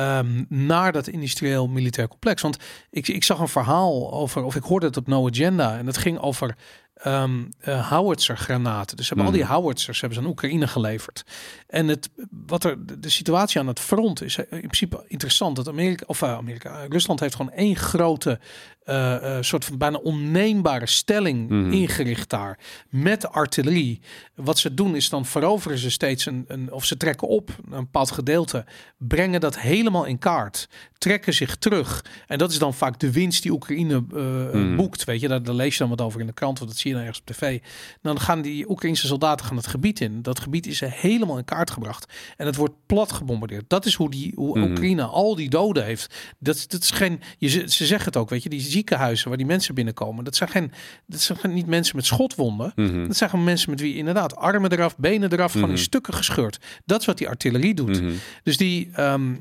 Ehm, 0.00 0.44
naar 0.48 0.92
dat 0.92 1.06
industrieel 1.06 1.68
militair 1.68 2.08
complex. 2.08 2.42
Want 2.42 2.56
ik, 2.90 3.08
ik 3.08 3.24
zag 3.24 3.38
een 3.38 3.48
verhaal 3.48 4.12
over, 4.12 4.42
of 4.42 4.56
ik 4.56 4.62
hoorde 4.62 4.86
het 4.86 4.96
op 4.96 5.06
No 5.06 5.28
Agenda, 5.28 5.78
en 5.78 5.84
dat 5.84 5.96
ging 5.96 6.18
over 6.18 6.56
ehm 7.02 7.40
eh, 7.60 7.90
howitzer-granaten. 7.90 8.96
Dus 8.96 9.06
ze 9.06 9.14
hebben 9.14 9.32
al 9.32 9.38
die 9.38 9.46
howitzers 9.48 10.00
hebben 10.00 10.18
ze 10.18 10.24
aan 10.24 10.30
Oekraïne 10.30 10.66
geleverd. 10.68 11.22
En 11.66 11.88
het, 11.88 12.10
wat 12.46 12.64
er, 12.64 12.86
de, 12.86 12.98
de 13.00 13.08
situatie 13.08 13.60
aan 13.60 13.66
het 13.66 13.80
front 13.80 14.22
is 14.22 14.36
eh, 14.36 14.44
in 14.50 14.58
principe 14.60 15.04
interessant. 15.08 15.56
Dat 15.56 15.68
Amerika, 15.68 16.04
of 16.06 16.22
eh, 16.22 16.32
Amerika, 16.32 16.86
Rusland 16.88 17.20
heeft 17.20 17.34
gewoon 17.34 17.52
één 17.52 17.76
grote 17.76 18.38
eh, 18.84 19.36
eh, 19.36 19.42
soort 19.42 19.64
van 19.64 19.78
bijna 19.78 19.96
onneembare 19.98 20.86
stelling 20.86 21.48
Mhm. 21.48 21.72
ingericht 21.72 22.30
daar. 22.30 22.58
Met 22.88 23.32
artillerie. 23.32 24.00
Wat 24.34 24.58
ze 24.58 24.74
doen 24.74 24.96
is 24.96 25.08
dan 25.08 25.26
veroveren 25.26 25.78
ze 25.78 25.90
steeds 25.90 26.26
een, 26.26 26.44
een 26.48 26.72
of 26.72 26.84
ze 26.84 26.96
trekken 26.96 27.28
op 27.28 27.50
een 27.70 27.80
bepaald 27.80 28.10
gedeelte. 28.10 28.64
Brengen 28.98 29.40
dat 29.40 29.58
helemaal 29.58 30.04
in 30.04 30.18
kaart. 30.18 30.68
Trekken 30.98 31.34
zich 31.34 31.56
terug. 31.56 32.04
En 32.26 32.38
dat 32.38 32.50
is 32.50 32.58
dan 32.58 32.74
vaak 32.74 32.98
de 33.00 33.12
winst 33.12 33.42
die 33.42 33.52
Oekraïne 33.52 33.94
eh, 34.14 34.22
Mhm. 34.60 34.76
boekt. 34.76 35.04
Weet 35.04 35.20
je, 35.20 35.28
daar, 35.28 35.42
daar 35.42 35.54
lees 35.54 35.72
je 35.72 35.78
dan 35.78 35.88
wat 35.88 36.00
over 36.00 36.20
in 36.20 36.26
de 36.26 36.32
krant. 36.32 36.58
Want 36.58 36.70
dat 36.70 36.80
zie 36.80 36.89
je 36.90 36.96
dan 36.96 37.04
ergens 37.06 37.20
op 37.20 37.26
tv. 37.36 37.60
Dan 38.02 38.20
gaan 38.20 38.42
die 38.42 38.70
Oekraïnse 38.70 39.06
soldaten 39.06 39.46
gaan 39.46 39.56
het 39.56 39.66
gebied 39.66 40.00
in. 40.00 40.22
Dat 40.22 40.40
gebied 40.40 40.66
is 40.66 40.80
helemaal 40.80 41.38
in 41.38 41.44
kaart 41.44 41.70
gebracht. 41.70 42.12
En 42.36 42.46
het 42.46 42.56
wordt 42.56 42.74
plat 42.86 43.12
gebombardeerd. 43.12 43.64
Dat 43.68 43.86
is 43.86 43.94
hoe, 43.94 44.10
die, 44.10 44.32
hoe 44.34 44.58
Mhm. 44.58 44.70
Oekraïne 44.70 45.02
al 45.04 45.34
die 45.34 45.48
doden 45.50 45.84
heeft. 45.84 46.14
Dat, 46.38 46.64
dat 46.68 46.82
is 46.82 46.90
geen, 46.90 47.20
je, 47.38 47.48
ze 47.48 47.62
ze 47.66 47.86
zeggen 47.86 48.06
het 48.06 48.16
ook, 48.16 48.30
weet 48.30 48.42
je, 48.42 48.48
die 48.48 48.60
ziekenhuizen 48.60 49.28
waar 49.28 49.36
die 49.36 49.46
mensen 49.46 49.74
binnenkomen. 49.74 50.24
Dat 50.24 50.36
zijn, 50.36 50.48
geen, 50.50 50.72
dat 51.06 51.20
zijn 51.20 51.38
geen- 51.38 51.54
niet 51.54 51.66
mensen 51.66 51.96
met 51.96 52.06
schotwonden. 52.06 52.72
Mhm. 52.76 53.06
Dat 53.06 53.16
zijn 53.16 53.30
gewoon 53.30 53.44
mensen 53.44 53.70
met 53.70 53.80
wie 53.80 53.96
inderdaad 53.96 54.36
armen 54.36 54.72
eraf, 54.72 54.96
benen 54.96 55.32
eraf, 55.32 55.52
gewoon 55.52 55.68
in 55.68 55.74
Mhm. 55.74 55.82
stukken 55.82 56.14
gescheurd. 56.14 56.58
Dat 56.84 57.00
is 57.00 57.06
wat 57.06 57.18
die 57.18 57.28
artillerie 57.28 57.74
doet. 57.74 58.02
Dus 58.42 58.56
die, 58.56 58.90
ehm, 58.94 59.34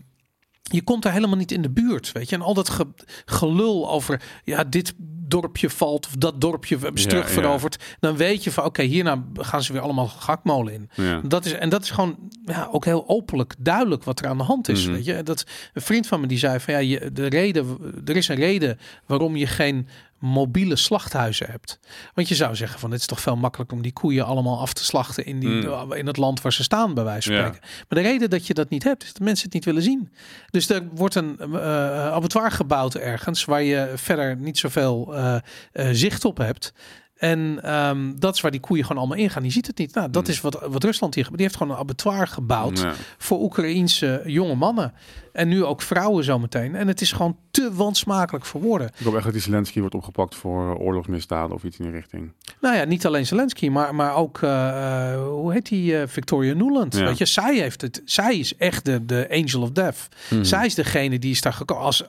je 0.61 0.81
komt 0.83 1.03
daar 1.03 1.13
helemaal 1.13 1.37
niet 1.37 1.51
in 1.51 1.61
de 1.61 1.69
buurt, 1.69 2.11
weet 2.11 2.29
je. 2.29 2.35
En 2.35 2.41
al 2.41 2.53
dat 2.53 2.69
ge- 2.69 2.93
gelul 3.25 3.89
over, 3.91 4.21
ja, 4.43 4.63
dit 4.63 4.93
dorpje 5.29 5.69
valt 5.69 6.05
of 6.07 6.13
dat 6.17 6.41
dorpje 6.41 6.77
Ja, 6.79 6.91
terug 6.93 7.27
ja. 7.27 7.33
veroverd. 7.33 7.83
Dan 7.99 8.17
weet 8.17 8.43
je 8.43 8.51
van, 8.51 8.65
oké, 8.65 8.81
hierna 8.81 9.23
gaan 9.33 9.63
ze 9.63 9.73
weer 9.73 9.81
allemaal 9.81 10.07
gakmolen 10.07 10.73
in. 10.73 10.89
Ja. 10.93 11.21
Dat 11.23 11.45
is, 11.45 11.51
en 11.53 11.69
dat 11.69 11.83
is 11.83 11.89
gewoon 11.89 12.17
ja, 12.45 12.67
ook 12.71 12.85
heel 12.85 13.03
openlijk 13.07 13.53
duidelijk 13.59 14.03
wat 14.03 14.19
er 14.19 14.27
aan 14.27 14.37
de 14.37 14.43
hand 14.43 14.67
is. 14.69 14.83
Mhm. 14.85 14.93
Weet 14.93 15.05
je? 15.05 15.23
Dat, 15.23 15.45
een 15.73 15.81
vriend 15.81 16.07
van 16.07 16.19
me 16.19 16.27
die 16.27 16.37
zei 16.37 16.59
van 16.59 16.73
ja, 16.73 16.79
je, 16.79 17.11
de 17.13 17.25
reden, 17.27 17.77
er 18.05 18.15
is 18.15 18.27
een 18.27 18.35
reden 18.35 18.79
waarom 19.05 19.35
je 19.35 19.47
geen 19.47 19.87
mobiele 20.19 20.75
slachthuizen 20.75 21.47
hebt. 21.51 21.79
Want 22.13 22.27
je 22.27 22.35
zou 22.35 22.55
zeggen 22.55 22.79
van 22.79 22.91
het 22.91 22.99
is 22.99 23.05
toch 23.05 23.21
veel 23.21 23.35
makkelijker 23.35 23.77
om 23.77 23.83
die 23.83 23.93
koeien 23.93 24.25
allemaal 24.25 24.59
af 24.59 24.73
te 24.73 24.83
slachten 24.83 25.25
in, 25.25 25.39
die, 25.39 25.49
Mm. 25.49 25.93
in 25.93 26.07
het 26.07 26.17
land 26.17 26.41
waar 26.41 26.53
ze 26.53 26.63
staan, 26.63 26.93
bij 26.93 27.03
wijze 27.03 27.27
van 27.29 27.37
Ja. 27.37 27.45
spreken. 27.47 27.67
Maar 27.89 28.03
de 28.03 28.09
reden 28.09 28.29
dat 28.29 28.47
je 28.47 28.53
dat 28.53 28.69
niet 28.69 28.83
hebt, 28.83 29.03
is 29.03 29.13
dat 29.13 29.21
mensen 29.21 29.45
het 29.45 29.53
niet 29.53 29.65
willen 29.65 29.81
zien. 29.81 30.09
Dus 30.49 30.69
er 30.69 30.83
wordt 30.93 31.15
een 31.15 31.37
eh 31.39 32.11
abattoir 32.11 32.51
gebouwd 32.51 32.95
ergens 32.95 33.45
waar 33.45 33.63
je 33.63 33.91
verder 33.95 34.35
niet 34.35 34.57
zoveel 34.57 35.15
eh, 35.19 35.35
eh, 35.71 35.95
zicht 35.95 36.25
op 36.25 36.37
hebt. 36.37 36.73
En 37.15 37.59
ehm, 37.63 38.11
dat 38.15 38.35
is 38.35 38.41
waar 38.41 38.51
die 38.51 38.59
koeien 38.59 38.85
gewoon 38.85 39.01
allemaal 39.01 39.17
ingaan. 39.23 39.41
Die 39.41 39.51
ziet 39.51 39.67
het 39.67 39.77
niet. 39.77 39.93
Nou, 39.93 40.09
dat 40.09 40.23
Mm. 40.23 40.29
is 40.29 40.41
wat, 40.41 40.59
wat 40.67 40.83
Rusland 40.83 41.15
hier. 41.15 41.27
Die 41.31 41.41
heeft 41.41 41.55
gewoon 41.55 41.73
een 41.73 41.79
abattoir 41.79 42.27
gebouwd 42.27 42.79
Ja. 42.79 42.93
voor 43.17 43.39
Oekraïense 43.41 44.21
jonge 44.25 44.55
mannen. 44.55 44.93
En 45.39 45.47
nu 45.47 45.63
ook 45.63 45.81
vrouwen 45.81 46.23
zometeen. 46.23 46.75
En 46.75 46.87
het 46.87 47.01
is 47.01 47.11
gewoon 47.11 47.37
te 47.51 47.73
wansmakelijk 47.73 48.45
voor 48.45 48.61
woorden. 48.61 48.91
Ik 48.97 49.05
hoop 49.05 49.15
echt 49.15 49.23
dat 49.23 49.33
die 49.33 49.41
Zelensky 49.41 49.79
wordt 49.79 49.95
opgepakt 49.95 50.35
voor 50.35 50.77
oorlogsmisdaden 50.77 51.55
of 51.55 51.63
iets 51.63 51.77
in 51.77 51.85
die 51.85 51.93
richting. 51.93 52.31
Nou 52.61 52.75
ja, 52.75 52.83
niet 52.83 53.05
alleen 53.05 53.25
Zelensky, 53.25 53.69
maar, 53.69 53.95
maar 53.95 54.15
ook, 54.15 54.41
eh, 54.41 55.13
eh, 55.13 55.21
hoe 55.21 55.53
heet 55.53 55.69
die, 55.69 55.97
eh, 55.97 56.07
Victoria 56.07 56.53
Nuland. 56.53 56.95
Ja. 56.95 57.05
Weet 57.05 57.17
je, 57.17 57.25
zij 57.25 57.57
heeft 57.57 57.81
het. 57.81 58.01
Zij 58.05 58.37
is 58.37 58.55
echt 58.57 58.85
de, 58.85 59.05
de 59.05 59.27
angel 59.31 59.61
of 59.61 59.71
death. 59.71 60.07
Mhm. 60.29 60.43
Zij 60.43 60.65
is 60.65 60.75
degene 60.75 61.19
die 61.19 61.31
is 61.31 61.41
daar 61.41 61.53
gekomen. 61.53 61.83
Als, 61.83 62.03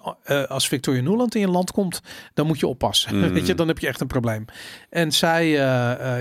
als 0.48 0.68
Victoria 0.68 1.02
Nuland 1.02 1.34
in 1.34 1.40
je 1.40 1.48
land 1.48 1.72
komt, 1.72 2.00
dan 2.34 2.46
moet 2.46 2.60
je 2.60 2.66
oppassen. 2.66 3.18
Mhm. 3.18 3.32
Weet 3.34 3.46
je, 3.46 3.54
dan 3.54 3.68
heb 3.68 3.78
je 3.78 3.86
echt 3.86 4.00
een 4.00 4.06
probleem. 4.06 4.44
En 4.90 5.12
zij, 5.12 5.48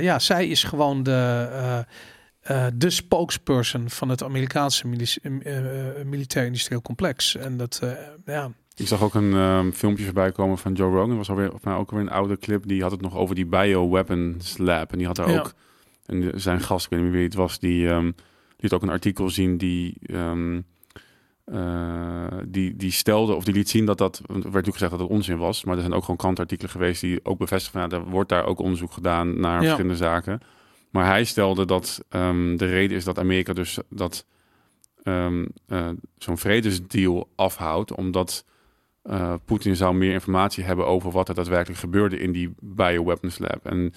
ja, 0.01 0.19
zij 0.19 0.47
is 0.47 0.63
gewoon 0.63 1.03
de, 1.03 1.85
eh, 2.49 2.65
de 2.73 2.89
spokesperson 2.89 3.89
van 3.89 4.09
het 4.09 4.23
Amerikaanse 4.23 4.83
eh, 5.21 5.57
eh, 5.99 6.05
militair-industrieel 6.05 6.81
complex. 6.81 7.35
En 7.35 7.57
dat, 7.57 7.81
ja, 8.25 8.51
Ik 8.75 8.87
zag 8.87 9.01
ook 9.03 9.13
een 9.13 9.33
ehm, 9.33 9.71
filmpje 9.71 10.03
voorbij 10.05 10.31
komen 10.31 10.57
van 10.57 10.73
Joe 10.73 10.91
Rogan. 10.95 11.17
was 11.17 11.29
alweer, 11.29 11.53
of 11.53 11.63
nou, 11.63 11.79
ook 11.79 11.91
weer 11.91 11.99
een 11.99 12.09
oude 12.09 12.37
clip. 12.37 12.67
Die 12.67 12.81
had 12.81 12.91
het 12.91 13.01
nog 13.01 13.15
over 13.15 13.35
die 13.35 13.45
bioweapons 13.45 14.57
lab. 14.57 14.91
En 14.91 14.97
die 14.97 15.07
had 15.07 15.15
daar 15.15 15.29
Ja. 15.31 15.39
ook 15.39 15.53
en 16.05 16.31
zijn 16.41 16.59
gast, 16.61 16.85
ik 16.85 16.91
weet 16.91 16.99
niet 16.99 17.09
meer 17.09 17.17
wie 17.19 17.27
het 17.27 17.37
was, 17.37 17.59
die 17.59 17.89
ehm, 17.89 18.11
liet 18.57 18.73
ook 18.73 18.81
een 18.81 18.89
artikel 18.89 19.29
zien 19.29 19.57
die, 19.57 19.97
ehm, 20.05 20.61
eh, 21.45 22.37
die, 22.47 22.75
die 22.75 22.91
stelde 22.91 23.33
of 23.33 23.43
die 23.43 23.53
liet 23.53 23.69
zien 23.69 23.85
dat 23.85 23.97
dat, 23.97 24.17
er 24.17 24.23
werd 24.33 24.43
natuurlijk 24.43 24.73
gezegd 24.73 24.91
dat 24.91 24.99
het 24.99 25.09
onzin 25.09 25.37
was, 25.37 25.63
maar 25.63 25.75
er 25.75 25.81
zijn 25.81 25.93
ook 25.93 26.01
gewoon 26.01 26.17
krantartikelen 26.17 26.71
geweest 26.71 27.01
die 27.01 27.25
ook 27.25 27.37
bevestigen 27.37 27.79
van 27.79 27.89
ja, 27.89 27.97
er 28.05 28.11
wordt 28.11 28.29
daar 28.29 28.45
ook 28.45 28.59
onderzoek 28.59 28.91
gedaan 28.91 29.39
naar 29.39 29.53
Ja. 29.55 29.59
verschillende 29.61 29.97
zaken. 29.97 30.39
Maar 30.89 31.05
hij 31.05 31.23
stelde 31.23 31.65
dat 31.65 32.03
ehm, 32.09 32.55
de 32.55 32.65
reden 32.65 32.97
is 32.97 33.03
dat 33.03 33.19
Amerika 33.19 33.53
dus 33.53 33.77
dat 33.89 34.25
ehm, 35.03 35.45
eh, 35.67 35.89
zo'n 36.17 36.37
vredesdeal 36.37 37.29
afhoudt, 37.35 37.95
omdat 37.95 38.45
eh, 39.01 39.33
Poetin 39.45 39.75
zou 39.75 39.95
meer 39.95 40.13
informatie 40.13 40.63
hebben 40.63 40.87
over 40.87 41.11
wat 41.11 41.29
er 41.29 41.35
daadwerkelijk 41.35 41.79
gebeurde 41.79 42.19
in 42.19 42.31
die 42.31 42.53
bioweapons 42.59 43.39
lab. 43.39 43.65
En 43.65 43.93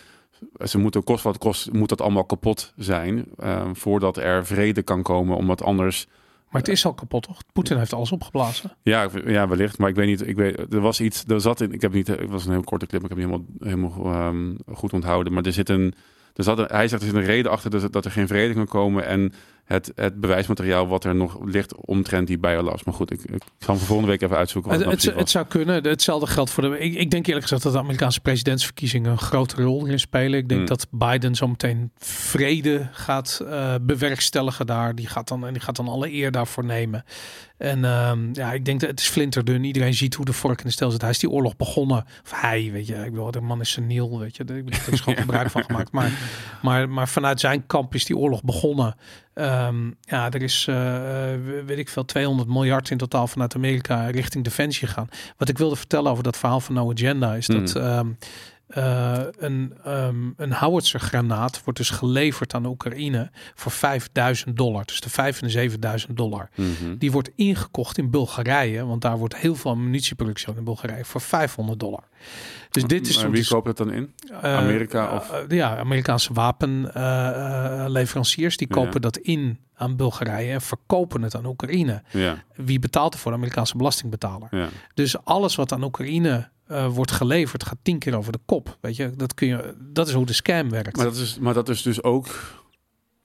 ze 0.65 0.79
moeten 0.79 1.05
kost 1.05 1.25
wat 1.25 1.39
kost, 1.39 1.73
moet 1.73 1.89
dat 1.89 2.01
allemaal 2.01 2.25
kapot 2.25 2.73
zijn 2.77 3.25
eh, 3.37 3.71
voordat 3.73 4.17
er 4.17 4.47
vrede 4.47 4.83
kan 4.83 5.03
komen, 5.03 5.37
omdat 5.37 5.63
anders 5.63 6.09
maar 6.53 6.61
het 6.61 6.71
is 6.71 6.87
al 6.87 6.95
kapot, 6.95 7.23
toch? 7.23 7.43
Poetin 7.53 7.79
heeft 7.79 7.93
alles 7.93 8.13
opgeblazen. 8.13 8.77
ja, 8.83 9.09
ja, 9.27 9.49
wellicht. 9.49 9.79
Maar 9.79 9.89
ik 9.89 9.95
weet 9.95 10.07
niet. 10.07 10.27
Ik 10.27 10.37
weet, 10.37 10.75
er 10.75 10.81
was 10.81 11.01
iets. 11.01 11.25
Er 11.27 11.41
zat 11.41 11.61
in. 11.61 11.73
Ik 11.73 11.81
heb 11.81 11.93
niet. 11.93 12.07
Het 12.07 12.31
was 12.31 12.45
een 12.45 12.53
heel 12.53 12.63
korte 12.63 12.87
clip. 12.87 13.03
Ik 13.03 13.09
heb 13.09 13.19
niet 13.19 13.27
helemaal, 13.27 13.47
helemaal 13.59 14.13
ehm, 14.13 14.55
goed 14.75 14.93
onthouden. 14.93 15.33
Maar 15.33 15.43
er 15.43 15.53
zit 15.53 15.69
een. 15.69 15.95
Zat 16.35 16.59
een, 16.59 16.67
hij 16.69 16.89
zegt 16.89 17.03
er 17.03 17.09
zit 17.09 17.17
een 17.17 17.25
reden 17.25 17.51
achter 17.53 17.71
dat, 17.71 17.83
er- 17.83 17.91
dat 17.91 18.05
er 18.05 18.11
geen 18.11 18.27
vrede 18.29 18.55
kan 18.55 18.67
komen. 18.67 19.07
En 19.07 19.33
het, 19.65 19.93
het 19.95 20.21
bewijsmateriaal 20.21 20.87
wat 20.87 21.05
er 21.05 21.15
nog 21.15 21.39
ligt 21.45 21.75
omtrent 21.77 22.27
die 22.27 22.39
biolabs. 22.39 22.85
Maar 22.85 22.95
goed, 22.95 23.11
ik, 23.11 23.21
ik 23.23 23.43
zal 23.59 23.75
hem 23.75 23.85
volgende 23.85 24.11
week 24.11 24.23
even 24.23 24.37
uitzoeken. 24.37 24.71
Wat 24.71 24.81
Het, 24.81 24.91
het, 24.91 24.97
het, 24.97 25.05
het 25.05 25.15
precies 25.15 25.33
zou 25.33 25.47
kunnen. 25.47 25.85
Hetzelfde 25.89 26.27
geldt 26.27 26.51
voor 26.51 26.63
de. 26.63 26.79
Ik, 26.79 26.95
ik 26.95 27.11
denk 27.11 27.27
eerlijk 27.27 27.43
gezegd 27.43 27.63
dat 27.63 27.73
de 27.73 27.79
Amerikaanse 27.79 28.21
presidentsverkiezingen 28.21 29.11
een 29.11 29.19
grote 29.19 29.63
rol 29.63 29.87
in 29.87 30.01
spelen. 30.01 30.39
Ik 30.39 30.49
denk 30.49 30.61
Hmm. 30.61 30.69
dat 30.69 30.87
Biden 30.91 31.35
zometeen 31.35 31.91
vrede 31.99 32.89
gaat 32.93 33.43
eh, 33.47 33.75
bewerkstelligen 33.83 34.67
daar. 34.67 34.95
Die 34.95 35.07
gaat, 35.07 35.29
dan, 35.29 35.47
en 35.47 35.53
die 35.53 35.63
gaat 35.63 35.77
dan 35.77 35.89
alle 35.89 36.13
eer 36.13 36.31
daarvoor 36.31 36.65
nemen. 36.65 37.05
En 37.59 37.85
ehm, 37.85 38.29
ja, 38.33 38.53
ik 38.53 38.65
denk 38.65 38.81
dat 38.81 38.91
het 38.91 39.01
is 39.01 39.09
flinterdun. 39.09 39.65
Iedereen 39.65 39.95
ziet 39.95 40.15
hoe 40.15 40.25
de 40.25 40.33
vork 40.33 40.59
in 40.59 40.67
de 40.67 40.73
stel 40.73 40.91
zit. 40.91 41.01
Hij 41.01 41.11
is 41.11 41.19
die 41.19 41.31
oorlog 41.31 41.57
begonnen. 41.57 42.05
Of 42.25 42.41
hij, 42.41 42.71
weet 42.73 42.87
je. 42.87 42.95
Ik 42.95 43.11
bedoel, 43.11 43.31
de 43.31 43.41
man 43.41 43.61
is 43.61 43.71
seniel, 43.71 44.19
weet 44.19 44.37
je. 44.37 44.45
Er 44.45 44.93
is 44.93 45.01
gewoon 45.01 45.19
gebruik 45.27 45.51
van 45.51 45.65
gemaakt. 45.65 45.93
Maar 45.93 46.11
Maar, 46.63 46.89
maar 46.89 47.09
vanuit 47.09 47.41
zijn 47.41 47.67
kamp 47.67 47.95
is 47.95 48.05
die 48.05 48.17
oorlog 48.17 48.43
begonnen. 48.43 48.95
Ehm, 49.35 49.91
ja, 50.01 50.31
er 50.31 50.43
is, 50.43 50.67
eh, 50.69 50.75
weet 51.67 51.79
ik 51.79 51.89
veel, 51.89 52.05
200 52.05 52.49
miljard 52.49 52.91
in 52.91 52.97
totaal 52.97 53.27
vanuit 53.27 53.55
Amerika 53.55 54.07
richting 54.07 54.45
defensie 54.45 54.89
gaan. 54.89 55.09
Wat 55.37 55.49
ik 55.49 55.59
wilde 55.59 55.77
vertellen 55.77 56.11
over 56.11 56.23
dat 56.25 56.37
verhaal 56.37 56.61
van 56.61 56.75
No 56.75 56.91
Agenda 56.91 57.35
is 57.35 57.47
dat 57.47 57.75
Mm. 57.75 58.17
Eh, 58.75 59.19
een, 59.39 59.75
ehm 59.85 60.31
een 60.37 60.53
howitzer-granaat 60.55 61.65
wordt 61.65 61.79
dus 61.79 61.91
geleverd 61.91 62.55
aan 62.55 62.63
de 62.63 62.69
Oekraïne 62.69 63.31
voor 63.55 63.73
5000 63.73 64.57
dollar. 64.57 64.85
Dus 64.85 65.01
de 65.01 65.11
5 65.11 65.41
en 65.41 65.47
de 65.47 65.53
7000 65.53 66.17
dollar. 66.17 66.49
Mhm. 66.55 66.97
Die 66.99 67.13
wordt 67.13 67.31
ingekocht 67.37 67.99
in 67.99 68.11
Bulgarije, 68.11 68.85
want 68.87 69.03
daar 69.03 69.19
wordt 69.19 69.37
heel 69.37 69.55
veel 69.55 69.77
munitieproductie 69.77 70.55
in 70.57 70.65
Bulgarije 70.65 71.05
voor 71.05 71.21
500 71.21 71.81
dollar. 71.81 72.03
Dus 72.71 72.85
dit 72.85 73.07
is 73.09 73.17
Maar 73.17 73.31
wie 73.31 73.41
dis- 73.41 73.49
koopt 73.49 73.67
het 73.67 73.77
dan 73.77 73.93
in? 73.93 74.13
eh, 74.43 74.57
Amerika 74.57 75.15
of- 75.17 75.31
eh, 75.31 75.57
ja, 75.57 75.77
Amerikaanse 75.79 76.33
wapenleveranciers 76.33 78.57
die 78.57 78.67
Ja. 78.71 78.75
kopen 78.75 79.01
dat 79.01 79.17
in 79.17 79.59
aan 79.75 79.97
Bulgarije 79.97 80.53
en 80.53 80.61
verkopen 80.61 81.23
het 81.23 81.35
aan 81.37 81.47
Oekraïne. 81.47 82.03
Ja, 82.11 82.43
Wie 82.55 82.79
betaalt 82.79 83.15
ervoor? 83.15 83.31
De 83.33 83.37
Amerikaanse 83.37 83.77
belastingbetaler. 83.77 84.49
ja. 84.51 84.69
Dus 84.95 85.25
alles 85.25 85.55
wat 85.55 85.73
aan 85.73 85.83
Oekraïne 85.85 86.49
eh, 86.73 86.87
wordt 86.87 87.11
geleverd 87.11 87.65
gaat 87.65 87.79
tien 87.83 87.99
keer 87.99 88.17
over 88.17 88.33
de 88.33 88.39
kop. 88.45 88.79
Weet 88.81 88.97
je, 88.97 89.11
dat 89.17 89.35
kun 89.35 89.49
je. 89.49 89.75
Dat 89.79 90.09
is 90.09 90.15
hoe 90.15 90.27
de 90.27 90.33
scam 90.33 90.71
werkt. 90.71 90.97
Maar 90.97 91.07
dat 91.07 91.17
is, 91.17 91.39
maar 91.39 91.55
dat 91.55 91.69
is 91.69 91.83
dus 91.83 92.03
ook. 92.03 92.27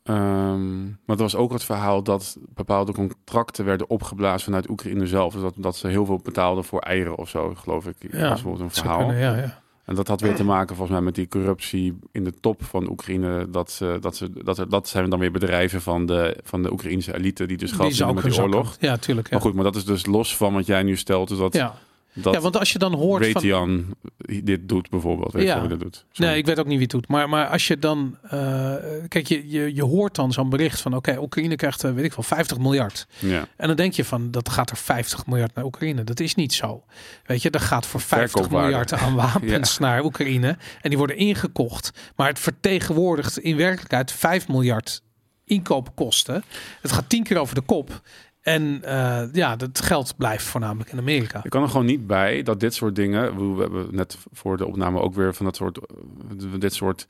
ehm, 0.04 0.84
maar 0.86 0.96
dat 1.06 1.20
was 1.20 1.36
ook 1.36 1.52
het 1.52 1.64
verhaal 1.64 2.04
dat 2.04 2.38
bepaalde 2.54 2.92
contracten 2.94 3.66
werden 3.66 3.90
opgeblazen 3.90 4.46
vanuit 4.46 4.70
Oekraïne 4.70 5.08
zelf. 5.08 5.34
Dus 5.34 5.42
dat, 5.42 5.54
dat 5.58 5.76
ze 5.76 5.88
heel 5.88 6.06
veel 6.06 6.20
betaalden 6.24 6.64
voor 6.64 6.80
eieren 6.80 7.18
of 7.18 7.30
zo, 7.30 7.54
geloof 7.56 7.86
ik. 7.88 7.96
Ja, 8.00 8.10
was 8.10 8.30
bijvoorbeeld 8.30 8.64
een 8.64 8.72
verhaal. 8.82 8.98
kunnen, 8.98 9.18
ja, 9.18 9.36
ja. 9.36 9.62
En 9.88 9.96
dat 9.96 10.08
had 10.08 10.22
weer 10.22 10.36
te 10.36 10.44
maken 10.44 10.76
volgens 10.76 10.98
mij 10.98 11.06
met 11.06 11.16
die 11.16 11.28
corruptie 11.28 12.00
in 12.12 12.24
de 12.24 12.34
top 12.40 12.64
van 12.64 12.90
Oekraïne. 12.90 13.50
Dat, 13.50 13.72
ze, 13.72 13.98
dat, 14.02 14.16
ze, 14.16 14.44
dat, 14.44 14.58
er, 14.58 14.70
dat 14.70 14.88
zijn 14.88 15.10
dan 15.10 15.20
weer 15.20 15.32
bedrijven 15.32 15.82
van 15.82 16.06
de, 16.06 16.38
van 16.44 16.64
de 16.64 16.72
Oekraïnse 16.72 17.16
elite 17.16 17.46
die 17.46 17.58
dus 17.58 17.70
zou 17.70 17.82
verdienen 17.84 18.16
met 18.16 18.24
die 18.24 18.42
oorlog. 18.42 18.78
Ja, 18.80 18.98
tuurlijk. 18.98 19.28
Ja. 19.28 19.34
Maar 19.34 19.42
goed, 19.42 19.54
maar 19.54 19.64
dat 19.64 19.76
is 19.76 19.86
dus 19.86 20.06
los 20.06 20.38
van 20.38 20.54
wat 20.54 20.66
jij 20.66 20.84
nu 20.84 20.98
stelt. 20.98 21.28
Dus 21.28 21.38
dat, 21.38 21.54
ja. 21.54 21.76
Dat 22.22 22.34
ja, 22.34 22.40
want 22.40 22.58
als 22.58 22.72
je 22.72 22.80
dan 22.80 22.94
hoort 22.94 23.24
van. 23.28 23.32
Raytheon 23.42 23.96
dit 24.44 24.70
doet 24.70 24.90
bijvoorbeeld. 24.90 25.34
Weet 25.34 25.46
Ja. 25.46 25.68
dat 25.68 25.80
doet? 25.80 26.06
Sorry. 26.12 26.32
Nee, 26.32 26.40
ik 26.40 26.46
weet 26.46 26.60
ook 26.60 26.66
niet 26.66 26.74
wie 26.74 26.82
het 26.84 26.92
doet. 26.92 27.08
Maar, 27.08 27.30
maar 27.30 27.48
als 27.48 27.68
je 27.68 27.80
dan. 27.80 28.18
eh, 28.22 28.76
kijk, 29.08 29.28
je, 29.28 29.50
je, 29.50 29.76
je 29.76 29.84
hoort 29.84 30.16
dan 30.16 30.34
zo'n 30.34 30.50
bericht 30.50 30.82
van. 30.82 30.96
Oké, 30.96 31.18
Oekraïne 31.20 31.56
krijgt, 31.56 31.84
eh, 31.84 31.94
weet 31.94 32.06
ik 32.06 32.14
wel, 32.14 32.24
50 32.24 32.58
miljard. 32.58 33.08
Ja. 33.20 33.48
En 33.58 33.68
dan 33.68 33.76
denk 33.76 33.94
je 33.94 34.06
van. 34.06 34.32
Dat 34.32 34.50
gaat 34.50 34.70
er 34.70 34.78
50 34.78 35.26
miljard 35.26 35.56
naar 35.56 35.66
Oekraïne. 35.66 36.04
Dat 36.04 36.20
is 36.20 36.36
niet 36.36 36.54
zo. 36.54 36.84
Weet 37.26 37.42
je, 37.42 37.50
er 37.50 37.60
gaat 37.60 37.86
voor 37.86 38.00
50 38.02 38.32
Verkoopwaarde. 38.32 38.68
miljard 38.68 38.94
aan 38.94 39.16
wapens 39.16 39.78
naar 39.88 40.04
Oekraïne. 40.04 40.58
En 40.82 40.90
die 40.90 40.98
worden 40.98 41.18
ingekocht. 41.18 41.92
Maar 42.16 42.28
het 42.28 42.40
vertegenwoordigt 42.40 43.38
in 43.40 43.56
werkelijkheid 43.58 44.12
5 44.12 44.48
miljard 44.48 45.02
inkoopkosten. 45.46 46.44
Het 46.82 46.92
gaat 46.92 47.10
tien 47.10 47.24
keer 47.24 47.38
over 47.38 47.56
de 47.56 47.62
kop. 47.62 48.02
En 48.48 48.84
eh, 48.84 49.24
ja, 49.34 49.56
dat 49.56 49.82
geld 49.82 50.14
blijft 50.18 50.44
voornamelijk 50.46 50.92
in 50.92 50.98
Amerika. 50.98 51.44
Ik 51.44 51.50
kan 51.50 51.62
er 51.64 51.70
gewoon 51.70 51.86
niet 51.86 52.08
bij 52.08 52.44
dat 52.44 52.60
dit 52.60 52.74
soort 52.74 52.96
dingen. 52.96 53.56
We 53.56 53.62
hebben 53.62 53.88
net 53.92 54.18
voor 54.32 54.58
de 54.58 54.66
opname 54.66 55.00
ook 55.00 55.14
weer 55.14 55.34
van 55.34 55.46
dat 55.46 55.56
soort. 55.56 55.78
eh, 55.78 56.60
Dit 56.60 56.74
soort 56.74 57.08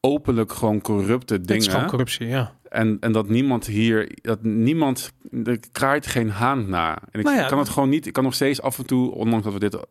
openlijk 0.00 0.52
gewoon 0.52 0.80
corrupte 0.80 1.34
Het 1.34 1.50
is 1.50 1.56
gewoon 1.56 1.72
dingen. 1.72 1.88
corruptie, 1.88 2.26
ja. 2.26 2.54
En, 2.68 2.96
en 3.00 3.12
dat 3.12 3.28
niemand 3.28 3.66
hier. 3.66 4.12
Dat 4.22 4.42
niemand. 4.42 5.12
Er 5.44 5.58
kraait 5.72 6.06
geen 6.06 6.30
haan 6.30 6.68
na. 6.68 6.98
En 7.10 7.18
ik 7.20 7.24
Nou 7.24 7.36
ja, 7.36 7.46
kan 7.46 7.58
het 7.58 7.68
gewoon 7.68 7.88
niet. 7.88 8.06
Ik 8.06 8.12
kan 8.12 8.24
nog 8.24 8.34
steeds 8.34 8.62
af 8.62 8.78
en 8.78 8.86
toe, 8.86 9.10
ondanks 9.14 9.44
dat 9.44 9.52
we 9.52 9.58
dit 9.58 9.86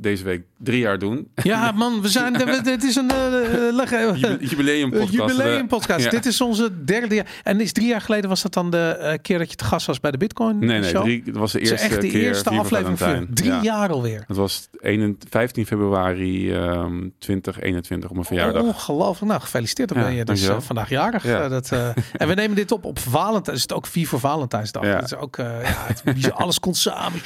deze 0.00 0.24
week 0.24 0.42
drie 0.58 0.78
jaar 0.78 0.98
doen. 0.98 1.28
Ja, 1.34 1.72
man, 1.72 2.02
we 2.02 2.08
zijn. 2.08 2.32
Dit 2.62 2.84
is 2.84 2.96
een. 2.96 3.10
eh, 3.10 4.16
Jubi- 4.16 4.46
Jubileum 4.46 4.92
Een 4.92 4.98
podcast. 4.98 5.12
jubileum 5.12 5.66
podcast. 5.66 6.04
Ja. 6.04 6.10
Dit 6.10 6.26
is 6.26 6.40
onze 6.40 6.84
derde 6.84 7.14
jaar. 7.14 7.26
En 7.42 7.60
is 7.60 7.72
drie 7.72 7.86
jaar 7.88 8.00
geleden 8.00 8.28
was 8.28 8.42
dat 8.42 8.52
dan 8.52 8.70
de 8.70 8.78
eh, 9.00 9.18
keer 9.22 9.38
dat 9.38 9.50
je 9.50 9.56
te 9.56 9.64
gast 9.64 9.86
was 9.86 10.00
bij 10.00 10.10
de 10.10 10.16
Bitcoin 10.18 10.58
Nee, 10.58 10.80
nee, 10.80 10.90
show? 10.90 11.02
drie, 11.02 11.22
dat 11.24 11.34
was 11.36 11.52
de 11.52 11.60
eerste 11.60 11.74
echt 11.76 12.00
de 12.00 12.08
keer. 12.08 12.22
eerste 12.22 12.50
aflevering 12.50 12.98
van 12.98 13.26
drie 13.34 13.50
Ja. 13.50 13.62
jaar 13.62 13.90
alweer. 13.90 14.24
Dat 14.26 14.36
was 14.36 14.68
21 14.80 15.28
15 15.30 15.66
februari 15.66 16.52
ehm 16.54 17.08
2021 17.18 18.08
op 18.08 18.14
mijn 18.14 18.26
verjaardag. 18.26 18.62
Ongelooflijk. 18.62 19.30
Nou, 19.30 19.40
gefeliciteerd. 19.40 19.88
Dan 19.88 20.02
ben 20.02 20.12
je 20.14 20.24
dus 20.24 20.48
eh, 20.48 20.56
vandaag 20.60 20.88
jarig. 20.88 21.22
Ja. 21.24 21.42
Eh, 21.42 21.50
dat, 21.50 21.72
eh, 21.72 21.88
en 22.16 22.28
we 22.28 22.34
nemen 22.34 22.56
dit 22.56 22.72
op 22.72 22.84
op 22.84 22.98
Valentijn. 22.98 23.56
Is 23.56 23.62
het 23.62 23.72
ook 23.72 23.86
vier 23.86 24.08
voor 24.08 24.20
Valentijnsdag? 24.20 24.84
Ja. 24.84 24.94
Dat 24.94 25.04
is 25.04 25.14
ook, 25.14 25.36
eh, 25.36 25.46
ja, 25.62 25.86
het, 25.86 26.32
alles 26.32 26.60
komt 26.60 26.76
samen. 26.76 27.20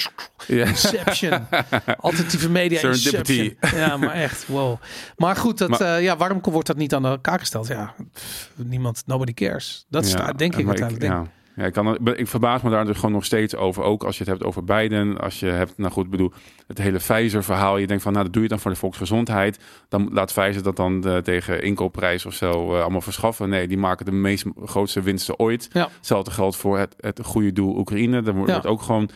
Inception. 0.47 1.33
Alternatieve 2.01 2.51
media. 2.71 2.89
Inception. 2.89 3.57
Ja, 3.75 3.97
maar 3.97 4.15
echt. 4.15 4.47
Wow. 4.47 4.77
Maar 5.17 5.37
goed, 5.37 5.59
dat, 5.59 5.69
Maar- 5.69 5.81
eh, 5.81 6.03
ja, 6.03 6.17
waarom 6.17 6.41
wordt 6.43 6.67
dat 6.67 6.77
niet 6.77 6.95
aan 6.95 7.07
elkaar 7.07 7.39
gesteld? 7.39 7.67
Ja, 7.67 7.95
pff, 8.13 8.51
niemand, 8.57 9.03
nobody 9.07 9.35
cares. 9.35 9.87
Dat 9.89 10.05
is 10.05 10.13
Ja, 10.13 10.27
het, 10.27 10.39
denk 10.39 10.57
ik 10.57 10.67
uiteindelijk. 10.67 11.13
ja. 11.13 11.27
Ja, 11.57 11.65
ik, 11.65 11.73
kan, 11.73 12.09
ik 12.17 12.27
verbaas 12.29 12.63
me 12.63 12.71
daar 12.71 12.85
dus 12.85 12.97
gewoon 12.97 13.13
nog 13.13 13.25
steeds 13.25 13.57
over. 13.57 13.83
Ook 13.83 14.05
als 14.05 14.19
je 14.19 14.23
het 14.25 14.33
hebt 14.33 14.45
over 14.45 14.65
Biden. 14.65 15.19
Als 15.21 15.41
je 15.41 15.47
hebt, 15.47 15.79
nou 15.79 15.93
goed, 15.93 16.11
bedoel, 16.11 16.33
het 16.67 16.79
hele 16.79 16.99
Pfizer-verhaal. 16.99 17.77
Je 17.77 17.87
denkt 17.87 18.03
van, 18.03 18.13
nou, 18.13 18.25
dat 18.25 18.33
doe 18.33 18.43
je 18.43 18.49
dan 18.49 18.59
voor 18.61 18.71
de 18.71 18.77
volksgezondheid. 18.77 19.59
Dan 19.89 20.09
laat 20.13 20.33
Pfizer 20.33 20.63
dat 20.63 20.77
dan 20.77 21.05
eh, 21.07 21.17
tegen 21.17 21.63
inkoopprijs 21.63 22.27
of 22.27 22.35
zo 22.35 22.75
eh, 22.75 22.81
allemaal 22.83 23.01
verschaffen. 23.01 23.49
Nee, 23.49 23.69
die 23.69 23.79
maken 23.79 24.05
de 24.05 24.13
meest 24.13 24.45
grootste 24.65 25.01
winsten 25.03 25.39
ooit. 25.39 25.69
Ja. 25.73 25.89
Hetzelfde 25.97 26.31
geldt 26.31 26.57
voor 26.57 26.79
het, 26.79 26.95
het 27.01 27.21
goede 27.25 27.53
doel 27.53 27.77
Oekraïne. 27.79 28.23
Daar 28.23 28.35
wordt 28.35 28.49
Ja. 28.49 28.55
wordt 28.55 28.71
ook 28.71 28.83
gewoon... 28.83 29.11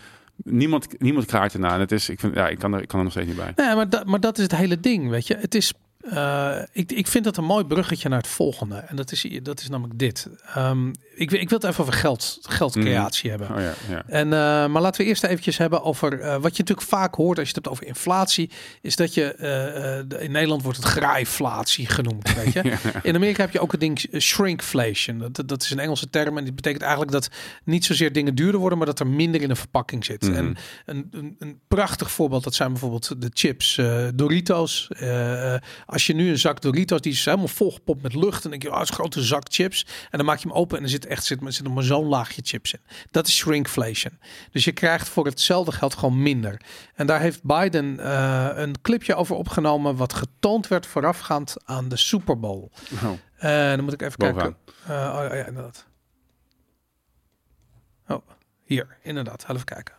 Niemand, 0.44 1.00
niemand 1.00 1.26
kraart 1.26 1.54
erna. 1.54 1.74
En 1.74 1.80
het 1.80 1.92
is, 1.92 2.08
ik, 2.08 2.20
vind, 2.20 2.34
ja, 2.34 2.48
ik, 2.48 2.58
kan 2.58 2.74
er, 2.74 2.82
ik 2.82 2.88
kan 2.88 2.98
er 2.98 3.04
nog 3.04 3.12
steeds 3.12 3.28
niet 3.28 3.36
bij. 3.36 3.52
Nee, 3.56 3.74
maar, 3.74 3.88
dat, 3.88 4.06
maar 4.06 4.20
dat 4.20 4.36
is 4.36 4.42
het 4.42 4.56
hele 4.56 4.80
ding, 4.80 5.10
weet 5.10 5.26
je. 5.26 5.36
Het 5.36 5.54
is, 5.54 5.72
eh, 6.10 6.56
ik, 6.72 6.92
ik 6.92 7.06
vind 7.06 7.24
dat 7.24 7.36
een 7.36 7.44
mooi 7.44 7.64
bruggetje 7.64 8.08
naar 8.08 8.18
het 8.18 8.26
volgende. 8.26 8.76
En 8.76 8.96
dat 8.96 9.12
is, 9.12 9.26
dat 9.42 9.60
is 9.60 9.68
namelijk 9.68 9.98
dit. 9.98 10.28
Ehm, 10.54 10.88
ik, 11.14 11.30
wil- 11.30 11.40
ik 11.40 11.48
wil 11.48 11.58
het 11.58 11.68
even 11.68 11.80
over 11.80 11.94
geld, 11.94 12.38
geldcreatie 12.42 13.30
hebben. 13.30 13.50
Oh 13.50 13.60
ja, 13.60 13.72
ja. 13.88 14.02
En, 14.06 14.32
eh, 14.32 14.66
maar 14.66 14.82
laten 14.82 15.00
we 15.02 15.06
eerst 15.08 15.24
eventjes 15.24 15.58
hebben 15.58 15.82
over 15.82 16.20
eh, 16.20 16.32
wat 16.32 16.56
je 16.56 16.62
natuurlijk 16.62 16.88
vaak 16.88 17.14
hoort 17.14 17.38
als 17.38 17.48
je 17.48 17.54
het 17.54 17.64
hebt 17.64 17.68
over 17.76 17.86
inflatie, 17.86 18.50
is 18.80 18.96
dat 18.96 19.14
je 19.14 19.24
in 20.18 20.30
Nederland 20.32 20.62
wordt 20.62 20.78
het 20.78 20.86
graaiflatie 20.86 21.86
genoemd. 21.86 22.34
Weet 22.34 22.52
je? 22.52 22.62
In 23.02 23.14
Amerika 23.14 23.42
heb 23.42 23.52
je 23.52 23.60
ook 23.60 23.70
het 23.72 23.80
ding 23.80 24.06
shrinkflation. 24.18 25.18
Dat, 25.32 25.48
dat 25.48 25.62
is 25.62 25.70
een 25.70 25.78
Engelse 25.78 26.10
term 26.10 26.38
en 26.38 26.44
die 26.44 26.52
betekent 26.52 26.82
eigenlijk 26.82 27.12
dat 27.12 27.28
niet 27.64 27.84
zozeer 27.84 28.12
dingen 28.12 28.34
duurder 28.34 28.60
worden, 28.60 28.78
maar 28.78 28.86
dat 28.86 29.00
er 29.00 29.06
minder 29.06 29.42
in 29.42 29.50
een 29.50 29.56
verpakking 29.56 30.04
zit. 30.04 30.22
Mhm. 30.22 30.34
En 30.34 30.56
een, 30.86 31.08
een, 31.10 31.36
een 31.38 31.60
prachtig 31.68 32.10
voorbeeld, 32.10 32.44
dat 32.44 32.54
zijn 32.54 32.70
bijvoorbeeld 32.70 33.20
de 33.22 33.30
chips 33.32 33.80
Doritos. 34.14 34.88
Als 35.96 36.06
je 36.06 36.14
nu 36.14 36.28
een 36.30 36.38
zak 36.38 36.60
Doritos, 36.60 37.00
die 37.00 37.12
is 37.12 37.24
helemaal 37.24 37.48
volgepopt 37.48 38.02
met 38.02 38.14
lucht, 38.14 38.34
en 38.34 38.40
dan 38.42 38.50
denk 38.50 38.62
je, 38.62 38.68
oh, 38.68 38.74
dat 38.74 38.82
is 38.82 38.88
een 38.88 38.94
grote 38.94 39.22
zak 39.22 39.42
chips. 39.48 39.86
En 40.10 40.18
dan 40.18 40.26
maak 40.26 40.38
je 40.38 40.48
hem 40.48 40.56
open 40.56 40.76
en 40.78 40.82
er 40.82 40.88
zit 40.90 41.06
echt 41.06 41.24
zit, 41.24 41.42
er 41.42 41.52
zit 41.52 41.64
nog 41.64 41.74
maar 41.74 41.82
zo'n 41.82 42.06
laagje 42.06 42.40
chips 42.44 42.72
in. 42.72 42.80
Dat 43.10 43.26
is 43.26 43.36
shrinkflation. 43.36 44.18
Dus 44.50 44.64
je 44.64 44.72
krijgt 44.72 45.08
voor 45.08 45.24
hetzelfde 45.26 45.72
geld 45.72 45.94
gewoon 45.94 46.22
minder. 46.22 46.60
En 46.94 47.06
daar 47.06 47.20
heeft 47.20 47.42
Biden 47.42 48.00
eh, 48.00 48.48
een 48.54 48.80
clipje 48.82 49.14
over 49.14 49.36
opgenomen, 49.36 49.96
wat 49.96 50.12
getoond 50.12 50.68
werd 50.68 50.86
voorafgaand 50.86 51.54
aan 51.64 51.88
de 51.88 51.96
Super 51.96 52.38
Bowl. 52.40 52.70
Oh, 52.92 53.10
Eh, 53.36 53.50
dan 53.50 53.84
moet 53.84 53.92
ik 53.92 54.02
even 54.02 54.18
Bovenaan. 54.18 54.56
kijken. 54.84 54.94
Eh, 54.94 55.14
oh, 55.18 55.36
ja, 55.36 55.44
inderdaad. 55.46 55.86
Oh, 58.08 58.26
hier, 58.64 58.96
inderdaad. 59.02 59.44
Even 59.48 59.64
kijken. 59.64 59.94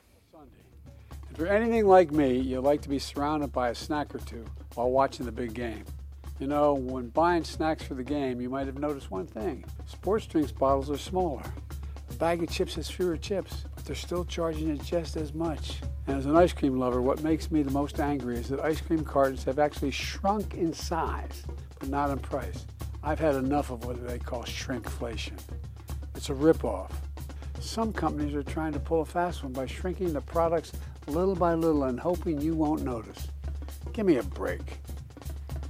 If 1.38 1.42
you're 1.42 1.54
anything 1.54 1.86
like 1.86 2.12
me, 2.12 2.40
you 2.40 2.60
like 2.62 2.82
to 2.82 2.90
be 2.90 2.98
surrounded 2.98 3.52
by 3.52 3.70
a 3.70 3.76
snack 3.76 4.16
or 4.16 4.18
two 4.18 4.44
while 4.74 4.90
watching 4.90 5.24
the 5.24 5.32
big 5.32 5.54
game. 5.54 5.84
You 6.40 6.48
know, 6.48 6.74
when 6.74 7.10
buying 7.10 7.44
snacks 7.44 7.84
for 7.84 7.94
the 7.94 8.04
game, 8.04 8.42
you 8.42 8.50
might 8.50 8.66
have 8.66 8.80
noticed 8.80 9.12
one 9.12 9.28
thing 9.28 9.64
sports 9.86 10.26
drinks 10.26 10.52
bottles 10.52 10.90
are 10.90 10.98
smaller. 10.98 11.44
A 12.10 12.14
bag 12.16 12.42
of 12.42 12.50
chips 12.50 12.74
has 12.74 12.90
fewer 12.90 13.18
chips, 13.18 13.66
but 13.76 13.86
they're 13.86 13.96
still 13.96 14.26
charging 14.26 14.70
it 14.70 14.82
just 14.82 15.16
as 15.16 15.36
much. 15.36 15.80
And 16.08 16.18
as 16.18 16.26
an 16.26 16.36
ice 16.36 16.54
cream 16.54 16.80
lover, 16.80 17.04
what 17.04 17.22
makes 17.22 17.52
me 17.52 17.62
the 17.62 17.70
most 17.70 18.00
angry 18.00 18.38
is 18.38 18.50
that 18.50 18.60
ice 18.62 18.82
cream 18.82 19.04
cartons 19.06 19.44
have 19.44 19.60
actually 19.60 19.92
shrunk 19.92 20.56
in 20.56 20.74
size, 20.74 21.44
but 21.78 21.90
not 21.90 22.10
in 22.10 22.18
price. 22.18 22.66
I've 23.04 23.20
had 23.20 23.36
enough 23.36 23.70
of 23.70 23.86
what 23.86 24.08
they 24.08 24.18
call 24.18 24.42
shrinkflation. 24.42 25.40
It's 26.16 26.32
a 26.32 26.34
ripoff. 26.34 26.90
Some 27.60 27.94
companies 27.94 28.34
are 28.34 28.42
trying 28.42 28.74
to 28.74 28.80
pull 28.80 29.02
a 29.02 29.06
fast 29.06 29.44
one 29.44 29.54
by 29.54 29.68
shrinking 29.68 30.14
the 30.14 30.22
products 30.22 30.72
little 31.12 31.36
by 31.36 31.54
little 31.54 31.84
and 31.84 32.00
hoping 32.00 32.42
you 32.42 32.54
won't 32.56 32.84
notice. 32.84 33.28
Give 33.94 34.06
me 34.06 34.18
a 34.18 34.24
break. 34.24 34.80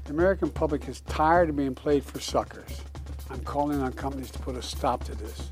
The 0.05 0.11
American 0.13 0.49
public 0.49 0.87
is 0.87 1.01
tired 1.01 1.49
of 1.49 1.55
being 1.55 1.73
played 1.75 2.03
for 2.03 2.19
suckers. 2.19 2.81
I'm 3.29 3.43
calling 3.43 3.81
on 3.81 3.93
companies 3.93 4.31
to 4.31 4.39
put 4.39 4.55
a 4.55 4.61
stop 4.61 5.03
to 5.03 5.15
this. 5.15 5.47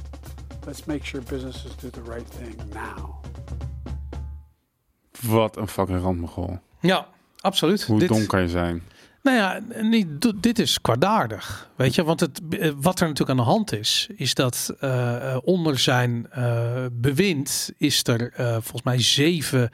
Let's 0.65 0.87
make 0.87 1.03
sure 1.05 1.21
businesses 1.21 1.75
do 1.75 1.89
the 1.89 2.01
right 2.01 2.27
thing 2.27 2.55
now. 2.73 3.21
wat 5.21 5.57
een 5.57 5.67
fucking 5.67 6.01
randmogol. 6.01 6.59
Ja, 6.79 7.07
absoluut. 7.41 7.83
Hoe 7.85 7.99
Dit- 7.99 8.07
dom 8.09 8.25
kan 8.25 8.41
je 8.41 8.49
zijn? 8.49 8.83
Nou 9.25 9.37
ja, 9.37 9.59
niet, 9.81 10.07
dit 10.43 10.59
is 10.59 10.81
kwaadaardig. 10.81 11.69
Weet 11.75 11.95
je, 11.95 12.03
want 12.03 12.19
het, 12.19 12.41
eh, 12.49 12.71
wat 12.75 12.99
er 12.99 13.07
natuurlijk 13.07 13.39
aan 13.39 13.45
de 13.45 13.51
hand 13.51 13.73
is, 13.73 14.09
is 14.15 14.33
dat 14.33 14.75
eh, 14.79 15.15
eh, 15.33 15.37
onder 15.43 15.79
zijn 15.79 16.27
bewind 16.91 17.71
is 17.77 18.03
er 18.07 18.31
volgens 18.61 18.83
mij 18.83 19.01
7 19.01 19.69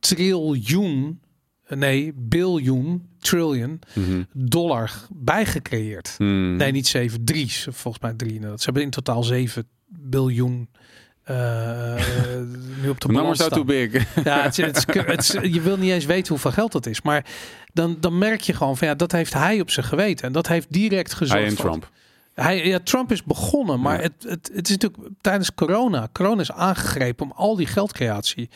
triljoen 0.00 1.20
nee, 1.68 2.12
biljoen, 2.16 3.08
trillion 3.18 3.80
Mhm. 3.94 4.22
dollar 4.32 4.92
bijgecreëerd. 5.10 6.14
Hmm. 6.18 6.56
Nee, 6.56 6.72
niet 6.72 6.86
zeven, 6.86 7.24
drie. 7.24 7.52
Volgens 7.70 8.02
mij 8.02 8.12
drie. 8.14 8.32
inderdaad. 8.34 8.58
Ze 8.58 8.64
hebben 8.64 8.82
in 8.82 8.90
totaal 8.90 9.22
zeven 9.22 9.68
biljoen 9.86 10.68
eh, 11.22 11.34
nu 12.82 12.88
op 12.88 13.00
de 13.00 13.08
numbers 13.08 13.40
are 13.40 13.50
too 13.50 13.64
staan. 13.64 13.66
big. 13.90 14.24
Ja, 14.24 14.42
het, 14.42 15.38
je 15.42 15.60
wil 15.60 15.76
niet 15.76 15.90
eens 15.90 16.04
weten 16.04 16.28
hoeveel 16.28 16.50
geld 16.52 16.72
dat 16.72 16.86
is. 16.86 17.02
Maar 17.02 17.24
dan, 17.76 17.96
dan 18.00 18.18
merk 18.18 18.40
je 18.40 18.52
gewoon 18.52 18.76
van 18.76 18.88
ja, 18.88 18.94
dat 18.94 19.12
heeft 19.12 19.32
hij 19.32 19.60
op 19.60 19.70
zijn 19.70 19.86
geweten. 19.86 20.26
En 20.26 20.32
dat 20.32 20.46
heeft 20.48 20.72
direct 20.72 21.14
gezorgd. 21.14 21.42
Hij 21.42 21.50
en 21.50 21.56
Trump. 21.56 21.90
Hij, 22.34 22.66
ja, 22.66 22.78
Trump 22.84 23.12
is 23.12 23.22
begonnen, 23.24 23.80
maar 23.80 23.96
Ja. 23.96 24.02
het, 24.02 24.12
het, 24.28 24.50
het 24.54 24.68
is 24.68 24.76
natuurlijk 24.76 25.08
tijdens 25.20 25.54
corona. 25.54 26.08
Corona 26.12 26.40
is 26.40 26.52
aangegrepen 26.52 27.26
om 27.26 27.32
al 27.36 27.56
die 27.56 27.66
geldcreatie 27.66 28.48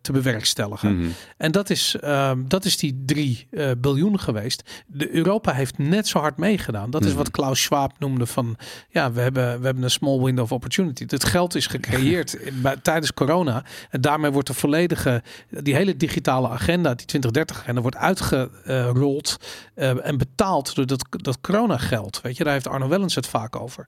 te 0.00 0.12
bewerkstelligen. 0.12 0.98
Mhm. 0.98 1.08
En 1.36 1.52
dat 1.52 1.70
is, 1.70 1.96
ehm, 2.00 2.42
dat 2.48 2.64
is 2.64 2.76
die 2.76 3.02
3 3.06 3.46
eh 3.50 3.70
biljoen 3.78 4.20
geweest. 4.20 4.84
De 4.86 5.14
Europa 5.14 5.52
heeft 5.52 5.78
net 5.78 6.08
zo 6.08 6.18
hard 6.18 6.36
meegedaan. 6.36 6.90
Dat 6.90 7.00
is 7.02 7.08
Mhm. 7.08 7.16
wat 7.16 7.30
Klaus 7.30 7.62
Schwab 7.62 7.92
noemde 7.98 8.26
van... 8.26 8.56
ja, 8.88 9.12
we 9.12 9.20
hebben, 9.20 9.58
we 9.60 9.64
hebben 9.64 9.82
een 9.84 9.90
small 9.90 10.20
window 10.22 10.44
of 10.44 10.52
opportunity. 10.52 11.04
Het 11.06 11.24
geld 11.24 11.54
is 11.54 11.66
gecreëerd 11.66 12.34
in- 12.46 12.60
bij- 12.62 12.76
tijdens 12.76 13.14
corona. 13.14 13.64
En 13.90 14.00
daarmee 14.00 14.30
wordt 14.30 14.48
de 14.48 14.54
volledige... 14.54 15.22
die 15.50 15.74
hele 15.74 15.96
digitale 15.96 16.48
agenda, 16.48 16.94
die 16.94 17.06
2030-agenda... 17.06 17.80
wordt 17.80 17.96
uitgerold 17.96 19.36
eh, 19.74 20.06
en 20.06 20.18
betaald 20.18 20.74
door 20.74 20.86
dat, 20.86 21.04
dat 21.10 21.40
coronageld. 21.40 22.20
Weet 22.22 22.36
je, 22.36 22.44
daar 22.44 22.52
heeft 22.52 22.68
Arno 22.68 22.88
Wellens 22.88 23.14
het 23.14 23.26
vaak 23.26 23.56
over. 23.56 23.86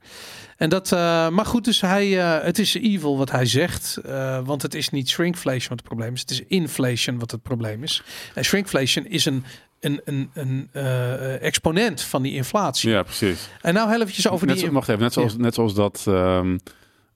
En 0.57 0.69
dat, 0.69 0.93
eh, 0.93 1.29
maar 1.29 1.47
goed, 1.47 1.65
dus 1.65 1.81
hij, 1.81 2.19
eh, 2.21 2.45
het 2.45 2.59
is 2.59 2.75
evil 2.75 3.19
wat 3.19 3.31
hij 3.31 3.47
zegt. 3.47 3.97
eh, 3.97 4.39
want 4.45 4.63
het 4.63 4.75
is 4.75 4.89
niet 4.91 5.11
shrinkflation 5.19 5.69
wat 5.69 5.79
het 5.79 5.89
probleem 5.89 6.15
is. 6.15 6.21
Het 6.21 6.31
is 6.31 6.43
inflation 6.47 7.19
wat 7.19 7.31
het 7.31 7.43
probleem 7.43 7.83
is. 7.83 8.03
En 8.35 8.45
shrinkflation 8.45 9.07
is 9.07 9.25
een, 9.25 9.45
een, 9.81 10.01
een, 10.05 10.31
een 10.35 10.69
eh, 10.73 11.43
exponent 11.43 12.01
van 12.03 12.23
die 12.23 12.35
inflatie. 12.35 12.91
Ja, 12.91 13.03
precies. 13.03 13.49
En 13.61 13.75
nou 13.75 13.91
heel 13.91 14.01
eventjes 14.01 14.29
over 14.29 14.47
net, 14.47 14.57
die... 14.57 14.67
zo- 14.67 14.73
wacht 14.73 14.89
even, 14.89 15.03
net 15.03 15.13
zoals, 15.13 15.37
net 15.37 15.55
zoals 15.55 15.75
dat 15.75 16.05
ehm, 16.09 16.59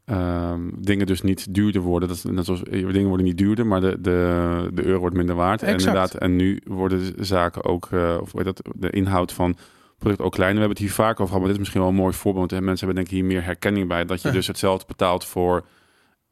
ehm, 0.04 0.60
dingen 0.78 1.06
dus 1.06 1.22
niet 1.22 1.54
duurder 1.54 1.80
worden. 1.82 2.08
Dat 2.08 2.16
is 2.16 2.24
net 2.24 2.44
zoals 2.44 2.62
eh, 2.62 2.70
dingen 2.92 3.08
worden 3.08 3.26
niet 3.26 3.38
duurder, 3.38 3.66
maar 3.66 3.80
de, 3.80 4.00
de, 4.00 4.70
de 4.74 4.84
euro 4.84 4.98
wordt 4.98 5.16
minder 5.16 5.34
waard. 5.34 5.62
En 5.62 5.74
Exact. 5.74 5.86
inderdaad, 5.94 6.14
en 6.22 6.36
nu 6.36 6.60
worden 6.64 7.14
zaken 7.24 7.64
ook, 7.64 7.88
eh, 7.92 8.16
of 8.20 8.32
heet 8.32 8.44
dat, 8.44 8.62
de 8.74 8.90
inhoud 8.90 9.32
van 9.32 9.56
product 9.98 10.20
ook 10.22 10.32
kleiner. 10.32 10.60
We 10.60 10.66
hebben 10.66 10.84
het 10.84 10.96
hier 10.96 11.04
vaak 11.04 11.12
over 11.12 11.24
gehad, 11.26 11.38
maar 11.38 11.46
dit 11.46 11.52
is 11.54 11.58
misschien 11.58 11.80
wel 11.80 11.90
een 11.90 11.96
mooi 11.96 12.14
voorbeeld. 12.14 12.50
want 12.50 12.64
Mensen 12.64 12.86
hebben 12.86 13.04
denk 13.04 13.14
ik 13.16 13.20
hier 13.22 13.32
meer 13.32 13.44
herkenning 13.44 13.88
bij. 13.88 14.04
Dat 14.04 14.22
je 14.22 14.30
dus 14.30 14.46
hetzelfde 14.46 14.84
betaalt 14.86 15.24
voor 15.24 15.64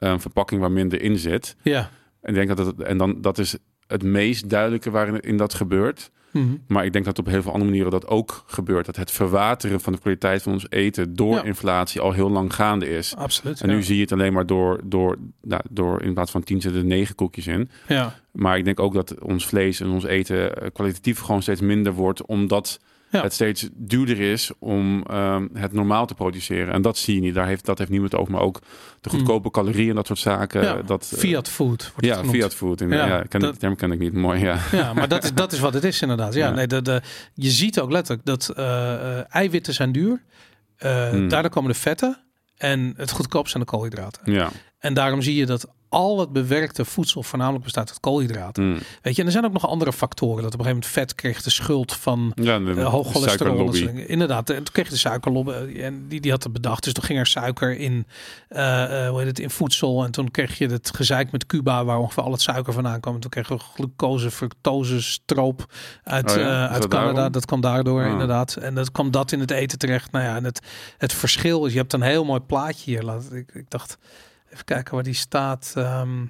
een 0.08 0.20
verpakking 0.20 0.60
waar 0.60 0.72
minder 0.72 1.02
in 1.02 1.18
zit. 1.18 1.56
Ja. 1.62 1.90
En 2.20 2.34
denk 2.34 2.48
dat 2.56 2.66
het, 2.66 2.82
en 2.82 2.98
dan 2.98 3.20
dat 3.20 3.38
is 3.38 3.56
het 3.86 4.02
meest 4.02 4.50
duidelijke 4.50 4.90
waarin 4.90 5.20
in 5.20 5.36
dat 5.36 5.54
gebeurt. 5.54 6.10
Mhm. 6.32 6.46
Maar 6.66 6.84
ik 6.84 6.92
denk 6.92 7.04
dat 7.04 7.18
op 7.18 7.26
heel 7.26 7.42
veel 7.42 7.52
andere 7.52 7.70
manieren 7.70 7.92
dat 7.92 8.06
ook 8.06 8.44
gebeurt. 8.46 8.86
Dat 8.86 8.96
het 8.96 9.10
verwateren 9.10 9.80
van 9.80 9.92
de 9.92 9.98
kwaliteit 9.98 10.42
van 10.42 10.52
ons 10.52 10.66
eten 10.68 11.16
door 11.16 11.34
Ja. 11.34 11.42
inflatie 11.42 12.00
al 12.00 12.12
heel 12.12 12.30
lang 12.30 12.54
gaande 12.54 12.88
is. 12.88 13.16
Absoluut. 13.16 13.60
En 13.60 13.68
nu 13.68 13.82
zie 13.82 13.96
je 13.96 14.02
het 14.02 14.12
alleen 14.12 14.32
maar 14.32 14.46
door, 14.46 14.80
door, 14.84 15.16
nou, 15.42 15.62
door 15.70 16.02
in 16.02 16.14
plaats 16.14 16.30
van 16.30 16.42
10 16.42 16.60
zitten 16.60 16.80
er 16.80 16.86
9 16.86 17.14
koekjes 17.14 17.46
in. 17.46 17.70
Ja. 17.88 18.14
Maar 18.32 18.58
ik 18.58 18.64
denk 18.64 18.80
ook 18.80 18.94
dat 18.94 19.20
ons 19.20 19.46
vlees 19.46 19.80
en 19.80 19.88
ons 19.88 20.04
eten 20.04 20.56
eh, 20.56 20.68
kwalitatief 20.72 21.20
gewoon 21.20 21.42
steeds 21.42 21.60
minder 21.60 21.92
wordt. 21.92 22.26
Omdat 22.26 22.80
Ja. 23.10 23.22
het 23.22 23.32
steeds 23.32 23.68
duurder 23.74 24.20
is 24.20 24.50
om 24.58 25.02
ehm, 25.02 25.46
het 25.52 25.72
normaal 25.72 26.06
te 26.06 26.14
produceren. 26.14 26.74
En 26.74 26.82
dat 26.82 26.98
zie 26.98 27.14
je 27.14 27.20
niet. 27.20 27.34
Daar 27.34 27.46
heeft, 27.46 27.64
dat 27.64 27.78
heeft 27.78 27.90
niemand 27.90 28.14
over. 28.14 28.32
Maar 28.32 28.40
ook 28.42 28.60
de 29.00 29.10
goedkope 29.10 29.50
calorieën 29.50 29.88
en 29.88 29.94
dat 29.94 30.06
soort 30.06 30.18
zaken. 30.18 30.60
Hmm. 30.68 30.76
Ja. 30.76 30.82
Dat, 30.82 31.10
eh, 31.14 31.18
Fiat 31.18 31.48
food 31.48 31.90
wordt 31.94 32.06
Ja. 32.06 32.24
Fiat 32.24 32.54
food. 32.54 32.80
En, 32.80 32.88
Ja, 32.88 33.06
ja, 33.06 33.16
ken 33.16 33.22
ik, 33.22 33.40
dat- 33.40 33.50
die 33.50 33.60
term 33.60 33.76
ken 33.76 33.92
ik 33.92 33.98
niet. 33.98 34.12
Mooi, 34.12 34.40
ja. 34.40 34.58
Ja, 34.72 34.92
maar 34.92 35.08
dat 35.08 35.24
is, 35.24 35.34
dat 35.34 35.52
is 35.52 35.58
wat 35.58 35.74
het 35.74 35.84
is 35.84 36.02
inderdaad. 36.02 36.34
Ja. 36.34 36.50
Nee, 36.50 36.66
de, 36.66 36.82
de, 36.82 37.02
je 37.34 37.50
ziet 37.50 37.80
ook 37.80 37.90
letterlijk 37.90 38.26
dat 38.26 38.48
eh, 38.48 38.94
eh, 39.18 39.24
eiwitten 39.28 39.74
zijn 39.74 39.92
duur. 39.92 40.22
Eh 40.76 41.08
Hmm. 41.10 41.28
Daardoor 41.28 41.50
komen 41.50 41.70
de 41.72 41.78
vetten. 41.78 42.18
En 42.56 42.92
het 42.96 43.10
goedkoopst 43.10 43.50
zijn 43.52 43.62
de 43.64 43.68
koolhydraten. 43.70 44.32
Ja. 44.32 44.48
En 44.78 44.94
daarom 44.94 45.22
zie 45.22 45.34
je 45.34 45.46
dat 45.46 45.68
al 45.90 46.18
het 46.20 46.32
bewerkte 46.32 46.84
voedsel 46.84 47.22
voornamelijk 47.22 47.64
bestaat 47.64 47.88
uit 47.88 48.00
koolhydraten. 48.00 48.64
Mm. 48.64 48.78
Weet 49.02 49.14
je, 49.14 49.20
en 49.20 49.26
er 49.26 49.32
zijn 49.32 49.44
ook 49.44 49.52
nog 49.52 49.66
andere 49.68 49.92
factoren. 49.92 50.42
Dat 50.42 50.54
op 50.54 50.58
een 50.60 50.64
gegeven 50.66 50.88
moment 50.90 51.08
vet 51.08 51.14
kreeg 51.14 51.42
de 51.42 51.50
schuld 51.50 51.92
van 51.92 52.32
Ja, 52.34 52.58
de, 52.58 52.72
eh, 52.74 52.86
hoog 52.90 53.12
cholesterol. 53.12 53.72
Inderdaad, 54.06 54.50
en 54.50 54.56
toen 54.56 54.72
kreeg 54.72 54.84
je 54.84 54.92
de 54.92 54.98
suikerlobby 54.98 55.50
eh, 55.50 55.84
en 55.86 56.08
die, 56.08 56.20
die 56.20 56.30
had 56.30 56.42
het 56.42 56.52
bedacht. 56.52 56.84
Dus 56.84 56.92
toen 56.92 57.04
ging 57.04 57.18
er 57.18 57.26
suiker 57.26 57.76
in, 57.76 58.06
eh, 58.48 59.04
eh, 59.04 59.08
hoe 59.10 59.18
heet 59.18 59.26
het, 59.26 59.38
in 59.38 59.50
voedsel. 59.50 60.04
En 60.04 60.10
toen 60.10 60.30
kreeg 60.30 60.58
je 60.58 60.66
het 60.66 60.90
gezeik 60.94 61.30
met 61.32 61.46
Cuba, 61.46 61.84
waar 61.84 61.98
ongeveer 61.98 62.22
al 62.22 62.32
het 62.32 62.40
suiker 62.42 62.72
vandaan 62.72 63.00
kwam. 63.00 63.14
En 63.14 63.20
toen 63.20 63.30
kregen 63.30 63.56
we 63.56 63.62
glucose, 63.74 64.30
fructose, 64.30 65.02
stroop 65.02 65.72
uit, 66.04 66.30
Oh 66.30 66.36
ja? 66.36 66.42
eh, 66.66 66.72
uit 66.72 66.80
dat 66.82 66.90
Canada. 66.90 67.12
daarom? 67.12 67.32
Dat 67.32 67.44
kwam 67.46 67.60
daardoor 67.60 68.04
Ah. 68.04 68.10
inderdaad. 68.10 68.54
En 68.54 68.74
dat 68.74 68.92
kwam 68.92 69.10
dat 69.10 69.32
in 69.32 69.40
het 69.40 69.50
eten 69.50 69.78
terecht. 69.78 70.12
Nou 70.12 70.24
ja, 70.24 70.36
en 70.36 70.44
het, 70.44 70.60
het 70.98 71.12
verschil 71.12 71.64
is, 71.66 71.72
je 71.72 71.78
hebt 71.78 71.92
een 71.92 72.02
heel 72.02 72.24
mooi 72.24 72.40
plaatje 72.40 72.90
hier. 72.90 73.02
Laat, 73.02 73.32
ik, 73.32 73.54
ik 73.54 73.64
dacht, 73.70 73.98
even 74.50 74.64
kijken 74.64 74.94
waar 74.94 75.02
die 75.02 75.14
staat. 75.14 75.72
Ehm, 75.76 76.26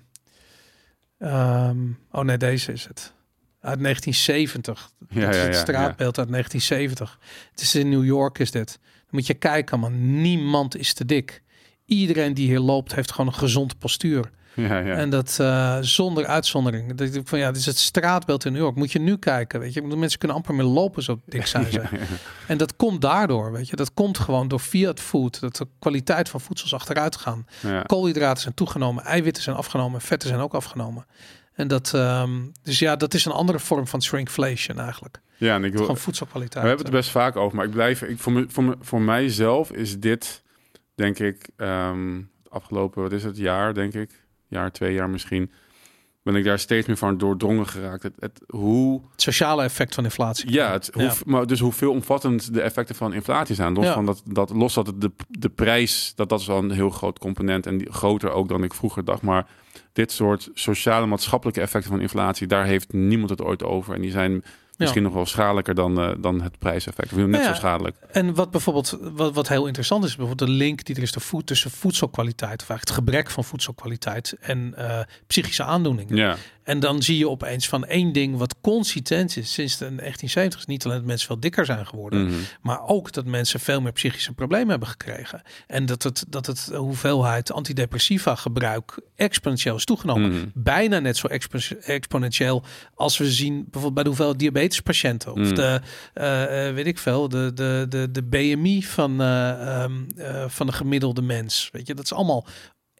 ehm, 1.18 1.78
oh 2.10 2.22
nee, 2.22 2.36
deze 2.36 2.72
is 2.72 2.86
het. 2.86 3.14
Uit 3.60 3.80
1970. 3.80 4.90
Ja, 5.08 5.28
is 5.28 5.36
ja, 5.36 5.42
het 5.42 5.56
straatbeeld 5.56 6.18
uit 6.18 6.28
1970. 6.28 7.18
Het 7.50 7.60
is 7.60 7.74
in 7.74 7.88
New 7.88 8.04
York 8.04 8.38
is 8.38 8.50
dit. 8.50 8.78
Dan 8.82 9.08
moet 9.10 9.26
je 9.26 9.34
kijken 9.34 9.80
man, 9.80 10.20
niemand 10.20 10.76
is 10.76 10.94
te 10.94 11.04
dik. 11.04 11.42
Iedereen 11.84 12.34
die 12.34 12.46
hier 12.46 12.60
loopt 12.60 12.94
heeft 12.94 13.10
gewoon 13.10 13.26
een 13.26 13.38
gezond 13.38 13.78
postuur. 13.78 14.30
Ja, 14.54 14.78
ja. 14.78 14.94
En 14.94 15.10
dat 15.10 15.36
eh, 15.40 15.78
zonder 15.80 16.26
uitzondering. 16.26 16.94
Dat 16.94 17.14
ik 17.14 17.28
van 17.28 17.38
ja, 17.38 17.46
dit 17.50 17.60
is 17.60 17.66
het 17.66 17.78
straatbeeld 17.78 18.44
in 18.44 18.52
New 18.52 18.60
York. 18.62 18.76
Moet 18.76 18.92
je 18.92 18.98
nu 18.98 19.16
kijken, 19.16 19.60
weet 19.60 19.72
je. 19.72 19.82
Mensen 19.82 20.18
kunnen 20.18 20.36
amper 20.36 20.54
meer 20.54 20.64
lopen 20.64 21.02
zo 21.02 21.20
dik 21.24 21.46
zijn 21.46 21.72
ze. 21.72 21.82
En 22.46 22.58
dat 22.58 22.76
komt 22.76 23.00
daardoor, 23.00 23.52
weet 23.52 23.68
je. 23.68 23.76
Dat 23.76 23.94
komt 23.94 24.18
gewoon 24.18 24.48
door 24.48 24.58
Fiat 24.58 25.00
Food. 25.00 25.40
Dat 25.40 25.56
de 25.56 25.66
kwaliteit 25.78 26.28
van 26.28 26.40
voedsel 26.40 26.66
is 26.66 26.74
achteruit 26.74 27.16
gaan. 27.16 27.46
Koolhydraten 27.86 28.42
zijn 28.42 28.54
toegenomen, 28.54 29.04
eiwitten 29.04 29.42
zijn 29.42 29.56
afgenomen, 29.56 30.00
vetten 30.00 30.28
zijn 30.28 30.40
ook 30.40 30.54
afgenomen. 30.54 31.06
En 31.60 31.68
dat, 31.68 31.94
ehm, 31.94 32.30
dus 32.62 32.78
ja, 32.78 32.96
dat 32.96 33.14
is 33.14 33.24
een 33.24 33.32
andere 33.32 33.58
vorm 33.58 33.86
van 33.86 34.02
shrinkflation 34.02 34.78
eigenlijk. 34.80 35.20
ja, 35.36 35.54
en 35.54 35.64
ik 35.64 35.72
wil, 35.72 35.80
Gewoon 35.80 35.96
voedselkwaliteit. 35.96 36.62
we 36.62 36.68
hebben 36.68 36.86
het 36.86 36.94
er 36.94 37.00
best 37.00 37.12
vaak 37.12 37.36
over, 37.36 37.56
maar 37.56 37.66
ik 37.66 37.70
blijf, 37.70 38.02
ik, 38.02 38.18
voor, 38.18 38.32
me, 38.32 38.44
voor, 38.48 38.64
me, 38.64 38.76
voor 38.80 39.00
mijzelf 39.00 39.70
is 39.72 39.98
dit, 39.98 40.42
denk 40.94 41.18
ik, 41.18 41.48
ehm, 41.56 42.16
het 42.16 42.52
afgelopen, 42.52 43.02
wat 43.02 43.12
is 43.12 43.24
het, 43.24 43.36
jaar, 43.36 43.74
denk 43.74 43.94
ik, 43.94 44.19
jaar, 44.50 44.72
twee 44.72 44.94
jaar 44.94 45.10
misschien, 45.10 45.50
ben 46.22 46.34
ik 46.34 46.44
daar 46.44 46.58
steeds 46.58 46.86
meer 46.86 46.96
van 46.96 47.18
doordrongen 47.18 47.66
geraakt. 47.66 48.02
Het, 48.02 48.14
het, 48.18 48.40
hoe, 48.48 49.02
Het 49.12 49.22
sociale 49.22 49.62
effect 49.62 49.94
van 49.94 50.04
inflatie. 50.04 50.52
ja, 50.52 50.72
het, 50.72 50.90
hoe, 50.92 51.02
Ja. 51.02 51.12
maar 51.26 51.46
dus 51.46 51.60
hoe 51.60 51.72
veelomvattend 51.72 52.54
de 52.54 52.60
effecten 52.60 52.94
van 52.94 53.12
inflatie 53.12 53.54
zijn. 53.54 53.72
Los 53.74 53.84
Ja. 53.84 53.92
van 53.92 54.06
dat, 54.06 54.22
dat, 54.24 54.50
los 54.50 54.74
dat 54.74 54.92
de, 54.96 55.12
de 55.28 55.48
prijs, 55.48 56.12
dat 56.14 56.28
dat 56.28 56.40
is 56.40 56.46
wel 56.46 56.58
een 56.58 56.70
heel 56.70 56.90
groot 56.90 57.18
component 57.18 57.66
en 57.66 57.78
die, 57.78 57.92
groter 57.92 58.30
ook 58.30 58.48
dan 58.48 58.62
ik 58.64 58.74
vroeger 58.74 59.04
dacht, 59.04 59.22
maar 59.22 59.46
dit 59.92 60.12
soort 60.12 60.48
sociale, 60.54 61.06
maatschappelijke 61.06 61.60
effecten 61.60 61.90
van 61.90 62.00
inflatie, 62.00 62.46
daar 62.46 62.64
heeft 62.64 62.92
niemand 62.92 63.30
het 63.30 63.42
ooit 63.42 63.62
over. 63.64 63.94
En 63.94 64.00
die 64.00 64.10
zijn 64.10 64.44
misschien 64.80 65.02
nog 65.02 65.12
wel 65.12 65.26
schadelijker 65.26 65.74
dan, 65.74 66.00
eh, 66.00 66.10
dan 66.18 66.40
het 66.40 66.58
prijseffect. 66.58 67.12
Of 67.12 67.18
net 67.18 67.28
Nou 67.28 67.44
zo 67.44 67.54
schadelijk. 67.54 67.96
En 68.12 68.34
wat 68.34 68.50
bijvoorbeeld, 68.50 68.98
wat, 69.00 69.34
wat 69.34 69.48
heel 69.48 69.66
interessant 69.66 70.04
is, 70.04 70.16
bijvoorbeeld 70.16 70.50
de 70.50 70.56
link 70.56 70.84
die 70.84 70.96
er 70.96 71.02
is 71.02 71.14
voed, 71.18 71.46
tussen 71.46 71.70
voedselkwaliteit, 71.70 72.62
of 72.62 72.68
eigenlijk 72.68 72.88
het 72.88 73.08
gebrek 73.08 73.30
van 73.30 73.44
voedselkwaliteit 73.44 74.36
en 74.40 74.74
eh, 74.76 75.00
psychische 75.26 75.64
aandoeningen. 75.64 76.16
Ja, 76.16 76.36
En 76.70 76.80
dan 76.80 77.02
zie 77.02 77.18
je 77.18 77.28
opeens 77.28 77.68
van 77.68 77.84
één 77.86 78.12
ding 78.12 78.36
wat 78.36 78.54
consistent 78.60 79.36
is 79.36 79.52
sinds 79.52 79.72
de 79.76 79.84
1970 79.84 80.58
is 80.60 80.66
niet 80.66 80.84
alleen 80.84 80.96
dat 80.96 81.06
mensen 81.06 81.26
veel 81.26 81.40
dikker 81.40 81.64
zijn 81.64 81.86
geworden, 81.86 82.24
Mhm. 82.24 82.34
maar 82.62 82.80
ook 82.86 83.12
dat 83.12 83.24
mensen 83.24 83.60
veel 83.60 83.80
meer 83.80 83.92
psychische 83.92 84.32
problemen 84.32 84.68
hebben 84.68 84.88
gekregen. 84.88 85.42
En 85.66 85.86
dat 85.86 86.02
het, 86.02 86.24
dat 86.28 86.46
het 86.46 86.66
de 86.70 86.76
hoeveelheid 86.76 87.52
antidepressiva 87.52 88.34
gebruik 88.34 89.00
exponentieel 89.16 89.76
is 89.76 89.84
toegenomen. 89.84 90.30
Mhm. 90.32 90.46
Bijna 90.54 90.98
net 90.98 91.16
zo 91.16 91.26
expo- 91.26 91.76
exponentieel 91.80 92.62
als 92.94 93.18
we 93.18 93.30
zien 93.30 93.54
bijvoorbeeld 93.54 93.94
bij 93.94 94.02
de 94.02 94.08
hoeveelheid 94.08 94.38
diabetespatiënten. 94.38 95.32
Of 95.32 95.38
Mhm. 95.38 95.54
de, 95.54 95.80
eh, 96.14 96.68
eh, 96.68 96.74
weet 96.74 96.86
ik 96.86 96.98
veel, 96.98 97.28
de, 97.28 97.52
de, 97.54 97.86
de, 97.88 98.10
de 98.10 98.22
BMI 98.22 98.84
van, 98.84 99.20
eh, 99.20 99.82
ehm, 99.82 99.92
eh, 100.16 100.44
van 100.48 100.66
de 100.66 100.72
gemiddelde 100.72 101.22
mens. 101.22 101.68
Weet 101.72 101.86
je, 101.86 101.94
dat 101.94 102.04
is 102.04 102.12
allemaal 102.12 102.46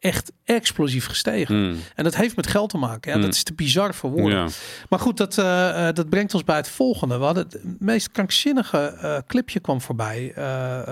echt 0.01 0.31
explosief 0.43 1.05
gestegen. 1.05 1.67
Mhm. 1.69 1.75
En 1.95 2.03
dat 2.03 2.15
heeft 2.15 2.35
met 2.35 2.47
geld 2.47 2.69
te 2.69 2.77
maken. 2.77 3.11
Ja, 3.11 3.17
Mm. 3.17 3.23
Dat 3.23 3.33
is 3.33 3.43
te 3.43 3.53
bizar 3.53 3.93
voor 3.93 4.09
woorden. 4.11 4.37
ja. 4.37 4.47
Maar 4.89 4.99
goed, 4.99 5.17
dat, 5.17 5.37
eh, 5.37 5.87
eh, 5.87 5.95
dat 5.95 6.09
brengt 6.09 6.33
ons 6.33 6.43
bij 6.43 6.55
het 6.55 6.69
volgende. 6.69 7.17
We 7.17 7.23
hadden 7.23 7.43
het 7.43 7.79
meest 7.79 8.11
krankzinnige 8.11 8.77
eh, 8.77 9.17
clipje 9.27 9.59
kwam 9.59 9.81
voorbij 9.81 10.33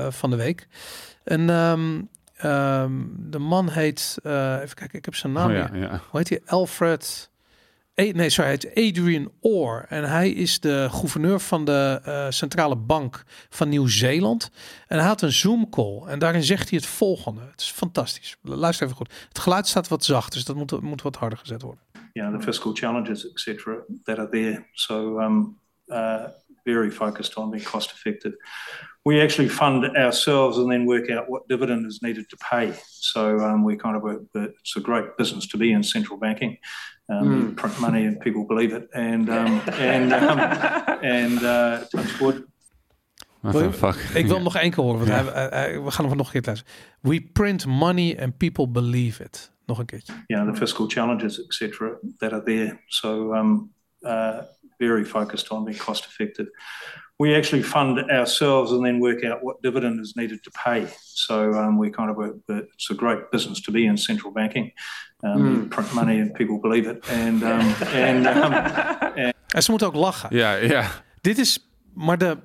van 0.09 0.29
de 0.29 0.35
week. 0.35 0.67
En 1.23 1.49
ehm, 1.49 2.01
ehm, 2.35 2.91
de 3.15 3.39
man 3.39 3.69
heet, 3.69 4.17
even 4.23 4.75
kijken, 4.75 4.97
ik 4.97 5.05
heb 5.05 5.15
zijn 5.15 5.33
naam 5.33 5.49
Oh, 5.49 5.55
ja. 5.55 6.01
Hoe 6.09 6.19
heet 6.19 6.29
hij? 6.29 6.41
Alfred 6.45 7.28
nee, 8.07 8.29
sorry, 8.29 8.49
hij 8.49 8.59
heet 8.61 8.89
Adrian 8.97 9.31
Orr. 9.39 9.85
En 9.89 10.09
hij 10.09 10.29
is 10.29 10.59
de 10.59 10.87
gouverneur 10.91 11.39
van 11.39 11.65
de 11.65 12.01
eh, 12.03 12.25
centrale 12.29 12.75
bank 12.75 13.23
van 13.49 13.69
Nieuw-Zeeland. 13.69 14.51
En 14.87 14.97
hij 14.97 15.07
had 15.07 15.21
een 15.21 15.31
Zoom-call. 15.31 16.01
En 16.07 16.19
daarin 16.19 16.43
zegt 16.43 16.69
hij 16.69 16.77
het 16.77 16.87
volgende. 16.87 17.41
Het 17.51 17.61
is 17.61 17.71
fantastisch. 17.71 18.37
Luister 18.41 18.85
even 18.85 18.97
goed. 18.97 19.13
Het 19.27 19.39
geluid 19.39 19.67
staat 19.67 19.87
wat 19.87 20.03
zacht, 20.03 20.33
dus 20.33 20.45
dat 20.45 20.55
moet, 20.55 20.81
moet 20.81 21.01
wat 21.01 21.15
harder 21.15 21.37
gezet 21.37 21.61
worden. 21.61 21.83
know, 22.13 22.39
the 22.39 22.45
fiscal 22.45 22.73
challenges, 22.73 23.25
etc., 23.31 23.85
that 24.03 24.17
are 24.17 24.29
there. 24.29 24.65
So, 24.71 25.19
um, 25.19 25.57
uh, 25.87 26.27
very 26.63 26.91
focused 26.91 27.35
on 27.37 27.49
being 27.49 27.65
cost 27.65 27.91
effective. 27.91 28.37
We 29.03 29.21
actually 29.21 29.49
fund 29.49 29.83
ourselves 29.95 30.57
and 30.57 30.69
then 30.69 30.85
work 30.85 31.09
out 31.09 31.23
what 31.29 31.47
dividend 31.47 31.85
is 31.85 31.99
needed 32.01 32.29
to 32.29 32.37
pay. 32.37 32.73
So, 32.91 33.39
um, 33.39 33.63
we 33.63 33.75
kind 33.77 33.95
of 33.95 34.03
a, 34.03 34.19
it's 34.59 34.75
a 34.75 34.81
great 34.81 35.15
business 35.17 35.47
to 35.47 35.57
be 35.57 35.71
in 35.71 35.83
central 35.83 36.17
banking. 36.19 36.57
Um, 37.07 37.31
you 37.31 37.53
Print 37.53 37.79
money 37.79 38.05
and 38.07 38.19
people 38.19 38.45
believe 38.45 38.71
it, 38.75 38.87
and 38.93 39.29
um, 39.39 39.61
and 39.79 40.11
um, 40.13 40.39
and 41.01 41.41
uh, 41.43 41.79
touch 41.89 42.19
wood. 42.19 42.43
What 43.41 43.53
the 43.53 43.71
fuck? 43.73 43.95
Ik 44.13 44.25
wil 44.25 44.35
hem 44.35 44.43
nog 44.43 44.55
één 44.55 44.71
keer 44.71 44.83
horen, 44.83 44.97
want 44.97 45.09
Ja. 45.09 45.23
hij, 45.23 45.33
hij- 45.33 45.59
hij- 45.59 45.81
we 45.81 45.91
gaan 45.91 46.05
hem 46.05 46.17
nog 46.17 46.25
een 46.25 46.31
keer 46.31 46.41
luisteren. 46.45 46.73
We 47.01 47.21
print 47.33 47.65
money 47.65 48.19
and 48.21 48.37
people 48.37 48.67
believe 48.67 49.23
it. 49.23 49.51
Nog 49.65 49.79
een 49.79 49.85
keertje. 49.85 50.13
you 50.27 50.41
know, 50.43 50.53
the 50.53 50.59
fiscal 50.59 50.87
challenges, 50.87 51.43
etc., 51.45 51.77
that 52.17 52.31
are 52.33 52.43
there. 52.43 52.79
So, 52.85 53.33
um, 53.33 53.71
uh, 54.01 54.37
very 54.77 55.05
focused 55.05 55.49
on 55.49 55.63
being 55.63 55.79
cost 55.79 56.05
effective. 56.05 56.49
We 57.21 57.35
actually 57.35 57.63
fund 57.63 57.97
ourselves 58.09 58.71
and 58.71 58.81
then 58.83 58.99
work 58.99 59.23
out 59.25 59.39
what 59.43 59.61
dividend 59.61 59.99
is 59.99 60.13
needed 60.13 60.43
to 60.43 60.49
pay. 60.63 60.85
So, 61.13 61.51
um, 61.51 61.77
we 61.77 61.89
kind 61.89 62.09
of 62.09 62.17
a, 62.17 62.33
it's 62.73 62.89
a 62.91 62.95
great 62.95 63.29
business 63.29 63.61
to 63.61 63.71
be 63.71 63.79
in 63.79 63.97
central 63.97 64.31
banking. 64.31 64.73
Um, 65.23 65.45
you 65.53 65.67
Print 65.67 65.93
money 65.93 66.21
and 66.21 66.31
people 66.33 66.59
believe 66.59 66.89
it, 66.89 67.09
and 67.09 67.43
um, 67.43 67.73
and 67.93 68.25
um, 68.25 68.53
En 69.47 69.63
ze 69.63 69.69
moeten 69.69 69.87
ook 69.87 69.95
lachen. 69.95 70.35
Ja, 70.35 70.53
ja. 70.53 70.85
Dit 71.21 71.37
is, 71.37 71.69
maar 71.93 72.17
de, 72.17 72.37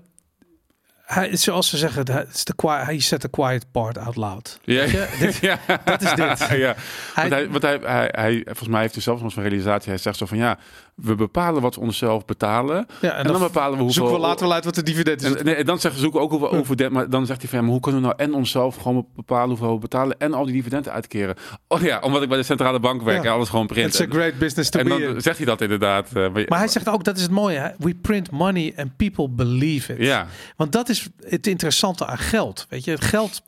hij, 1.05 1.37
zoals 1.37 1.69
ze 1.69 1.77
zeggen, 1.77 2.13
hij, 2.13 2.27
is 2.33 2.45
de 2.45 2.55
quiet, 2.55 2.85
hij 2.85 3.01
zet 3.01 3.23
de 3.23 3.29
quiet 3.29 3.71
part 3.73 3.99
out 3.99 4.17
loud. 4.17 4.59
Ja, 4.63 4.81
Weet 4.81 4.91
je? 4.91 5.09
Dit- 5.21 5.37
ja. 5.37 5.59
dat 5.85 6.03
is 6.03 6.15
dit. 6.15 6.39
ja. 6.49 6.75
Hij- 7.15 7.29
want 7.29 7.33
hij, 7.33 7.49
want 7.49 7.63
hij, 7.63 7.79
hij, 7.83 8.09
hij, 8.13 8.43
volgens 8.45 8.69
mij 8.69 8.81
heeft 8.81 8.95
hij 8.95 9.03
zelfs 9.03 9.23
nog 9.23 9.33
zo'n 9.33 9.43
realisatie. 9.43 9.89
Hij 9.89 9.99
zegt 9.99 10.17
zo 10.17 10.27
van 10.27 10.39
ja, 10.39 10.59
we 10.95 11.15
bepalen 11.15 11.63
wat 11.63 11.75
we 11.75 11.81
onszelf 11.81 12.25
betalen. 12.25 12.87
Ja, 13.01 13.13
en, 13.13 13.27
dan, 13.27 13.39
bepalen 13.41 13.79
we 13.79 13.83
hoeveel... 13.85 13.93
zoeken 14.03 14.15
we 14.21 14.27
later 14.27 14.45
wel 14.45 14.55
uit 14.55 14.65
wat 14.65 14.75
de 14.75 14.83
dividend 14.83 15.23
is. 15.23 15.35
En, 15.35 15.45
nee, 15.45 15.55
en 15.55 15.67
dan 15.67 15.79
zeggen 15.81 16.01
ze 16.01 16.07
zoeken 16.07 16.21
ook 16.21 16.31
hoeveel 16.31 16.51
over 16.53 16.93
maar 16.93 17.11
dan 17.11 17.27
zegt 17.27 17.41
hij 17.41 17.49
van 17.49 17.59
ja, 17.59 17.65
maar 17.65 17.73
hoe 17.75 17.83
kunnen 17.83 18.01
we 18.01 18.07
nou 18.07 18.19
en 18.19 18.35
onszelf 18.35 18.77
gewoon 18.77 19.07
bepalen 19.15 19.49
hoeveel 19.49 19.73
we 19.75 19.79
betalen 19.81 20.19
en 20.19 20.35
al 20.35 20.45
die 20.45 20.55
dividenden 20.55 20.93
uitkeren? 20.93 21.35
Oh 21.69 21.81
ja, 21.81 21.99
omdat 22.01 22.23
ik 22.23 22.29
bij 22.29 22.39
de 22.39 22.45
centrale 22.45 22.81
bank 22.81 23.03
werk 23.03 23.23
Ja. 23.23 23.29
en 23.29 23.35
alles 23.35 23.49
gewoon 23.49 23.67
print. 23.67 23.87
It's 23.89 24.01
a 24.01 24.07
great 24.11 24.39
business 24.39 24.71
to 24.71 24.79
en 24.79 24.85
be 24.85 24.91
dan 24.91 25.01
in. 25.03 25.21
zegt 25.21 25.37
hij 25.37 25.47
dat 25.47 25.61
inderdaad. 25.61 26.07
eh, 26.09 26.15
maar, 26.15 26.45
Maar 26.49 26.59
hij 26.59 26.69
zegt 26.69 26.89
ook, 26.89 27.05
dat 27.05 27.17
is 27.17 27.23
het 27.23 27.31
mooie. 27.31 27.59
Hè? 27.59 27.69
We 27.79 27.95
print 27.95 28.31
money 28.31 28.73
and 28.77 28.97
people 28.97 29.29
believe 29.29 29.93
it. 29.93 29.99
Ja. 29.99 30.27
Want 30.57 30.73
dat 30.73 30.89
is 30.89 31.09
het 31.21 31.47
interessante 31.47 32.07
aan 32.07 32.19
geld. 32.19 32.67
Weet 32.69 32.85
je, 32.85 32.91
het 32.91 33.05
geld 33.05 33.43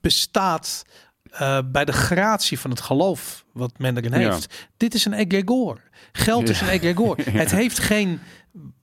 bestaat 0.00 0.84
eh, 1.38 1.58
bij 1.64 1.84
de 1.84 1.92
gratie 1.92 2.58
van 2.58 2.70
het 2.70 2.80
geloof 2.80 3.44
wat 3.52 3.78
men 3.78 3.96
erin 3.96 4.20
Ja. 4.20 4.30
heeft. 4.32 4.66
Dit 4.76 4.94
is 4.94 5.04
een 5.04 5.12
egregor. 5.12 5.80
Geld 6.12 6.48
is 6.48 6.60
een 6.60 6.68
egregor. 6.68 7.16
Het 7.30 7.50
heeft 7.50 7.78
geen 7.78 8.20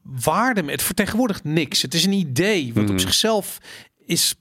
waarde 0.01 0.63
meer. 0.63 0.71
Het 0.71 0.83
vertegenwoordigt 0.83 1.43
niks. 1.43 1.81
Het 1.81 1.93
is 1.93 2.05
een 2.05 2.11
idee 2.13 2.73
wat 2.73 2.83
Mhm. 2.83 2.91
op 2.93 2.99
zichzelf 2.99 3.57
is 4.05 4.35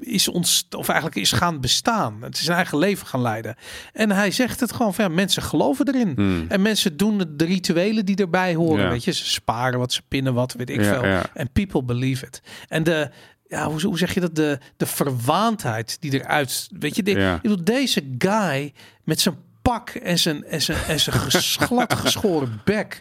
is 0.00 0.28
ons 0.28 0.66
of 0.76 0.88
eigenlijk 0.88 1.20
is 1.20 1.32
gaan 1.32 1.60
bestaan. 1.60 2.16
Het 2.22 2.34
is 2.38 2.44
zijn 2.44 2.56
eigen 2.56 2.78
leven 2.78 3.06
gaan 3.06 3.22
leiden. 3.22 3.56
En 3.92 4.10
hij 4.10 4.30
zegt 4.30 4.60
het 4.60 4.72
gewoon 4.72 4.94
van 4.94 5.04
ja, 5.04 5.10
mensen 5.10 5.42
geloven 5.42 5.88
erin. 5.88 6.12
Hmm. 6.16 6.44
En 6.48 6.62
mensen 6.62 6.96
doen 6.96 7.24
de 7.36 7.44
rituelen 7.44 8.04
die 8.06 8.16
erbij 8.16 8.54
horen. 8.54 8.84
Ja. 8.84 8.90
Weet 8.90 9.04
je, 9.04 9.12
ze 9.12 9.28
sparen 9.30 9.78
wat, 9.78 9.92
ze 9.92 10.02
pinnen 10.08 10.34
wat, 10.34 10.52
weet 10.52 10.70
ik 10.70 10.80
Ja, 10.82 10.92
veel. 11.00 11.04
ja. 11.06 11.24
En 11.34 11.52
people 11.52 11.84
believe 11.84 12.26
it. 12.26 12.40
En 12.68 12.82
de, 12.82 13.10
ja, 13.48 13.66
hoe, 13.70 13.80
hoe 13.82 13.98
zeg 13.98 14.14
je 14.14 14.20
dat? 14.20 14.34
De, 14.36 14.58
de 14.76 14.86
verwaandheid 14.86 15.96
die 16.00 16.12
eruit, 16.22 16.68
weet 16.78 16.96
je, 16.96 17.02
de, 17.02 17.10
Ja. 17.10 17.34
ik 17.34 17.42
bedoel, 17.42 17.64
deze 17.64 18.14
guy 18.18 18.72
met 19.04 19.20
zijn 19.20 19.36
pak 19.62 19.90
en 19.90 20.18
zijn, 20.18 20.44
en 20.44 20.62
zijn, 20.62 20.78
en 20.88 21.00
zijn 21.00 21.16
glad 21.40 21.94
geschoren 22.04 22.60
bek. 22.64 23.00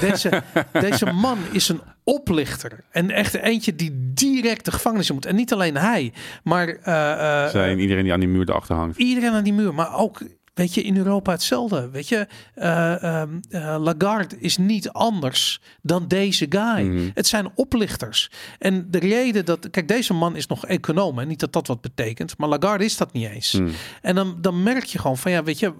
Deze, 0.00 0.42
deze 0.72 1.06
man 1.12 1.38
is 1.50 1.68
een 1.68 1.80
oplichter. 2.04 2.84
En 2.90 3.10
echt 3.10 3.34
eentje 3.34 3.74
die 3.74 4.12
direct 4.14 4.64
de 4.64 4.72
gevangenis 4.72 5.08
in 5.08 5.14
moet. 5.14 5.26
En 5.26 5.34
niet 5.36 5.52
alleen 5.52 5.76
hij, 5.76 6.12
maar 6.42 6.68
eh, 6.68 7.48
zijn 7.50 7.78
iedereen 7.78 8.02
die 8.02 8.12
aan 8.12 8.20
die 8.20 8.28
muur 8.28 8.48
erachter 8.48 8.76
hangt. 8.76 8.98
iedereen 8.98 9.32
aan 9.32 9.44
die 9.44 9.52
muur. 9.52 9.74
Maar 9.74 9.94
ook, 9.94 10.22
weet 10.54 10.74
je, 10.74 10.82
in 10.82 10.96
Europa 10.96 11.32
hetzelfde. 11.32 11.90
Weet 11.90 12.08
je, 12.08 12.26
eh, 12.54 13.02
ehm, 13.02 13.38
eh, 13.48 13.76
Lagarde 13.80 14.36
is 14.38 14.56
niet 14.56 14.90
anders 14.90 15.60
dan 15.82 16.08
deze 16.08 16.46
guy. 16.48 16.86
Mhm. 16.86 17.10
Het 17.14 17.26
zijn 17.26 17.50
oplichters. 17.54 18.30
En 18.58 18.90
de 18.90 18.98
reden 18.98 19.44
dat, 19.44 19.70
kijk, 19.70 19.88
deze 19.88 20.14
man 20.14 20.36
is 20.36 20.46
nog 20.46 20.66
econoom. 20.66 21.18
En 21.18 21.28
niet 21.28 21.40
dat 21.40 21.52
dat 21.52 21.66
wat 21.66 21.80
betekent. 21.80 22.38
Maar 22.38 22.48
Lagarde 22.48 22.84
is 22.84 22.96
dat 22.96 23.12
niet 23.12 23.28
eens. 23.28 23.52
Hmm. 23.52 23.70
En 24.02 24.14
dan, 24.14 24.36
dan 24.40 24.62
merk 24.62 24.84
je 24.84 24.98
gewoon 24.98 25.18
van, 25.18 25.30
ja, 25.30 25.42
weet 25.42 25.58
je, 25.58 25.72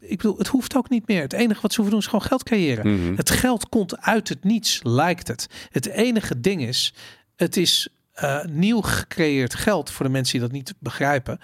ik 0.00 0.16
bedoel, 0.16 0.38
het 0.38 0.48
hoeft 0.48 0.76
ook 0.76 0.90
niet 0.90 1.06
meer. 1.06 1.22
Het 1.22 1.32
enige 1.32 1.60
wat 1.60 1.70
ze 1.70 1.76
hoeven 1.76 1.94
doen 1.94 2.04
is 2.04 2.10
gewoon 2.10 2.26
geld 2.26 2.42
creëren. 2.42 2.94
Mhm. 2.94 3.16
Het 3.16 3.30
geld 3.30 3.68
komt 3.68 4.00
uit 4.00 4.28
het 4.28 4.44
niets, 4.44 4.80
lijkt 4.82 5.28
het. 5.28 5.46
Het 5.70 5.86
enige 5.86 6.40
ding 6.40 6.62
is, 6.62 6.94
het 7.36 7.56
is 7.56 7.88
eh, 8.12 8.44
nieuw 8.44 8.80
gecreëerd 8.80 9.54
geld 9.54 9.90
voor 9.90 10.06
de 10.06 10.12
mensen 10.12 10.32
die 10.32 10.48
dat 10.48 10.56
niet 10.56 10.74
begrijpen. 10.78 11.40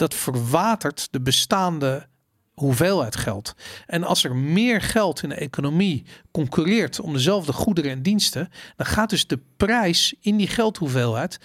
Dat 0.00 0.14
verwatert 0.14 1.08
de 1.10 1.20
bestaande 1.20 2.06
hoeveelheid 2.54 3.16
geld. 3.16 3.54
En 3.86 4.04
als 4.04 4.24
er 4.24 4.36
meer 4.36 4.80
geld 4.80 5.22
in 5.22 5.28
de 5.28 5.34
economie 5.34 6.06
concurreert 6.30 7.00
om 7.00 7.12
dezelfde 7.12 7.52
goederen 7.52 7.90
en 7.90 8.02
diensten, 8.02 8.48
dan 8.76 8.86
gaat 8.86 9.10
dus 9.10 9.26
de 9.26 9.38
prijs 9.56 10.14
in 10.20 10.36
die 10.36 10.46
geldhoeveelheid 10.46 11.38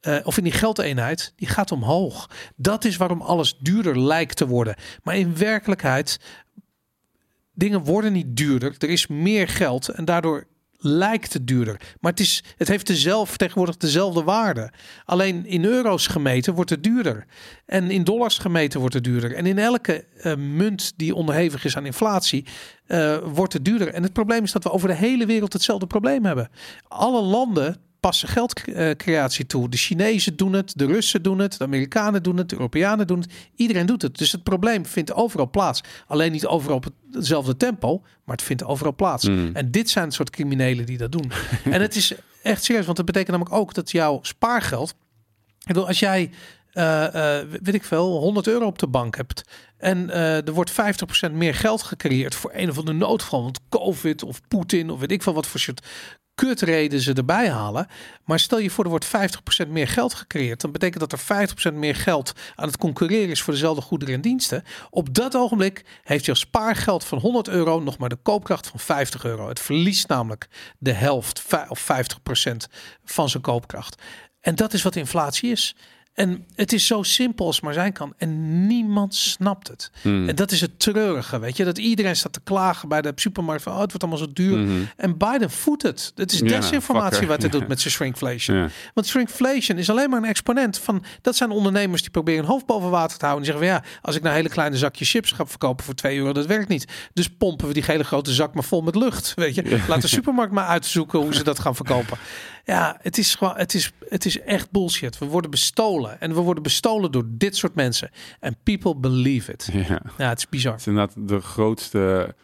eh, 0.00 0.16
of 0.22 0.36
in 0.36 0.44
die 0.44 0.52
geldeenheid, 0.52 1.32
die 1.36 1.48
gaat 1.48 1.72
omhoog. 1.72 2.30
Dat 2.56 2.84
is 2.84 2.96
waarom 2.96 3.20
alles 3.20 3.58
duurder 3.58 4.00
lijkt 4.00 4.36
te 4.36 4.46
worden. 4.46 4.76
Maar 5.02 5.16
in 5.16 5.36
werkelijkheid, 5.36 6.18
dingen 7.52 7.84
worden 7.84 8.12
niet 8.12 8.36
duurder. 8.36 8.74
Er 8.78 8.90
is 8.90 9.06
meer 9.06 9.48
geld 9.48 9.88
en 9.88 10.04
daardoor 10.04 10.46
lijkt 10.80 11.32
het 11.32 11.46
duurder. 11.46 11.80
Maar 12.00 12.10
het, 12.10 12.20
is, 12.20 12.44
het 12.56 12.68
heeft 12.68 12.86
dezelfde, 12.86 13.36
tegenwoordig 13.36 13.76
dezelfde 13.76 14.22
waarde. 14.22 14.72
Alleen 15.04 15.46
in 15.46 15.64
euro's 15.64 16.06
gemeten 16.06 16.54
wordt 16.54 16.70
het 16.70 16.82
duurder. 16.82 17.26
En 17.66 17.90
in 17.90 18.04
dollars 18.04 18.38
gemeten 18.38 18.80
wordt 18.80 18.94
het 18.94 19.04
duurder. 19.04 19.34
En 19.34 19.46
in 19.46 19.58
elke 19.58 20.04
eh, 20.16 20.34
munt 20.36 20.92
die 20.96 21.14
onderhevig 21.14 21.64
is 21.64 21.76
aan 21.76 21.86
inflatie, 21.86 22.46
eh, 22.86 23.16
wordt 23.24 23.52
het 23.52 23.64
duurder. 23.64 23.88
En 23.88 24.02
het 24.02 24.12
probleem 24.12 24.42
is 24.42 24.52
dat 24.52 24.64
we 24.64 24.72
over 24.72 24.88
de 24.88 24.94
hele 24.94 25.26
wereld 25.26 25.52
hetzelfde 25.52 25.86
probleem 25.86 26.24
hebben. 26.24 26.50
Alle 26.88 27.22
landen 27.22 27.76
passen 28.00 28.28
geldcreatie 28.28 29.46
toe. 29.46 29.68
De 29.68 29.76
Chinezen 29.76 30.36
doen 30.36 30.52
het, 30.52 30.72
de 30.76 30.86
Russen 30.86 31.22
doen 31.22 31.38
het, 31.38 31.58
de 31.58 31.64
Amerikanen 31.64 32.22
doen 32.22 32.36
het, 32.36 32.48
de 32.48 32.56
Europeanen 32.56 33.06
doen 33.06 33.20
het. 33.20 33.32
Iedereen 33.56 33.86
doet 33.86 34.02
het. 34.02 34.18
Dus 34.18 34.32
het 34.32 34.42
probleem 34.42 34.86
vindt 34.86 35.12
overal 35.12 35.50
plaats. 35.50 35.80
Alleen 36.06 36.32
niet 36.32 36.46
overal 36.46 36.76
op 36.76 36.86
hetzelfde 37.10 37.56
tempo, 37.56 38.00
maar 38.24 38.36
het 38.36 38.44
vindt 38.44 38.64
overal 38.64 38.94
plaats. 38.94 39.28
Mm. 39.28 39.50
En 39.52 39.70
dit 39.70 39.90
zijn 39.90 40.04
het 40.04 40.14
soort 40.14 40.30
criminelen 40.30 40.86
die 40.86 40.98
dat 40.98 41.12
doen. 41.12 41.32
en 41.64 41.80
het 41.80 41.96
is 41.96 42.14
echt 42.42 42.64
serieus, 42.64 42.84
want 42.84 42.96
dat 42.96 43.06
betekent 43.06 43.30
namelijk 43.30 43.56
ook 43.56 43.74
dat 43.74 43.90
jouw 43.90 44.18
spaargeld. 44.22 44.90
Ik 45.60 45.66
bedoel, 45.66 45.86
als 45.86 45.98
jij, 45.98 46.30
eh, 46.72 47.38
eh, 47.38 47.46
weet 47.62 47.74
ik 47.74 47.84
veel, 47.84 48.18
100 48.18 48.46
euro 48.46 48.66
op 48.66 48.78
de 48.78 48.86
bank 48.86 49.16
hebt. 49.16 49.42
En 49.76 50.10
eh, 50.10 50.46
er 50.46 50.52
wordt 50.52 50.70
50% 50.70 51.32
meer 51.32 51.54
geld 51.54 51.82
gecreëerd 51.82 52.34
voor 52.34 52.50
een 52.54 52.70
of 52.70 52.78
andere 52.78 52.96
noodgeval. 52.96 53.42
Want 53.42 53.60
COVID 53.68 54.22
of 54.22 54.40
Poetin 54.48 54.90
of 54.90 55.00
weet 55.00 55.10
ik 55.10 55.22
veel 55.22 55.34
wat 55.34 55.46
voor 55.46 55.60
soort 55.60 55.86
kutreden 56.46 57.00
ze 57.00 57.12
erbij 57.12 57.50
halen. 57.50 57.86
Maar 58.24 58.38
stel 58.38 58.58
je 58.58 58.70
voor, 58.70 58.84
er 58.84 58.90
wordt 58.90 59.06
50% 59.64 59.68
meer 59.68 59.88
geld 59.88 60.14
gecreëerd. 60.14 60.60
Dan 60.60 60.72
betekent 60.72 61.10
dat 61.10 61.12
er 61.12 61.48
50% 61.72 61.74
meer 61.74 61.94
geld 61.94 62.32
aan 62.54 62.66
het 62.66 62.76
concurreren 62.76 63.30
is 63.30 63.42
voor 63.42 63.52
dezelfde 63.52 63.82
goederen 63.82 64.14
en 64.14 64.20
diensten. 64.20 64.64
Op 64.90 65.14
dat 65.14 65.36
ogenblik 65.36 65.84
heeft 66.02 66.24
jouw 66.24 66.34
spaargeld 66.34 67.04
van 67.04 67.18
100 67.18 67.48
euro 67.48 67.80
nog 67.80 67.98
maar 67.98 68.08
de 68.08 68.18
koopkracht 68.22 68.66
van 68.66 68.80
50 68.80 69.24
euro. 69.24 69.48
Het 69.48 69.60
verliest 69.60 70.08
namelijk 70.08 70.48
de 70.78 70.92
helft 70.92 71.44
of 71.68 71.88
50% 72.42 72.52
van 73.04 73.28
zijn 73.28 73.42
koopkracht. 73.42 74.02
En 74.40 74.54
dat 74.54 74.72
is 74.72 74.82
wat 74.82 74.96
inflatie 74.96 75.50
is. 75.50 75.76
En 76.14 76.44
het 76.54 76.72
is 76.72 76.86
zo 76.86 77.02
simpel 77.02 77.46
als 77.46 77.54
het 77.56 77.64
maar 77.64 77.74
zijn 77.74 77.92
kan. 77.92 78.12
En 78.16 78.66
niemand 78.66 79.14
snapt 79.14 79.68
het. 79.68 79.90
Hmm. 80.02 80.28
En 80.28 80.34
dat 80.34 80.50
is 80.50 80.60
het 80.60 80.78
treurige, 80.78 81.38
weet 81.38 81.56
je. 81.56 81.64
Dat 81.64 81.78
iedereen 81.78 82.16
staat 82.16 82.32
te 82.32 82.40
klagen 82.44 82.88
bij 82.88 83.02
de 83.02 83.12
supermarkt 83.14 83.62
van... 83.62 83.72
oh, 83.72 83.80
het 83.80 83.88
wordt 83.92 84.02
allemaal 84.04 84.26
zo 84.26 84.32
duur. 84.32 84.58
Mhm. 84.58 84.80
En 84.96 85.16
Biden 85.18 85.50
voedt 85.50 85.82
het. 85.82 86.12
Het 86.14 86.32
is 86.32 86.38
Ja, 86.38 86.46
desinformatie 86.46 87.10
fucker. 87.12 87.28
wat 87.28 87.42
hij 87.42 87.50
Ja. 87.52 87.58
doet 87.58 87.68
met 87.68 87.80
zijn 87.80 87.92
shrinkflation. 87.94 88.56
Ja. 88.56 88.68
Want 88.94 89.06
shrinkflation 89.06 89.78
is 89.78 89.90
alleen 89.90 90.10
maar 90.10 90.22
een 90.22 90.28
exponent 90.28 90.78
van... 90.78 91.04
dat 91.22 91.36
zijn 91.36 91.50
ondernemers 91.50 92.00
die 92.02 92.10
proberen 92.10 92.40
hun 92.40 92.50
hoofd 92.50 92.66
boven 92.66 92.90
water 92.90 93.18
te 93.18 93.24
houden. 93.26 93.46
En 93.48 93.52
zeggen 93.52 93.72
van 93.72 93.82
ja, 93.82 93.98
als 94.02 94.16
ik 94.16 94.22
nou 94.22 94.34
hele 94.34 94.48
kleine 94.48 94.76
zakjes 94.76 95.10
chips 95.10 95.32
ga 95.32 95.46
verkopen 95.46 95.84
voor 95.84 95.94
2 95.94 96.16
euro... 96.18 96.32
dat 96.32 96.46
werkt 96.46 96.68
niet. 96.68 96.92
Dus 97.12 97.28
pompen 97.28 97.66
we 97.66 97.72
die 97.74 97.84
hele 97.86 98.04
grote 98.04 98.32
zak 98.32 98.54
maar 98.54 98.64
vol 98.64 98.80
met 98.82 98.94
lucht. 98.94 99.32
Weet 99.36 99.54
je, 99.54 99.84
laat 99.88 100.00
de 100.02 100.08
supermarkt 100.08 100.52
maar 100.52 100.66
uitzoeken 100.66 101.18
hoe 101.18 101.34
ze 101.34 101.44
dat 101.44 101.58
gaan 101.58 101.74
verkopen. 101.76 102.18
Ja, 102.64 102.98
het 103.00 103.18
is 103.18 103.34
gewoon, 103.34 103.56
het 103.56 103.74
is, 103.74 103.92
het 104.08 104.24
is 104.24 104.40
echt 104.40 104.70
bullshit. 104.70 105.18
We 105.18 105.26
worden 105.26 105.50
bestolen. 105.50 106.20
En 106.20 106.34
we 106.34 106.40
worden 106.40 106.62
bestolen 106.62 107.12
door 107.12 107.24
dit 107.26 107.56
soort 107.56 107.74
mensen. 107.74 108.10
En 108.40 108.56
people 108.62 108.96
believe 108.96 109.52
it. 109.52 109.68
Ja. 109.88 110.02
Ja, 110.18 110.28
het 110.28 110.38
is 110.38 110.48
bizar. 110.48 110.72
Het 110.72 110.80
is 110.80 110.86
inderdaad 110.86 111.28
de 111.28 111.40
grootste 111.40 112.34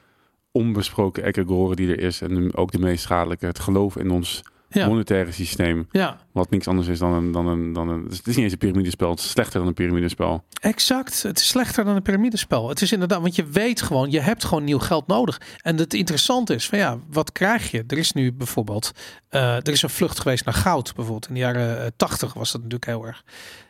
onbesproken 0.53 1.25
egregoren 1.25 1.77
die 1.77 1.89
er 1.89 2.01
is. 2.01 2.21
En 2.21 2.57
ook 2.57 2.73
de 2.73 2.79
meest 2.79 3.03
schadelijke. 3.03 3.47
Het 3.47 3.59
geloof 3.59 3.97
in 3.97 4.11
ons 4.11 4.43
Ja. 4.69 4.87
monetaire 4.87 5.33
systeem. 5.33 5.89
Ja, 5.91 6.19
Wat 6.33 6.51
niks 6.51 6.69
anders 6.69 6.89
is 6.89 6.99
dan 6.99 7.13
een... 7.13 7.33
Dan 7.33 7.47
een, 7.47 7.73
dan 7.73 7.89
een 7.89 8.03
het 8.05 8.13
is 8.13 8.27
niet 8.27 8.37
eens 8.37 8.53
een 8.53 8.59
piramidespel. 8.59 9.11
Het 9.11 9.19
is 9.19 9.31
slechter 9.31 9.59
dan 9.59 9.69
een 9.69 9.75
piramidespel. 9.75 10.45
exact. 10.61 11.23
Het 11.23 11.39
is 11.39 11.49
slechter 11.49 11.85
dan 11.85 11.97
een 11.97 12.03
piramidespel. 12.03 12.69
Het 12.69 12.83
is 12.83 12.93
inderdaad, 12.93 13.21
want 13.21 13.37
je 13.37 13.45
weet 13.47 13.83
gewoon, 13.83 14.11
je 14.11 14.21
hebt 14.21 14.45
gewoon 14.45 14.65
nieuw 14.65 14.79
geld 14.79 15.07
nodig. 15.07 15.41
En 15.63 15.77
het 15.77 15.95
interessante 15.95 16.55
is 16.55 16.67
van 16.69 16.79
ja, 16.79 16.99
wat 17.11 17.33
krijg 17.33 17.71
je? 17.71 17.85
Er 17.87 17.99
is 17.99 18.13
nu 18.13 18.33
bijvoorbeeld, 18.33 18.93
eh, 19.29 19.57
er 19.57 19.69
is 19.69 19.83
een 19.83 19.91
vlucht 19.91 20.21
geweest 20.21 20.45
naar 20.45 20.55
goud. 20.55 20.95
Bijvoorbeeld 20.95 21.29
in 21.29 21.35
de 21.35 21.41
jaren 21.41 21.81
eh, 21.85 21.87
80 21.97 22.35
was 22.35 22.53
dat 22.53 22.61
natuurlijk 22.61 22.91
heel 22.91 23.07
erg. 23.07 23.25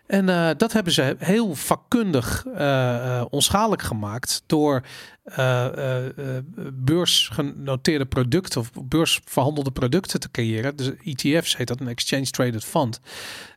En 0.07 0.29
eh, 0.29 0.51
dat 0.57 0.73
hebben 0.73 0.93
ze 0.93 1.17
heel 1.19 1.55
vakkundig 1.55 2.47
eh, 2.55 3.19
eh, 3.19 3.25
onschadelijk 3.31 3.83
gemaakt 3.83 4.43
door 4.47 4.83
beursgenoteerde 6.73 8.07
producten 8.07 8.61
of 8.61 8.71
beursverhandelde 8.85 9.71
producten 9.71 10.21
te 10.21 10.31
creëren. 10.31 10.77
Dus 10.77 10.91
ETF's 11.05 11.57
heet 11.57 11.67
dat, 11.67 11.81
een 11.81 11.89
Exchange 11.89 12.25
Traded 12.25 12.65
Fund. 12.65 13.01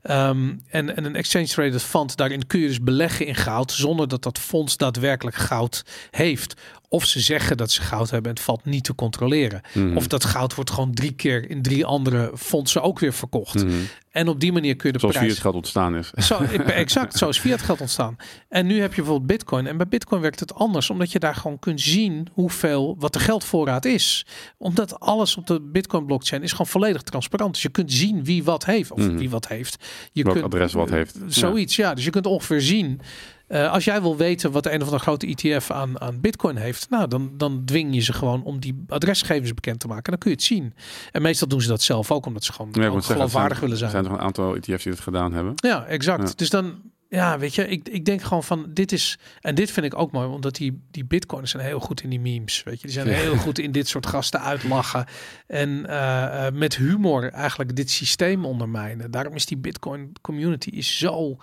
Ehm, 0.01 0.53
en, 0.69 0.95
en 0.95 1.05
een 1.05 1.15
Exchange 1.15 1.47
Traded 1.47 1.81
Fund, 1.83 2.17
daarin 2.17 2.47
kun 2.47 2.59
je 2.59 2.67
dus 2.67 2.81
beleggen 2.81 3.25
in 3.25 3.35
goud 3.35 3.71
zonder 3.71 4.07
dat 4.07 4.23
dat 4.23 4.39
fonds 4.39 4.77
daadwerkelijk 4.77 5.35
goud 5.35 5.83
heeft. 6.11 6.53
Of 6.91 7.05
ze 7.05 7.19
zeggen 7.19 7.57
dat 7.57 7.71
ze 7.71 7.81
goud 7.81 8.09
hebben 8.09 8.31
en 8.31 8.35
het 8.37 8.45
valt 8.45 8.65
niet 8.65 8.83
te 8.83 8.95
controleren. 8.95 9.61
Mhm. 9.73 9.97
Of 9.97 10.07
dat 10.07 10.25
goud 10.25 10.55
wordt 10.55 10.69
gewoon 10.71 10.93
drie 10.93 11.11
keer 11.11 11.49
in 11.49 11.61
drie 11.61 11.85
andere 11.85 12.31
fondsen 12.37 12.81
ook 12.81 12.99
weer 12.99 13.13
verkocht. 13.13 13.63
Mhm. 13.65 13.73
En 14.11 14.27
op 14.27 14.39
die 14.39 14.51
manier 14.51 14.75
kun 14.75 14.87
je 14.87 14.93
de 14.93 14.99
Zoals 14.99 15.15
prijs... 15.15 15.29
fiat 15.31 15.41
geld 15.41 15.55
ontstaan 15.55 15.95
is. 15.95 16.09
Zo, 16.09 16.37
exact, 16.83 17.17
zo 17.17 17.29
is 17.29 17.39
fiat 17.39 17.61
geld 17.61 17.81
ontstaan. 17.81 18.15
En 18.49 18.65
nu 18.65 18.79
heb 18.81 18.89
je 18.89 18.95
bijvoorbeeld 19.01 19.27
bitcoin. 19.27 19.67
En 19.67 19.77
bij 19.77 19.87
bitcoin 19.87 20.21
werkt 20.21 20.39
het 20.39 20.53
anders, 20.53 20.89
omdat 20.89 21.11
je 21.11 21.19
daar 21.19 21.35
gewoon 21.35 21.59
kunt 21.59 21.81
zien 21.81 22.27
hoeveel, 22.33 22.95
wat 22.99 23.13
de 23.13 23.19
geldvoorraad 23.19 23.85
is. 23.85 24.25
Omdat 24.57 24.99
alles 24.99 25.37
op 25.37 25.47
de 25.47 25.61
bitcoin 25.61 26.05
blockchain 26.05 26.43
is 26.43 26.51
gewoon 26.51 26.67
volledig 26.67 27.01
transparant. 27.01 27.53
Dus 27.53 27.61
je 27.61 27.69
kunt 27.69 27.91
zien 27.91 28.23
wie 28.23 28.43
wat 28.43 28.65
heeft, 28.65 28.91
of 28.91 28.99
Mhm. 28.99 29.17
wie 29.17 29.29
wat 29.29 29.47
heeft. 29.47 29.83
Je 30.11 30.23
Welk 30.23 30.35
kunt, 30.35 30.53
adres 30.53 30.73
wat 30.73 30.89
heeft. 30.89 31.15
eh, 31.15 31.21
Zoiets, 31.27 31.75
ja. 31.75 31.93
Dus 31.93 32.03
je 32.03 32.09
kunt 32.09 32.25
ongeveer 32.25 32.61
zien. 32.61 33.01
eh, 33.47 33.71
als 33.71 33.83
jij 33.83 34.01
wil 34.01 34.17
weten 34.17 34.51
wat 34.51 34.65
een 34.65 34.75
of 34.75 34.83
andere 34.83 34.99
grote 34.99 35.27
ETF 35.27 35.71
aan, 35.71 36.01
aan 36.01 36.21
bitcoin 36.21 36.55
heeft, 36.55 36.89
nou 36.89 37.07
dan, 37.07 37.31
dan 37.37 37.61
dwing 37.65 37.93
je 37.95 38.01
ze 38.01 38.13
gewoon 38.13 38.43
om 38.43 38.59
die 38.59 38.83
adresgevers 38.87 39.53
bekend 39.53 39.79
te 39.79 39.87
maken. 39.87 40.03
Dan 40.11 40.17
kun 40.19 40.29
je 40.29 40.35
het 40.35 40.45
zien. 40.45 40.73
En 41.11 41.21
meestal 41.21 41.47
doen 41.47 41.61
ze 41.61 41.67
dat 41.67 41.81
zelf 41.81 42.11
ook, 42.11 42.25
omdat 42.25 42.43
ze 42.43 42.53
gewoon 42.53 42.71
Ja, 42.73 42.85
ook 42.85 42.93
moet 42.93 42.93
zeggen, 43.03 43.15
geloofwaardig 43.15 43.57
zijn, 43.57 43.69
willen 43.69 43.85
Er 43.85 43.91
zijn. 43.91 43.91
zijn 43.91 44.03
toch 44.03 44.13
een 44.13 44.27
aantal 44.27 44.55
ETF's 44.55 44.83
die 44.83 44.91
het 44.93 45.01
gedaan 45.01 45.33
hebben. 45.33 45.53
Ja, 45.55 45.85
exact. 45.85 46.27
Ja. 46.27 46.33
Dus 46.35 46.49
dan, 46.49 46.81
ja, 47.09 47.39
weet 47.39 47.55
je, 47.55 47.67
ik, 47.67 47.89
ik 47.89 48.05
denk 48.05 48.21
gewoon 48.21 48.43
van 48.43 48.65
dit 48.73 48.91
is, 48.91 49.17
en 49.41 49.55
dit 49.55 49.71
vind 49.71 49.85
ik 49.85 49.97
ook 49.97 50.11
mooi, 50.11 50.27
omdat 50.27 50.55
die, 50.55 50.81
die 50.91 51.05
bitcoiners 51.05 51.51
zijn 51.51 51.65
heel 51.65 51.79
goed 51.79 52.01
in 52.01 52.09
die 52.09 52.19
memes, 52.19 52.63
weet 52.63 52.75
je. 52.81 52.87
Die 52.87 52.95
zijn 52.95 53.07
Ja. 53.07 53.13
heel 53.13 53.35
goed 53.37 53.59
in 53.59 53.71
dit 53.71 53.87
soort 53.87 54.05
gasten 54.05 54.41
uitlachen 54.41 55.05
en 55.47 55.85
eh, 55.85 56.47
eh, 56.47 56.53
met 56.53 56.75
humor 56.75 57.29
eigenlijk 57.31 57.75
dit 57.75 57.89
systeem 57.89 58.45
ondermijnen. 58.45 59.11
Daarom 59.11 59.35
is 59.35 59.45
die 59.45 59.57
bitcoin 59.57 60.11
community 60.21 60.69
is 60.69 60.97
zo, 60.97 61.37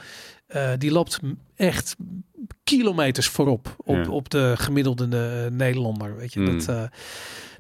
eh, 0.47 0.71
die 0.79 0.91
loopt 0.91 1.21
echt 1.57 1.97
kilometers 2.65 3.29
voorop 3.29 3.75
op, 3.77 3.97
Ja. 3.97 4.11
op 4.11 4.31
de 4.31 4.55
gemiddelde 4.57 5.05
eh, 5.05 5.51
Nederlander, 5.57 6.17
weet 6.17 6.33
je. 6.33 6.41
Mm. 6.41 6.59
Dat, 6.59 6.69
eh, 6.69 6.83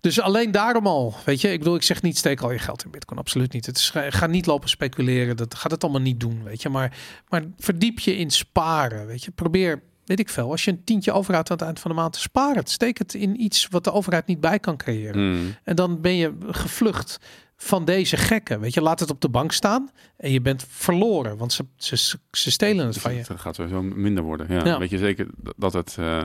dus 0.00 0.20
alleen 0.20 0.50
daarom 0.50 0.86
al, 0.86 1.14
weet 1.24 1.40
je, 1.40 1.52
ik 1.52 1.58
bedoel, 1.58 1.74
ik 1.74 1.82
zeg 1.82 2.02
niet 2.02 2.18
steek 2.18 2.40
al 2.40 2.52
je 2.52 2.58
geld 2.58 2.84
in 2.84 2.90
Bitcoin, 2.90 3.18
absoluut 3.20 3.52
niet. 3.52 3.66
Het 3.66 3.76
is, 3.76 3.92
ga 4.08 4.26
niet 4.26 4.46
lopen 4.46 4.68
speculeren, 4.68 5.36
dat 5.36 5.54
gaat 5.54 5.70
het 5.70 5.82
allemaal 5.82 6.00
niet 6.00 6.20
doen, 6.20 6.42
weet 6.44 6.62
je. 6.62 6.68
Maar, 6.68 6.96
maar 7.28 7.42
verdiep 7.58 7.98
je 7.98 8.16
in 8.16 8.30
sparen, 8.30 9.06
weet 9.06 9.24
je. 9.24 9.30
Probeer, 9.30 9.82
weet 10.04 10.20
ik 10.20 10.28
veel, 10.28 10.50
als 10.50 10.64
je 10.64 10.70
een 10.70 10.84
tientje 10.84 11.12
overhoudt 11.12 11.50
aan 11.50 11.56
het 11.56 11.66
eind 11.66 11.80
van 11.80 11.90
de 11.90 11.96
maand 11.96 12.12
te 12.12 12.20
sparen, 12.20 12.66
steek 12.66 12.98
het 12.98 13.14
in 13.14 13.42
iets 13.42 13.68
wat 13.70 13.84
de 13.84 13.92
overheid 13.92 14.26
niet 14.26 14.40
bij 14.40 14.58
kan 14.58 14.76
creëren. 14.76 15.32
Mhm. 15.32 15.46
En 15.64 15.76
dan 15.76 16.00
ben 16.00 16.14
je 16.16 16.32
gevlucht 16.50 17.18
van 17.56 17.84
deze 17.84 18.16
gekken, 18.16 18.60
weet 18.60 18.74
je. 18.74 18.80
Laat 18.80 19.00
het 19.00 19.10
op 19.10 19.20
de 19.20 19.28
bank 19.28 19.52
staan 19.52 19.90
en 20.16 20.30
je 20.30 20.40
bent 20.40 20.64
verloren, 20.68 21.36
want 21.36 21.52
ze, 21.52 21.64
ze, 21.76 21.96
ze 22.30 22.50
stelen 22.50 22.84
het 22.84 22.92
Dus 22.94 23.02
van 23.02 23.14
je. 23.14 23.18
het 23.28 23.40
gaat 23.40 23.54
sowieso 23.54 23.82
minder 23.82 24.22
worden. 24.22 24.46
Ja. 24.50 24.64
Ja. 24.64 24.78
Weet 24.78 24.90
je 24.90 24.98
zeker 24.98 25.26
dat 25.56 25.72
het 25.72 25.96
eh, 25.98 26.20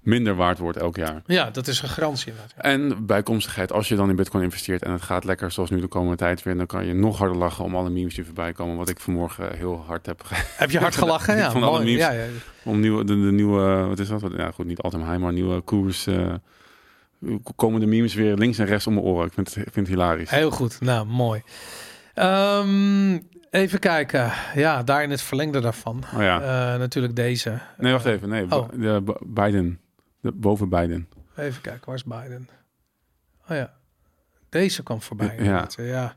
minder 0.00 0.34
waard 0.34 0.58
wordt 0.58 0.78
elk 0.78 0.96
jaar. 0.96 1.22
Ja, 1.26 1.50
dat 1.50 1.66
is 1.66 1.82
een 1.82 1.88
garantie 1.88 2.26
inderdaad. 2.32 2.52
ja. 2.56 2.62
En 2.62 3.06
bijkomstigheid, 3.06 3.72
als 3.72 3.88
je 3.88 3.96
dan 3.96 4.10
in 4.10 4.16
bitcoin 4.16 4.44
investeert 4.44 4.82
en 4.82 4.92
het 4.92 5.02
gaat 5.02 5.24
lekker 5.24 5.50
zoals 5.50 5.70
nu 5.70 5.80
de 5.80 5.86
komende 5.86 6.16
tijd 6.16 6.42
weer, 6.42 6.56
dan 6.56 6.66
kan 6.66 6.86
je 6.86 6.92
nog 6.94 7.18
harder 7.18 7.36
lachen 7.36 7.64
om 7.64 7.76
alle 7.76 7.90
memes 7.90 8.14
die 8.14 8.24
voorbij 8.24 8.52
komen. 8.52 8.76
Wat 8.76 8.88
ik 8.88 9.00
vanmorgen 9.00 9.56
heel 9.56 9.84
hard 9.86 10.06
heb 10.06 10.22
Heb 10.56 10.70
je 10.70 10.78
hard 10.78 10.96
gelachen? 11.04 11.36
Ja, 11.36 11.50
Van 11.50 11.62
alle 11.62 11.72
mooi. 11.72 11.84
memes. 11.84 12.00
Ja, 12.00 12.10
ja. 12.10 12.24
om 12.64 12.80
nieuwe, 12.80 13.04
de, 13.04 13.14
de 13.20 13.32
nieuwe, 13.32 13.84
wat 13.88 13.98
is 13.98 14.08
dat? 14.08 14.22
Ja, 14.36 14.50
goed, 14.50 14.66
niet 14.66 14.80
altijd 14.80 15.02
heim, 15.02 15.20
maar 15.20 15.32
nieuwe 15.32 15.60
koers. 15.60 16.06
eh, 16.06 16.34
komen 17.56 17.80
de 17.80 17.86
memes 17.86 18.14
weer 18.14 18.36
links 18.36 18.58
en 18.58 18.66
rechts 18.66 18.86
om 18.86 18.94
mijn 18.94 19.06
oren. 19.06 19.26
Ik 19.26 19.32
vind 19.32 19.54
het, 19.54 19.56
ik 19.56 19.72
vind 19.72 19.86
het 19.86 19.96
hilarisch. 19.96 20.30
Heel 20.30 20.50
goed, 20.50 20.80
nou 20.80 21.06
mooi. 21.06 21.42
Ehm, 22.14 23.18
even 23.50 23.78
kijken. 23.78 24.32
Ja, 24.54 24.82
daar 24.82 25.02
in 25.02 25.10
het 25.10 25.22
verlengde 25.22 25.60
daarvan. 25.60 26.04
Oh 26.14 26.22
ja. 26.22 26.40
Eh, 26.40 26.78
natuurlijk 26.78 27.16
deze. 27.16 27.58
Nee, 27.78 27.92
wacht 27.92 28.04
even. 28.04 28.28
Nee, 28.28 28.44
oh. 28.50 28.68
de, 28.72 29.16
Biden. 29.26 29.80
De, 30.20 30.32
boven 30.32 30.68
Biden. 30.68 31.08
Even 31.36 31.62
kijken, 31.62 31.86
waar 31.86 31.94
is 31.94 32.04
Biden? 32.04 32.48
Oh 33.48 33.56
ja, 33.56 33.72
deze 34.48 34.82
kwam 34.82 35.02
voorbij. 35.02 35.36
Ja. 35.38 35.68
Ja. 35.76 36.14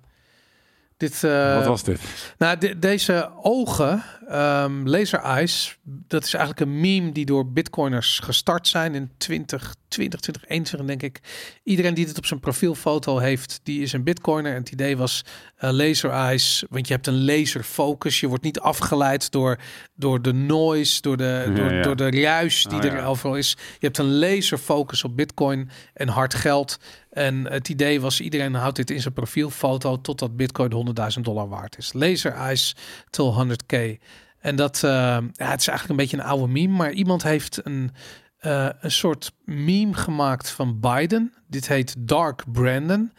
Dit, 0.97 1.23
eh, 1.23 1.55
Wat 1.55 1.65
was 1.65 1.83
dit? 1.83 1.99
Nou, 2.37 2.57
de- 2.57 2.79
deze 2.79 3.29
ogen, 3.41 4.03
ehm, 4.27 4.87
laser 4.87 5.19
eyes, 5.19 5.77
dat 5.83 6.23
is 6.23 6.33
eigenlijk 6.33 6.65
een 6.65 6.79
meme 6.79 7.11
die 7.11 7.25
door 7.25 7.51
bitcoiners 7.51 8.19
gestart 8.19 8.67
zijn 8.67 8.95
in 8.95 9.11
2020, 9.17 9.71
2021 10.19 10.87
denk 10.87 11.01
ik. 11.03 11.19
Iedereen 11.63 11.93
die 11.93 12.05
dit 12.05 12.17
op 12.17 12.25
zijn 12.25 12.39
profielfoto 12.39 13.17
heeft, 13.17 13.59
die 13.63 13.81
is 13.81 13.93
een 13.93 14.03
bitcoiner. 14.03 14.51
En 14.51 14.57
het 14.59 14.71
idee 14.71 14.97
was 14.97 15.21
eh, 15.55 15.71
laser 15.71 16.09
eyes, 16.09 16.63
want 16.69 16.87
je 16.87 16.93
hebt 16.93 17.07
een 17.07 17.25
laser 17.25 17.63
focus. 17.63 18.19
Je 18.19 18.27
wordt 18.27 18.43
niet 18.43 18.59
afgeleid 18.59 19.31
door, 19.31 19.57
door 19.95 20.21
de 20.21 20.33
noise, 20.33 21.01
door 21.01 21.17
de, 21.17 21.43
Ja, 21.47 21.53
door, 21.53 21.73
ja. 21.73 21.81
door 21.81 21.95
de 21.95 22.09
ruis 22.21 22.63
die 22.63 22.77
Oh, 22.79 22.85
er 22.85 22.95
ja. 22.95 23.05
overal 23.05 23.35
is. 23.37 23.49
Je 23.59 23.85
hebt 23.85 23.97
een 23.97 24.17
laser 24.19 24.57
focus 24.57 25.03
op 25.03 25.15
bitcoin 25.15 25.69
en 25.93 26.07
hard 26.07 26.33
geld. 26.33 26.79
En 27.15 27.51
het 27.51 27.69
idee 27.69 28.01
was, 28.01 28.21
iedereen 28.21 28.53
houdt 28.53 28.75
dit 28.75 28.89
in 28.89 29.01
zijn 29.01 29.13
profielfoto 29.13 30.01
totdat 30.01 30.35
bitcoin 30.35 30.95
100.000 31.17 31.21
dollar 31.21 31.47
waard 31.47 31.77
is. 31.77 31.93
Laser 31.93 32.31
eyes 32.31 32.75
till 33.09 33.31
100k. 33.31 33.97
En 34.39 34.55
dat, 34.55 34.75
eh, 34.83 34.91
ja, 35.31 35.47
het 35.49 35.59
is 35.59 35.67
eigenlijk 35.67 35.89
een 35.89 35.95
beetje 35.95 36.17
een 36.17 36.23
oude 36.23 36.47
meme, 36.47 36.73
maar 36.73 36.91
iemand 36.91 37.23
heeft 37.23 37.65
een, 37.65 37.91
eh, 38.37 38.69
een 38.79 38.91
soort 38.91 39.31
meme 39.45 39.93
gemaakt 39.93 40.49
van 40.49 40.79
Biden. 40.79 41.33
Dit 41.47 41.67
heet 41.67 41.95
Dark 41.99 42.43
Brandon. 42.51 43.11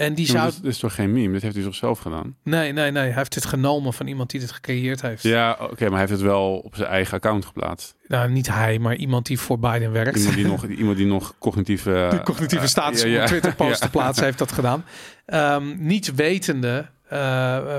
En 0.00 0.14
die 0.14 0.26
Ja, 0.26 0.32
zou... 0.32 0.50
dit, 0.50 0.62
dit 0.62 0.72
is 0.72 0.78
toch 0.78 0.94
geen 0.94 1.12
meme? 1.12 1.32
Dit 1.32 1.42
heeft 1.42 1.54
hij 1.54 1.64
zichzelf 1.64 1.98
gedaan. 1.98 2.36
Nee, 2.42 2.72
nee, 2.72 2.90
nee. 2.90 3.02
Hij 3.02 3.12
heeft 3.12 3.34
dit 3.34 3.44
genomen 3.44 3.92
van 3.92 4.06
iemand 4.06 4.30
die 4.30 4.40
dit 4.40 4.50
gecreëerd 4.50 5.02
heeft. 5.02 5.22
Ja, 5.22 5.56
oké, 5.60 5.82
maar 5.82 5.90
hij 5.90 5.98
heeft 5.98 6.10
het 6.10 6.20
wel 6.20 6.58
op 6.58 6.76
zijn 6.76 6.88
eigen 6.88 7.14
account 7.14 7.44
geplaatst. 7.44 7.94
Nou, 8.06 8.30
niet 8.30 8.48
hij, 8.48 8.78
maar 8.78 8.96
iemand 8.96 9.26
die 9.26 9.38
voor 9.38 9.58
Biden 9.58 9.92
werkt. 9.92 10.18
Iemand 10.18 10.34
die 10.34 10.46
nog, 10.46 10.66
iemand 10.66 10.96
die 10.96 11.06
nog 11.06 11.34
cognitieve... 11.38 12.20
cognitieve 12.24 12.64
eh, 12.64 12.70
status 12.70 13.02
ja, 13.02 13.20
een 13.20 13.26
Twitter 13.26 13.54
post 13.54 13.80
te 13.82 13.90
plaatsen 13.90 14.24
heeft 14.24 14.38
dat 14.38 14.52
gedaan. 14.52 14.84
Ehm, 15.26 15.86
niet 15.86 16.14
wetende 16.14 16.86
eh, 17.08 17.18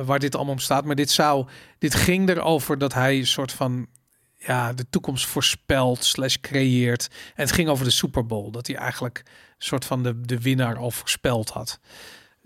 waar 0.06 0.20
dit 0.20 0.36
allemaal 0.36 0.54
om 0.54 0.60
staat, 0.60 0.86
maar 0.86 0.96
dit 0.96 1.10
zou, 1.10 1.48
dit 1.78 1.96
ging 1.96 2.30
erover 2.30 2.78
dat 2.78 2.94
hij 2.94 3.18
een 3.18 3.28
soort 3.28 3.52
van 3.52 3.88
ja, 4.38 4.74
de 4.74 4.86
toekomst 4.90 5.26
voorspelt 5.26 6.04
slash 6.04 6.36
creëert. 6.42 7.10
En 7.36 7.44
het 7.44 7.52
ging 7.52 7.70
over 7.70 7.86
de 7.86 7.92
Super 7.92 8.26
Bowl, 8.26 8.52
dat 8.52 8.68
hij 8.68 8.76
eigenlijk 8.76 9.24
soort 9.64 9.86
van 9.86 10.04
de, 10.04 10.22
de 10.22 10.40
winnaar 10.40 10.78
al 10.78 10.92
voorspeld 10.92 11.50
had. 11.50 11.80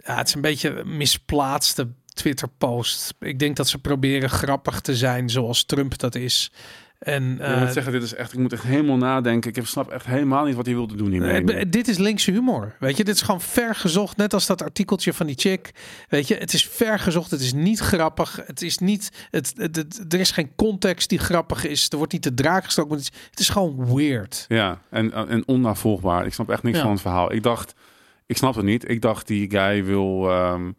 Ja, 0.06 0.18
het 0.18 0.28
is 0.28 0.34
een 0.34 0.42
beetje 0.42 0.86
misplaatste 0.86 1.92
Twitter 2.14 2.48
post. 2.48 3.14
Ik 3.20 3.40
denk 3.40 3.56
dat 3.56 3.68
ze 3.68 3.78
proberen 3.78 4.30
grappig 4.30 4.82
te 4.82 4.96
zijn 4.96 5.30
zoals 5.30 5.64
Trump 5.64 5.98
dat 5.98 6.16
is. 6.16 6.52
En 7.00 7.34
Ik 7.34 7.40
eh, 7.40 7.60
moet 7.62 7.74
zeggen, 7.74 7.92
dit 7.92 8.04
is 8.04 8.14
echt, 8.14 8.34
ik 8.34 8.40
moet 8.40 8.54
echt 8.54 8.64
helemaal 8.64 8.98
nadenken. 8.98 9.54
Ik 9.54 9.66
snap 9.66 9.90
echt 9.92 10.06
helemaal 10.06 10.46
niet 10.46 10.56
wat 10.56 10.66
hij 10.66 10.76
wilde 10.76 10.96
doen 10.96 11.12
hiermee. 11.12 11.44
Eh, 11.54 11.66
dit 11.70 11.88
is 11.88 11.98
linkse 11.98 12.32
humor. 12.32 12.76
Weet 12.80 12.98
je, 12.98 13.04
dit 13.04 13.16
is 13.16 13.22
gewoon 13.22 13.42
ver 13.42 13.76
gezocht. 13.76 14.18
Net 14.18 14.34
als 14.34 14.46
dat 14.46 14.62
artikeltje 14.64 15.14
van 15.14 15.26
die 15.26 15.36
chick. 15.40 15.72
Weet 16.10 16.28
je, 16.28 16.36
het 16.36 16.54
is 16.54 16.68
ver 16.68 17.00
gezocht. 17.00 17.32
Het 17.32 17.42
is 17.42 17.54
niet 17.54 17.80
grappig. 17.80 18.40
Het 18.46 18.62
is 18.62 18.78
niet. 18.78 19.28
Het, 19.32 19.54
het, 19.56 19.76
het- 19.76 20.06
er 20.14 20.20
is 20.20 20.32
geen 20.32 20.52
context 20.56 21.10
die 21.10 21.20
grappig 21.20 21.66
is. 21.66 21.88
Er 21.90 21.98
wordt 21.98 22.14
niet 22.14 22.24
de 22.24 22.34
draak 22.34 22.64
gestoken. 22.66 22.92
Het 22.92 23.02
is, 23.02 23.12
het 23.30 23.40
is 23.40 23.50
gewoon 23.50 23.96
weird. 23.96 24.46
Ja, 24.48 24.82
en, 24.90 25.14
en 25.28 25.48
onnavolgbaar. 25.48 26.26
Ik 26.26 26.34
snap 26.34 26.50
echt 26.50 26.64
niks 26.64 26.78
Ja. 26.78 26.84
van 26.84 26.92
het 26.92 27.02
verhaal. 27.02 27.32
Ik 27.34 27.44
dacht, 27.44 27.74
ik 28.26 28.38
snap 28.38 28.56
het 28.56 28.66
niet. 28.66 28.90
Ik 28.90 29.02
dacht, 29.02 29.28
die 29.28 29.50
guy 29.50 29.84
wil, 29.84 30.30
ehm, 30.32 30.72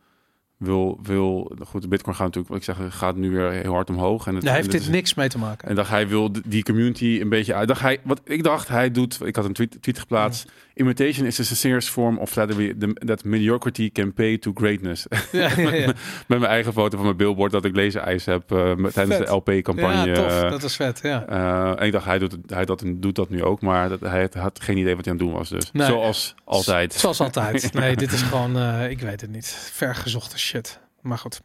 wil, 0.56 0.98
wil, 1.02 1.56
goed, 1.66 1.82
de 1.82 1.88
bitcoin 1.88 2.16
gaat 2.16 2.24
natuurlijk, 2.26 2.48
wat 2.54 2.76
ik 2.76 2.76
zeg, 2.76 2.96
gaat 2.98 3.16
nu 3.16 3.30
weer 3.30 3.50
heel 3.50 3.72
hard 3.72 3.90
omhoog. 3.90 4.26
En 4.26 4.34
het, 4.34 4.44
Daar 4.44 4.54
heeft 4.54 4.66
en 4.66 4.72
dit 4.72 4.80
is- 4.80 4.88
niks 4.88 5.14
mee 5.14 5.28
te 5.28 5.38
maken. 5.38 5.68
En 5.68 5.74
dacht 5.74 5.90
hij 5.90 6.08
wil 6.08 6.30
die 6.46 6.62
community 6.62 7.18
een 7.20 7.28
beetje 7.28 7.54
uit. 7.54 7.68
Dacht 7.68 7.80
hij, 7.80 7.98
wat 8.02 8.20
ik 8.24 8.42
dacht, 8.42 8.68
hij 8.68 8.90
doet. 8.90 9.20
Ik 9.24 9.36
had 9.36 9.44
een 9.44 9.52
tweet, 9.52 9.76
tweet 9.82 9.98
geplaatst. 9.98 10.50
Imitation 10.78 11.26
is 11.26 11.36
the 11.36 11.44
sincerest 11.44 11.88
form 11.90 12.18
of 12.18 12.32
the- 12.32 12.92
that 13.06 13.24
mediocrity 13.24 13.90
can 13.92 14.12
pay 14.14 14.38
to 14.38 14.50
greatness. 14.54 15.06
Ja, 15.32 15.50
ja, 15.56 15.74
ja. 15.74 15.86
Met 16.28 16.38
mijn 16.38 16.44
eigen 16.44 16.72
foto 16.72 16.96
van 16.96 17.04
mijn 17.04 17.16
billboard 17.16 17.52
dat 17.52 17.64
ik 17.64 17.76
laserijs 17.76 18.24
heb 18.24 18.52
eh, 18.52 18.74
met- 18.74 18.92
tijdens 18.92 19.16
Vet. 19.16 19.26
de 19.26 19.32
LP-campagne. 19.32 20.06
ja, 20.08 20.14
tof. 20.14 20.42
eh, 20.42 20.50
Dat 20.50 20.62
is 20.62 20.76
vet, 20.76 20.98
ja. 21.02 21.26
eh, 21.26 21.80
en 21.80 21.86
ik 21.86 21.92
dacht, 21.92 22.04
hij, 22.04 22.18
doet, 22.18 22.36
hij 22.46 22.64
dat, 22.64 22.82
doet 22.94 23.14
dat 23.14 23.28
nu 23.30 23.42
ook, 23.44 23.60
maar 23.60 23.88
dat, 23.88 24.00
hij 24.00 24.28
had 24.32 24.60
geen 24.60 24.76
idee 24.76 24.96
wat 24.96 25.04
hij 25.04 25.14
aan 25.14 25.18
het 25.20 25.28
doen 25.28 25.36
was. 25.38 25.48
Dus. 25.48 25.72
Nee. 25.72 25.86
Zoals 25.86 26.34
altijd. 26.44 26.94
Zoals 26.94 27.20
altijd. 27.20 27.72
Nee, 27.72 27.96
dit 27.96 28.12
is 28.12 28.22
gewoon, 28.22 28.58
ik 28.82 29.00
weet 29.00 29.20
het 29.20 29.30
niet. 29.30 29.46
Vergezochte 29.72 30.38
shit. 30.38 30.80
Maar 31.00 31.18
goed. 31.18 31.40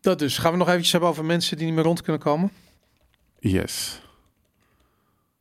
Dat 0.00 0.18
dus. 0.18 0.38
Gaan 0.38 0.52
we 0.52 0.58
nog 0.58 0.68
eventjes 0.68 0.92
hebben 0.92 1.10
over 1.10 1.24
mensen 1.24 1.56
die 1.56 1.66
niet 1.66 1.74
meer 1.74 1.84
rond 1.84 2.02
kunnen 2.02 2.20
komen? 2.22 2.50
Yes. 3.38 4.00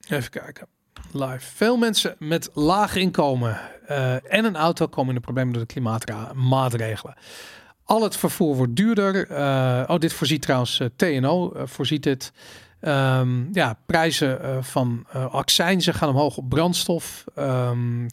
Even 0.09 0.29
kijken. 0.29 0.67
Live. 1.11 1.39
Veel 1.55 1.77
mensen 1.77 2.15
met 2.19 2.49
laag 2.53 2.95
inkomen 2.95 3.59
eh, 3.87 4.33
en 4.33 4.45
een 4.45 4.55
auto 4.55 4.87
komen 4.87 5.09
in 5.09 5.15
de 5.15 5.21
problemen 5.21 5.53
door 5.53 5.61
de 5.61 5.73
klimaatmaatregelen. 5.73 7.15
Al 7.83 8.03
het 8.03 8.17
vervoer 8.17 8.55
wordt 8.55 8.75
duurder. 8.75 9.27
Eh, 9.27 9.83
oh, 9.87 9.99
dit 9.99 10.13
voorziet 10.13 10.41
trouwens 10.41 10.79
eh, 10.79 10.87
TNO, 10.95 11.51
voorziet 11.55 12.03
dit. 12.03 12.31
Ehm, 12.79 13.53
ja, 13.53 13.77
prijzen 13.85 14.63
van 14.63 15.05
accijnzen 15.11 15.93
gaan 15.93 16.09
omhoog 16.09 16.37
op 16.37 16.49
brandstof. 16.49 17.23
Ehm, 17.35 18.07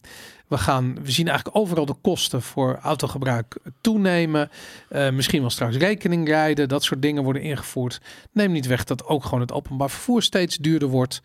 we, 0.47 0.57
gaan, 0.57 1.03
we 1.03 1.11
zien 1.11 1.27
eigenlijk 1.27 1.57
overal 1.57 1.85
de 1.85 1.95
kosten 2.01 2.41
voor 2.41 2.79
autogebruik 2.81 3.57
toenemen. 3.81 4.49
Misschien 4.89 5.41
wel 5.41 5.49
straks 5.49 5.75
rekening 5.75 6.27
rijden. 6.27 6.69
Dat 6.69 6.83
soort 6.83 7.01
dingen 7.01 7.23
worden 7.23 7.41
ingevoerd. 7.41 8.01
Neem 8.31 8.51
niet 8.51 8.67
weg 8.67 8.83
dat 8.83 9.05
ook 9.05 9.23
gewoon 9.23 9.39
het 9.39 9.51
openbaar 9.51 9.89
vervoer 9.89 10.21
steeds 10.21 10.57
duurder 10.57 10.87
wordt. 10.87 11.21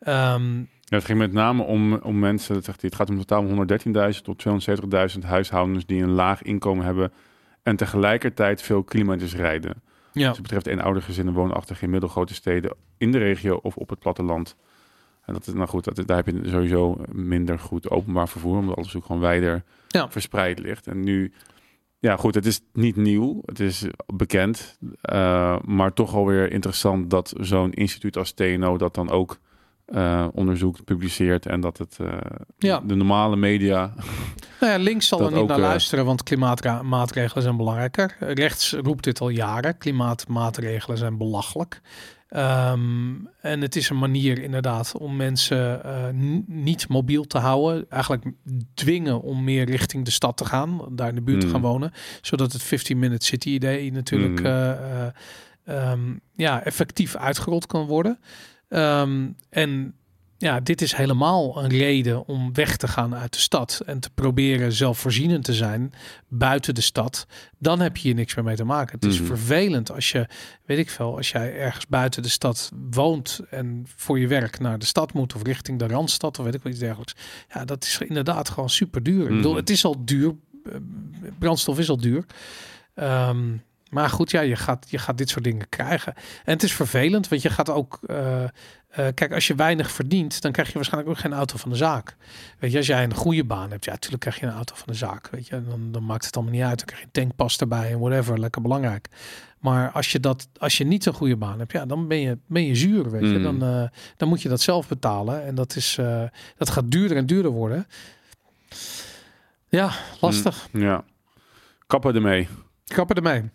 Ehm, 0.00 0.62
Ja, 0.90 0.96
het 0.96 1.04
ging 1.04 1.18
met 1.18 1.32
name 1.32 1.62
om, 1.62 1.94
om 1.94 2.18
mensen, 2.18 2.54
dat 2.54 2.64
zegt 2.64 2.80
hij, 2.80 2.90
het 2.92 2.98
gaat 2.98 3.10
om 3.10 3.24
totaal 3.24 3.66
113.000 4.14 4.20
tot 4.22 4.44
270.000 5.14 5.24
huishoudens 5.26 5.86
die 5.86 6.02
een 6.02 6.10
laag 6.10 6.42
inkomen 6.42 6.84
hebben 6.84 7.12
en 7.62 7.76
tegelijkertijd 7.76 8.62
veel 8.62 8.82
kilometers 8.82 9.34
rijden. 9.34 9.82
ja. 10.12 10.28
Dus 10.28 10.32
het 10.36 10.42
betreft 10.42 10.66
eenoudergezinnen 10.66 11.34
woonachtig 11.34 11.82
in 11.82 11.90
middelgrote 11.90 12.34
steden 12.34 12.74
in 12.98 13.12
de 13.12 13.18
regio 13.18 13.58
of 13.62 13.76
op 13.76 13.88
het 13.88 13.98
platteland. 13.98 14.56
En 15.24 15.32
dat 15.32 15.46
is 15.46 15.52
nou 15.54 15.68
goed, 15.68 15.84
dat, 15.84 16.06
daar 16.06 16.16
heb 16.16 16.26
je 16.26 16.48
sowieso 16.48 17.00
minder 17.12 17.58
goed 17.58 17.90
openbaar 17.90 18.28
vervoer, 18.28 18.58
omdat 18.58 18.76
alles 18.76 18.96
ook 18.96 19.04
gewoon 19.04 19.20
wijder 19.20 19.62
Ja. 19.88 20.10
verspreid 20.10 20.58
ligt. 20.58 20.86
En 20.86 21.00
nu, 21.00 21.32
ja 21.98 22.16
goed, 22.16 22.34
het 22.34 22.46
is 22.46 22.60
niet 22.72 22.96
nieuw, 22.96 23.42
het 23.44 23.60
is 23.60 23.86
bekend, 24.06 24.78
eh, 25.00 25.58
maar 25.64 25.92
toch 25.92 26.14
alweer 26.14 26.52
interessant 26.52 27.10
dat 27.10 27.32
zo'n 27.40 27.72
instituut 27.72 28.16
als 28.16 28.32
TNO 28.32 28.78
dat 28.78 28.94
dan 28.94 29.10
ook 29.10 29.38
eh, 29.90 30.26
onderzoekt, 30.34 30.84
publiceert 30.84 31.46
en 31.46 31.60
dat 31.60 31.78
het 31.78 31.96
eh, 32.00 32.06
Ja. 32.58 32.80
de 32.80 32.94
normale 32.94 33.36
media 33.36 33.92
Nou 34.60 34.72
ja, 34.72 34.78
links 34.78 35.06
zal 35.08 35.20
er 35.20 35.32
niet 35.32 35.46
naar 35.46 35.56
eh, 35.56 35.62
luisteren, 35.62 36.04
want 36.04 36.22
klimaatmaatregelen 36.22 37.42
zijn 37.42 37.56
belangrijker. 37.56 38.16
Rechts 38.20 38.72
roept 38.72 39.04
dit 39.04 39.20
al 39.20 39.28
jaren. 39.28 39.78
Klimaatmaatregelen 39.78 40.98
zijn 40.98 41.16
belachelijk. 41.18 41.80
Ehm, 42.28 43.14
en 43.40 43.60
het 43.60 43.76
is 43.76 43.88
een 43.90 43.98
manier 43.98 44.42
inderdaad 44.42 44.94
om 44.98 45.16
mensen 45.16 45.80
niet 46.46 46.88
mobiel 46.88 47.24
te 47.26 47.38
houden. 47.38 47.86
Eigenlijk 47.90 48.24
dwingen 48.74 49.20
om 49.22 49.44
meer 49.44 49.64
richting 49.64 50.04
de 50.04 50.10
stad 50.10 50.36
te 50.36 50.44
gaan. 50.44 50.80
Daar 50.90 51.08
in 51.08 51.14
de 51.14 51.20
buurt 51.22 51.40
te 51.40 51.48
gaan 51.48 51.60
wonen. 51.60 51.92
Zodat 52.20 52.52
het 52.52 52.62
15-minute 52.62 53.26
city 53.26 53.48
idee 53.48 53.92
natuurlijk 53.92 54.40
Mm. 54.40 54.46
eh, 54.46 54.70
eh, 54.70 55.12
ehm, 55.64 56.00
ja, 56.36 56.62
effectief 56.64 57.16
uitgerold 57.16 57.66
kan 57.66 57.86
worden. 57.86 58.18
Ehm, 58.70 59.28
en 59.48 59.94
ja, 60.38 60.60
dit 60.60 60.82
is 60.82 60.94
helemaal 60.94 61.62
een 61.64 61.68
reden 61.70 62.26
om 62.26 62.54
weg 62.54 62.76
te 62.76 62.88
gaan 62.88 63.14
uit 63.14 63.32
de 63.32 63.38
stad 63.38 63.82
en 63.86 64.00
te 64.00 64.10
proberen 64.14 64.72
zelfvoorzienend 64.72 65.44
te 65.44 65.54
zijn 65.54 65.92
buiten 66.28 66.74
de 66.74 66.80
stad. 66.80 67.26
Dan 67.58 67.80
heb 67.80 67.96
je 67.96 68.02
hier 68.02 68.14
niks 68.14 68.34
meer 68.34 68.44
mee 68.44 68.56
te 68.56 68.64
maken. 68.64 68.94
Het 69.00 69.04
is 69.10 69.18
Mhm. 69.18 69.26
vervelend 69.26 69.92
als 69.92 70.12
je, 70.12 70.26
weet 70.66 70.78
ik 70.78 70.90
veel, 70.90 71.16
als 71.16 71.30
jij 71.30 71.56
ergens 71.58 71.86
buiten 71.86 72.22
de 72.22 72.28
stad 72.28 72.70
woont 72.90 73.40
en 73.50 73.86
voor 73.96 74.18
je 74.18 74.26
werk 74.26 74.58
naar 74.58 74.78
de 74.78 74.86
stad 74.86 75.12
moet 75.12 75.34
of 75.34 75.42
richting 75.42 75.78
de 75.78 75.86
randstad 75.86 76.38
of 76.38 76.44
weet 76.44 76.54
ik 76.54 76.62
wel 76.62 76.72
iets 76.72 76.80
dergelijks. 76.80 77.14
Ja, 77.54 77.64
dat 77.64 77.84
is 77.84 77.98
inderdaad 78.06 78.48
gewoon 78.48 78.70
super 78.70 79.02
duur. 79.02 79.22
Ik 79.22 79.36
bedoel, 79.36 79.50
Mhm. 79.50 79.60
het 79.60 79.70
is 79.70 79.84
al 79.84 80.04
duur. 80.04 80.34
eh, 80.64 80.74
Brandstof 81.38 81.78
is 81.78 81.88
al 81.90 81.96
duur. 81.96 82.24
Ehm, 82.94 83.46
maar 83.90 84.10
goed, 84.10 84.30
ja, 84.30 84.40
je 84.40 84.56
gaat, 84.56 84.86
je 84.90 84.98
gaat 84.98 85.18
dit 85.18 85.28
soort 85.28 85.44
dingen 85.44 85.68
krijgen. 85.68 86.14
En 86.44 86.52
het 86.52 86.62
is 86.62 86.72
vervelend, 86.72 87.28
want 87.28 87.42
je 87.42 87.50
gaat 87.50 87.70
ook. 87.70 87.98
eh, 88.06 88.42
eh, 88.44 88.48
kijk, 89.14 89.32
als 89.32 89.46
je 89.46 89.54
weinig 89.54 89.90
verdient, 89.90 90.42
dan 90.42 90.52
krijg 90.52 90.68
je 90.68 90.74
waarschijnlijk 90.74 91.12
ook 91.12 91.18
geen 91.18 91.32
auto 91.32 91.56
van 91.56 91.70
de 91.70 91.76
zaak. 91.76 92.16
Weet 92.58 92.70
je, 92.72 92.76
als 92.76 92.86
jij 92.86 93.04
een 93.04 93.14
goede 93.14 93.44
baan 93.44 93.70
hebt, 93.70 93.84
ja, 93.84 93.90
natuurlijk 93.92 94.22
krijg 94.22 94.40
je 94.40 94.46
een 94.46 94.52
auto 94.52 94.74
van 94.74 94.86
de 94.86 94.94
zaak. 94.98 95.28
Weet 95.30 95.46
je, 95.48 95.62
dan, 95.64 95.92
dan 95.92 96.04
maakt 96.04 96.24
het 96.26 96.36
allemaal 96.36 96.54
niet 96.54 96.62
uit. 96.62 96.76
Dan 96.78 96.86
krijg 96.86 97.00
je 97.00 97.06
een 97.06 97.12
tankpas 97.12 97.58
erbij 97.58 97.90
en 97.90 97.98
whatever, 97.98 98.38
lekker 98.40 98.62
belangrijk. 98.62 99.08
Maar 99.58 99.90
als 99.90 100.12
je, 100.12 100.20
dat, 100.20 100.48
als 100.58 100.78
je 100.78 100.84
niet 100.84 101.06
een 101.06 101.12
goede 101.14 101.36
baan 101.36 101.58
hebt, 101.58 101.72
ja, 101.72 101.86
dan 101.86 102.08
ben 102.08 102.18
je, 102.20 102.38
ben 102.46 102.66
je 102.66 102.74
zuur. 102.76 103.10
Weet 103.10 103.30
je, 103.30 103.38
Mm. 103.38 103.42
dan, 103.42 103.62
eh, 103.62 103.88
dan 104.16 104.28
moet 104.28 104.42
je 104.42 104.48
dat 104.48 104.60
zelf 104.60 104.88
betalen. 104.88 105.44
En 105.44 105.54
dat, 105.54 105.76
is, 105.76 105.98
dat 106.56 106.70
gaat 106.70 106.90
duurder 106.90 107.16
en 107.16 107.26
duurder 107.26 107.50
worden. 107.50 107.86
Ja, 109.68 109.90
lastig. 110.20 110.68
ja, 110.72 111.04
kappen 111.86 112.14
ermee. 112.14 112.48
Kappen 112.84 113.16
ermee. 113.16 113.50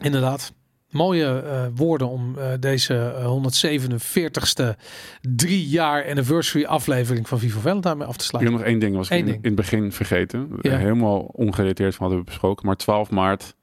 Inderdaad. 0.00 0.52
Mooie 0.90 1.40
eh, 1.40 1.66
woorden 1.74 2.08
om 2.08 2.38
eh, 2.38 2.46
deze 2.60 2.94
eh, 2.94 3.36
147ste 3.36 4.76
drie 5.20 5.68
jaar 5.68 6.08
anniversary 6.08 6.64
aflevering 6.64 7.28
van 7.28 7.38
Vivo 7.38 7.60
Valentine 7.60 7.94
mee 7.94 8.06
af 8.06 8.16
te 8.16 8.22
Ik 8.22 8.28
sluiten. 8.28 8.52
heb 8.54 8.62
nog 8.62 8.72
één 8.72 8.80
ding, 8.80 8.96
was 8.96 9.10
ik 9.10 9.18
in, 9.18 9.24
ding. 9.24 9.36
in 9.36 9.44
het 9.44 9.54
begin 9.54 9.92
vergeten. 9.92 10.48
Ja. 10.60 10.76
Helemaal 10.76 11.18
ongerelateerd 11.20 11.94
van 11.94 12.08
wat 12.08 12.18
we 12.18 12.24
besproken. 12.24 12.66
Maar 12.66 12.76
12 12.76 13.10
maart, 13.10 13.54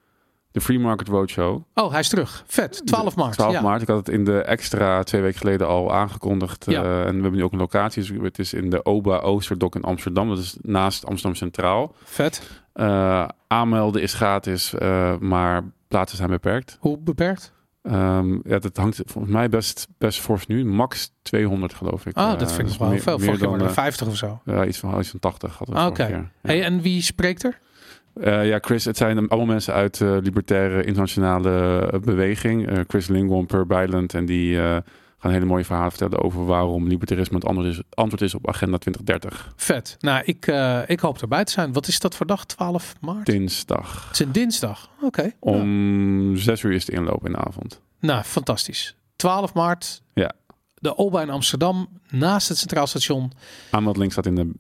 de 0.52 0.62
Free 0.62 0.80
Market 0.80 1.08
Roadshow. 1.08 1.64
Oh, 1.74 1.92
hij 1.92 2.00
is 2.00 2.10
terug. 2.10 2.44
Vet. 2.48 2.82
12 2.86 3.16
maart. 3.16 3.34
12 3.34 3.54
ja. 3.54 3.62
maart. 3.62 3.82
Ik 3.82 3.88
had 3.88 3.98
het 3.98 4.10
in 4.10 4.24
de 4.24 4.42
extra 4.42 5.04
twee 5.04 5.22
weken 5.22 5.40
geleden 5.40 5.68
al 5.68 5.94
aangekondigd. 5.94 6.66
Ja. 6.70 6.84
eh, 6.84 7.00
en 7.00 7.16
we 7.16 7.22
hebben 7.22 7.32
nu 7.32 7.44
ook 7.44 7.52
een 7.52 7.58
locatie. 7.58 8.02
Dus 8.04 8.22
het 8.22 8.40
is 8.40 8.54
in 8.54 8.70
de 8.70 8.84
OBA 8.84 9.18
Oosterdok 9.20 9.76
in 9.76 9.84
Amsterdam. 9.84 10.30
Dat 10.30 10.38
is 10.38 10.58
naast 10.62 11.06
Amsterdam 11.06 11.36
Centraal. 11.36 11.96
Vet. 12.04 12.42
Eh, 12.74 13.28
aanmelden 13.48 14.02
is 14.02 14.14
gratis, 14.14 14.74
eh, 14.74 15.18
maar 15.18 15.64
plaatsen 15.88 16.18
zijn 16.18 16.30
beperkt. 16.30 16.78
Hoe 16.80 16.98
beperkt? 17.00 17.54
Ehm, 17.82 18.32
ja, 18.44 18.60
dat 18.60 18.78
hangt 18.78 19.02
volgens 19.06 19.34
mij 19.34 19.50
best, 19.50 19.88
best 19.98 20.20
fors 20.22 20.48
nu. 20.48 20.66
Max 20.66 21.12
200 21.22 21.74
geloof 21.74 22.06
ik. 22.06 22.16
Ah, 22.16 22.32
Eh, 22.32 22.40
dat 22.40 22.48
vind 22.52 22.60
ik 22.60 22.66
dus 22.66 22.72
nog 22.72 22.80
wel 22.80 22.90
meer- 22.90 23.02
veel. 23.02 23.18
meer 23.18 23.38
dan, 23.38 23.50
waren 23.50 23.62
er 23.64 23.68
eh, 23.68 23.74
50 23.74 24.08
of 24.08 24.16
zo. 24.16 24.42
ja, 24.46 24.66
iets 24.66 24.78
van, 24.78 25.00
iets 25.00 25.10
van 25.10 25.20
80 25.20 25.58
hadden 25.58 25.76
we 25.76 25.82
Ah, 25.82 25.88
Oké. 25.88 26.06
Ja. 26.06 26.32
Hey, 26.42 26.64
en 26.64 26.82
wie 26.82 27.02
spreekt 27.02 27.44
er? 27.44 27.60
Eh, 28.14 28.48
ja, 28.48 28.58
Chris, 28.62 28.86
het 28.86 28.98
zijn 28.98 29.18
allemaal 29.28 29.46
mensen 29.46 29.74
uit 29.74 29.98
de 29.98 30.20
libertaire 30.24 30.84
internationale 30.84 32.00
beweging. 32.04 32.70
Chris 32.88 33.08
Lingwon, 33.08 33.46
Per 33.46 33.66
Byland. 33.68 34.14
En 34.14 34.26
die 34.26 34.60
gaan 35.28 35.36
hele 35.40 35.52
mooie 35.52 35.66
verhalen 35.66 35.92
vertellen 35.92 36.24
over 36.24 36.46
waarom 36.46 36.88
libertarisme 36.88 37.36
het 37.36 37.46
antwoord 37.46 37.70
is, 37.70 37.82
antwoord 37.90 38.22
is 38.22 38.34
op 38.34 38.48
Agenda 38.48 38.78
2030. 38.78 39.54
Vet. 39.56 39.96
Nou, 40.00 40.22
ik, 40.26 40.48
eh, 40.48 40.82
ik 40.88 41.00
hoop 41.00 41.22
erbij 41.22 41.44
te 41.44 41.52
zijn. 41.52 41.74
Wat 41.74 41.88
is 41.88 42.00
dat 42.00 42.16
voor 42.16 42.26
dag? 42.26 42.46
12 42.46 42.96
maart? 43.02 43.26
Dinsdag. 43.26 44.04
Het 44.08 44.20
is 44.20 44.26
een 44.26 44.32
dinsdag. 44.32 44.90
Oké. 45.02 45.32
Om 45.40 46.38
zes 46.38 46.62
uur 46.64 46.72
is 46.74 46.86
de 46.86 46.92
inloop 46.92 47.26
in 47.26 47.32
de 47.32 47.38
avond. 47.38 47.82
nou, 48.00 48.24
fantastisch. 48.24 48.96
12 49.16 49.54
maart. 49.54 50.02
Ja. 50.14 50.32
De 50.76 50.96
OBA 50.96 51.22
in 51.22 51.30
Amsterdam. 51.30 51.88
Naast 52.10 52.48
het 52.48 52.58
Centraal 52.58 52.88
Station. 52.88 53.32
Aanmeldlink 53.72 54.12
staat 54.12 54.26
in 54.26 54.36
de 54.36 54.52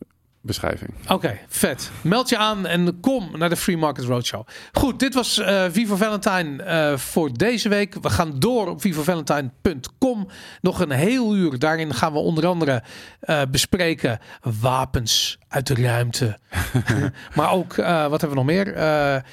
beschrijving. 0.47 0.93
Oké, 1.07 1.39
vet. 1.47 1.91
Meld 2.01 2.29
je 2.29 2.37
aan 2.37 2.65
en 2.65 2.99
kom 2.99 3.29
naar 3.37 3.49
de 3.49 3.55
Free 3.55 3.77
Market 3.77 4.05
Roadshow. 4.05 4.47
Goed, 4.71 4.99
dit 4.99 5.13
was 5.13 5.37
eh 5.37 5.65
Vivo 5.71 5.95
Valentine 5.95 6.63
eh, 6.63 6.97
voor 6.97 7.33
deze 7.33 7.69
week. 7.69 7.95
We 8.01 8.09
gaan 8.09 8.39
door 8.39 8.67
op 8.67 8.81
vivovalentine.com. 8.81 10.27
Nog 10.61 10.79
een 10.79 10.91
heel 10.91 11.35
uur. 11.35 11.59
Daarin 11.59 11.93
gaan 11.93 12.13
we 12.13 12.19
onder 12.19 12.47
andere 12.47 12.83
eh, 13.19 13.41
bespreken 13.51 14.19
wapens 14.61 15.37
uit 15.47 15.67
de 15.67 15.75
ruimte. 15.75 16.37
maar 17.35 17.51
ook, 17.51 17.75
wat 17.75 18.21
hebben 18.21 18.29
we 18.29 18.35
nog 18.35 18.45
meer? 18.45 18.75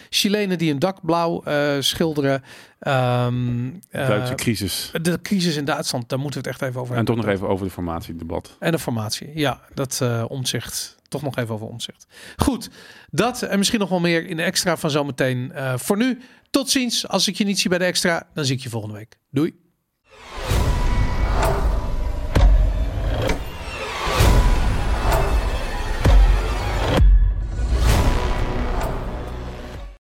Chilenen 0.08 0.58
die 0.58 0.72
een 0.72 0.78
dak 0.78 0.98
blauw 1.02 1.42
schilderen. 1.80 2.42
Ehm, 2.84 3.66
eh, 3.90 4.08
Duitse 4.08 4.34
crisis. 4.34 4.90
de 5.02 5.18
crisis 5.22 5.56
in 5.56 5.64
Duitsland, 5.64 6.08
daar 6.08 6.18
moeten 6.18 6.42
we 6.42 6.48
het 6.48 6.56
echt 6.56 6.68
even 6.68 6.80
over 6.80 6.92
En 6.92 6.96
hebben. 6.96 7.14
toch 7.14 7.24
nog 7.24 7.34
even 7.34 7.48
over 7.48 7.66
de 7.66 7.72
formatiedebat. 7.72 8.56
En 8.58 8.72
de 8.72 8.78
formatie. 8.78 9.30
Ja, 9.34 9.60
dat 9.74 10.02
omzicht. 10.28 10.96
Toch 11.14 11.22
nog 11.22 11.36
even 11.36 11.54
over 11.54 11.66
omzicht. 11.66 12.06
Goed, 12.36 12.70
dat 13.10 13.42
en 13.42 13.58
misschien 13.58 13.80
nog 13.80 13.88
wel 13.88 14.00
meer 14.00 14.26
in 14.26 14.36
de 14.36 14.42
extra 14.42 14.76
van 14.76 14.90
zometeen. 14.90 15.52
Eh 15.52 15.78
voor 15.78 15.96
nu, 15.96 16.20
tot 16.50 16.70
ziens. 16.70 17.08
Als 17.08 17.28
ik 17.28 17.36
je 17.36 17.44
niet 17.44 17.60
zie 17.60 17.70
bij 17.70 17.78
de 17.78 17.84
extra, 17.84 18.28
dan 18.34 18.44
zie 18.44 18.56
ik 18.56 18.62
je 18.62 18.68
volgende 18.68 18.96
week. 18.96 19.18
Doei. 19.30 19.63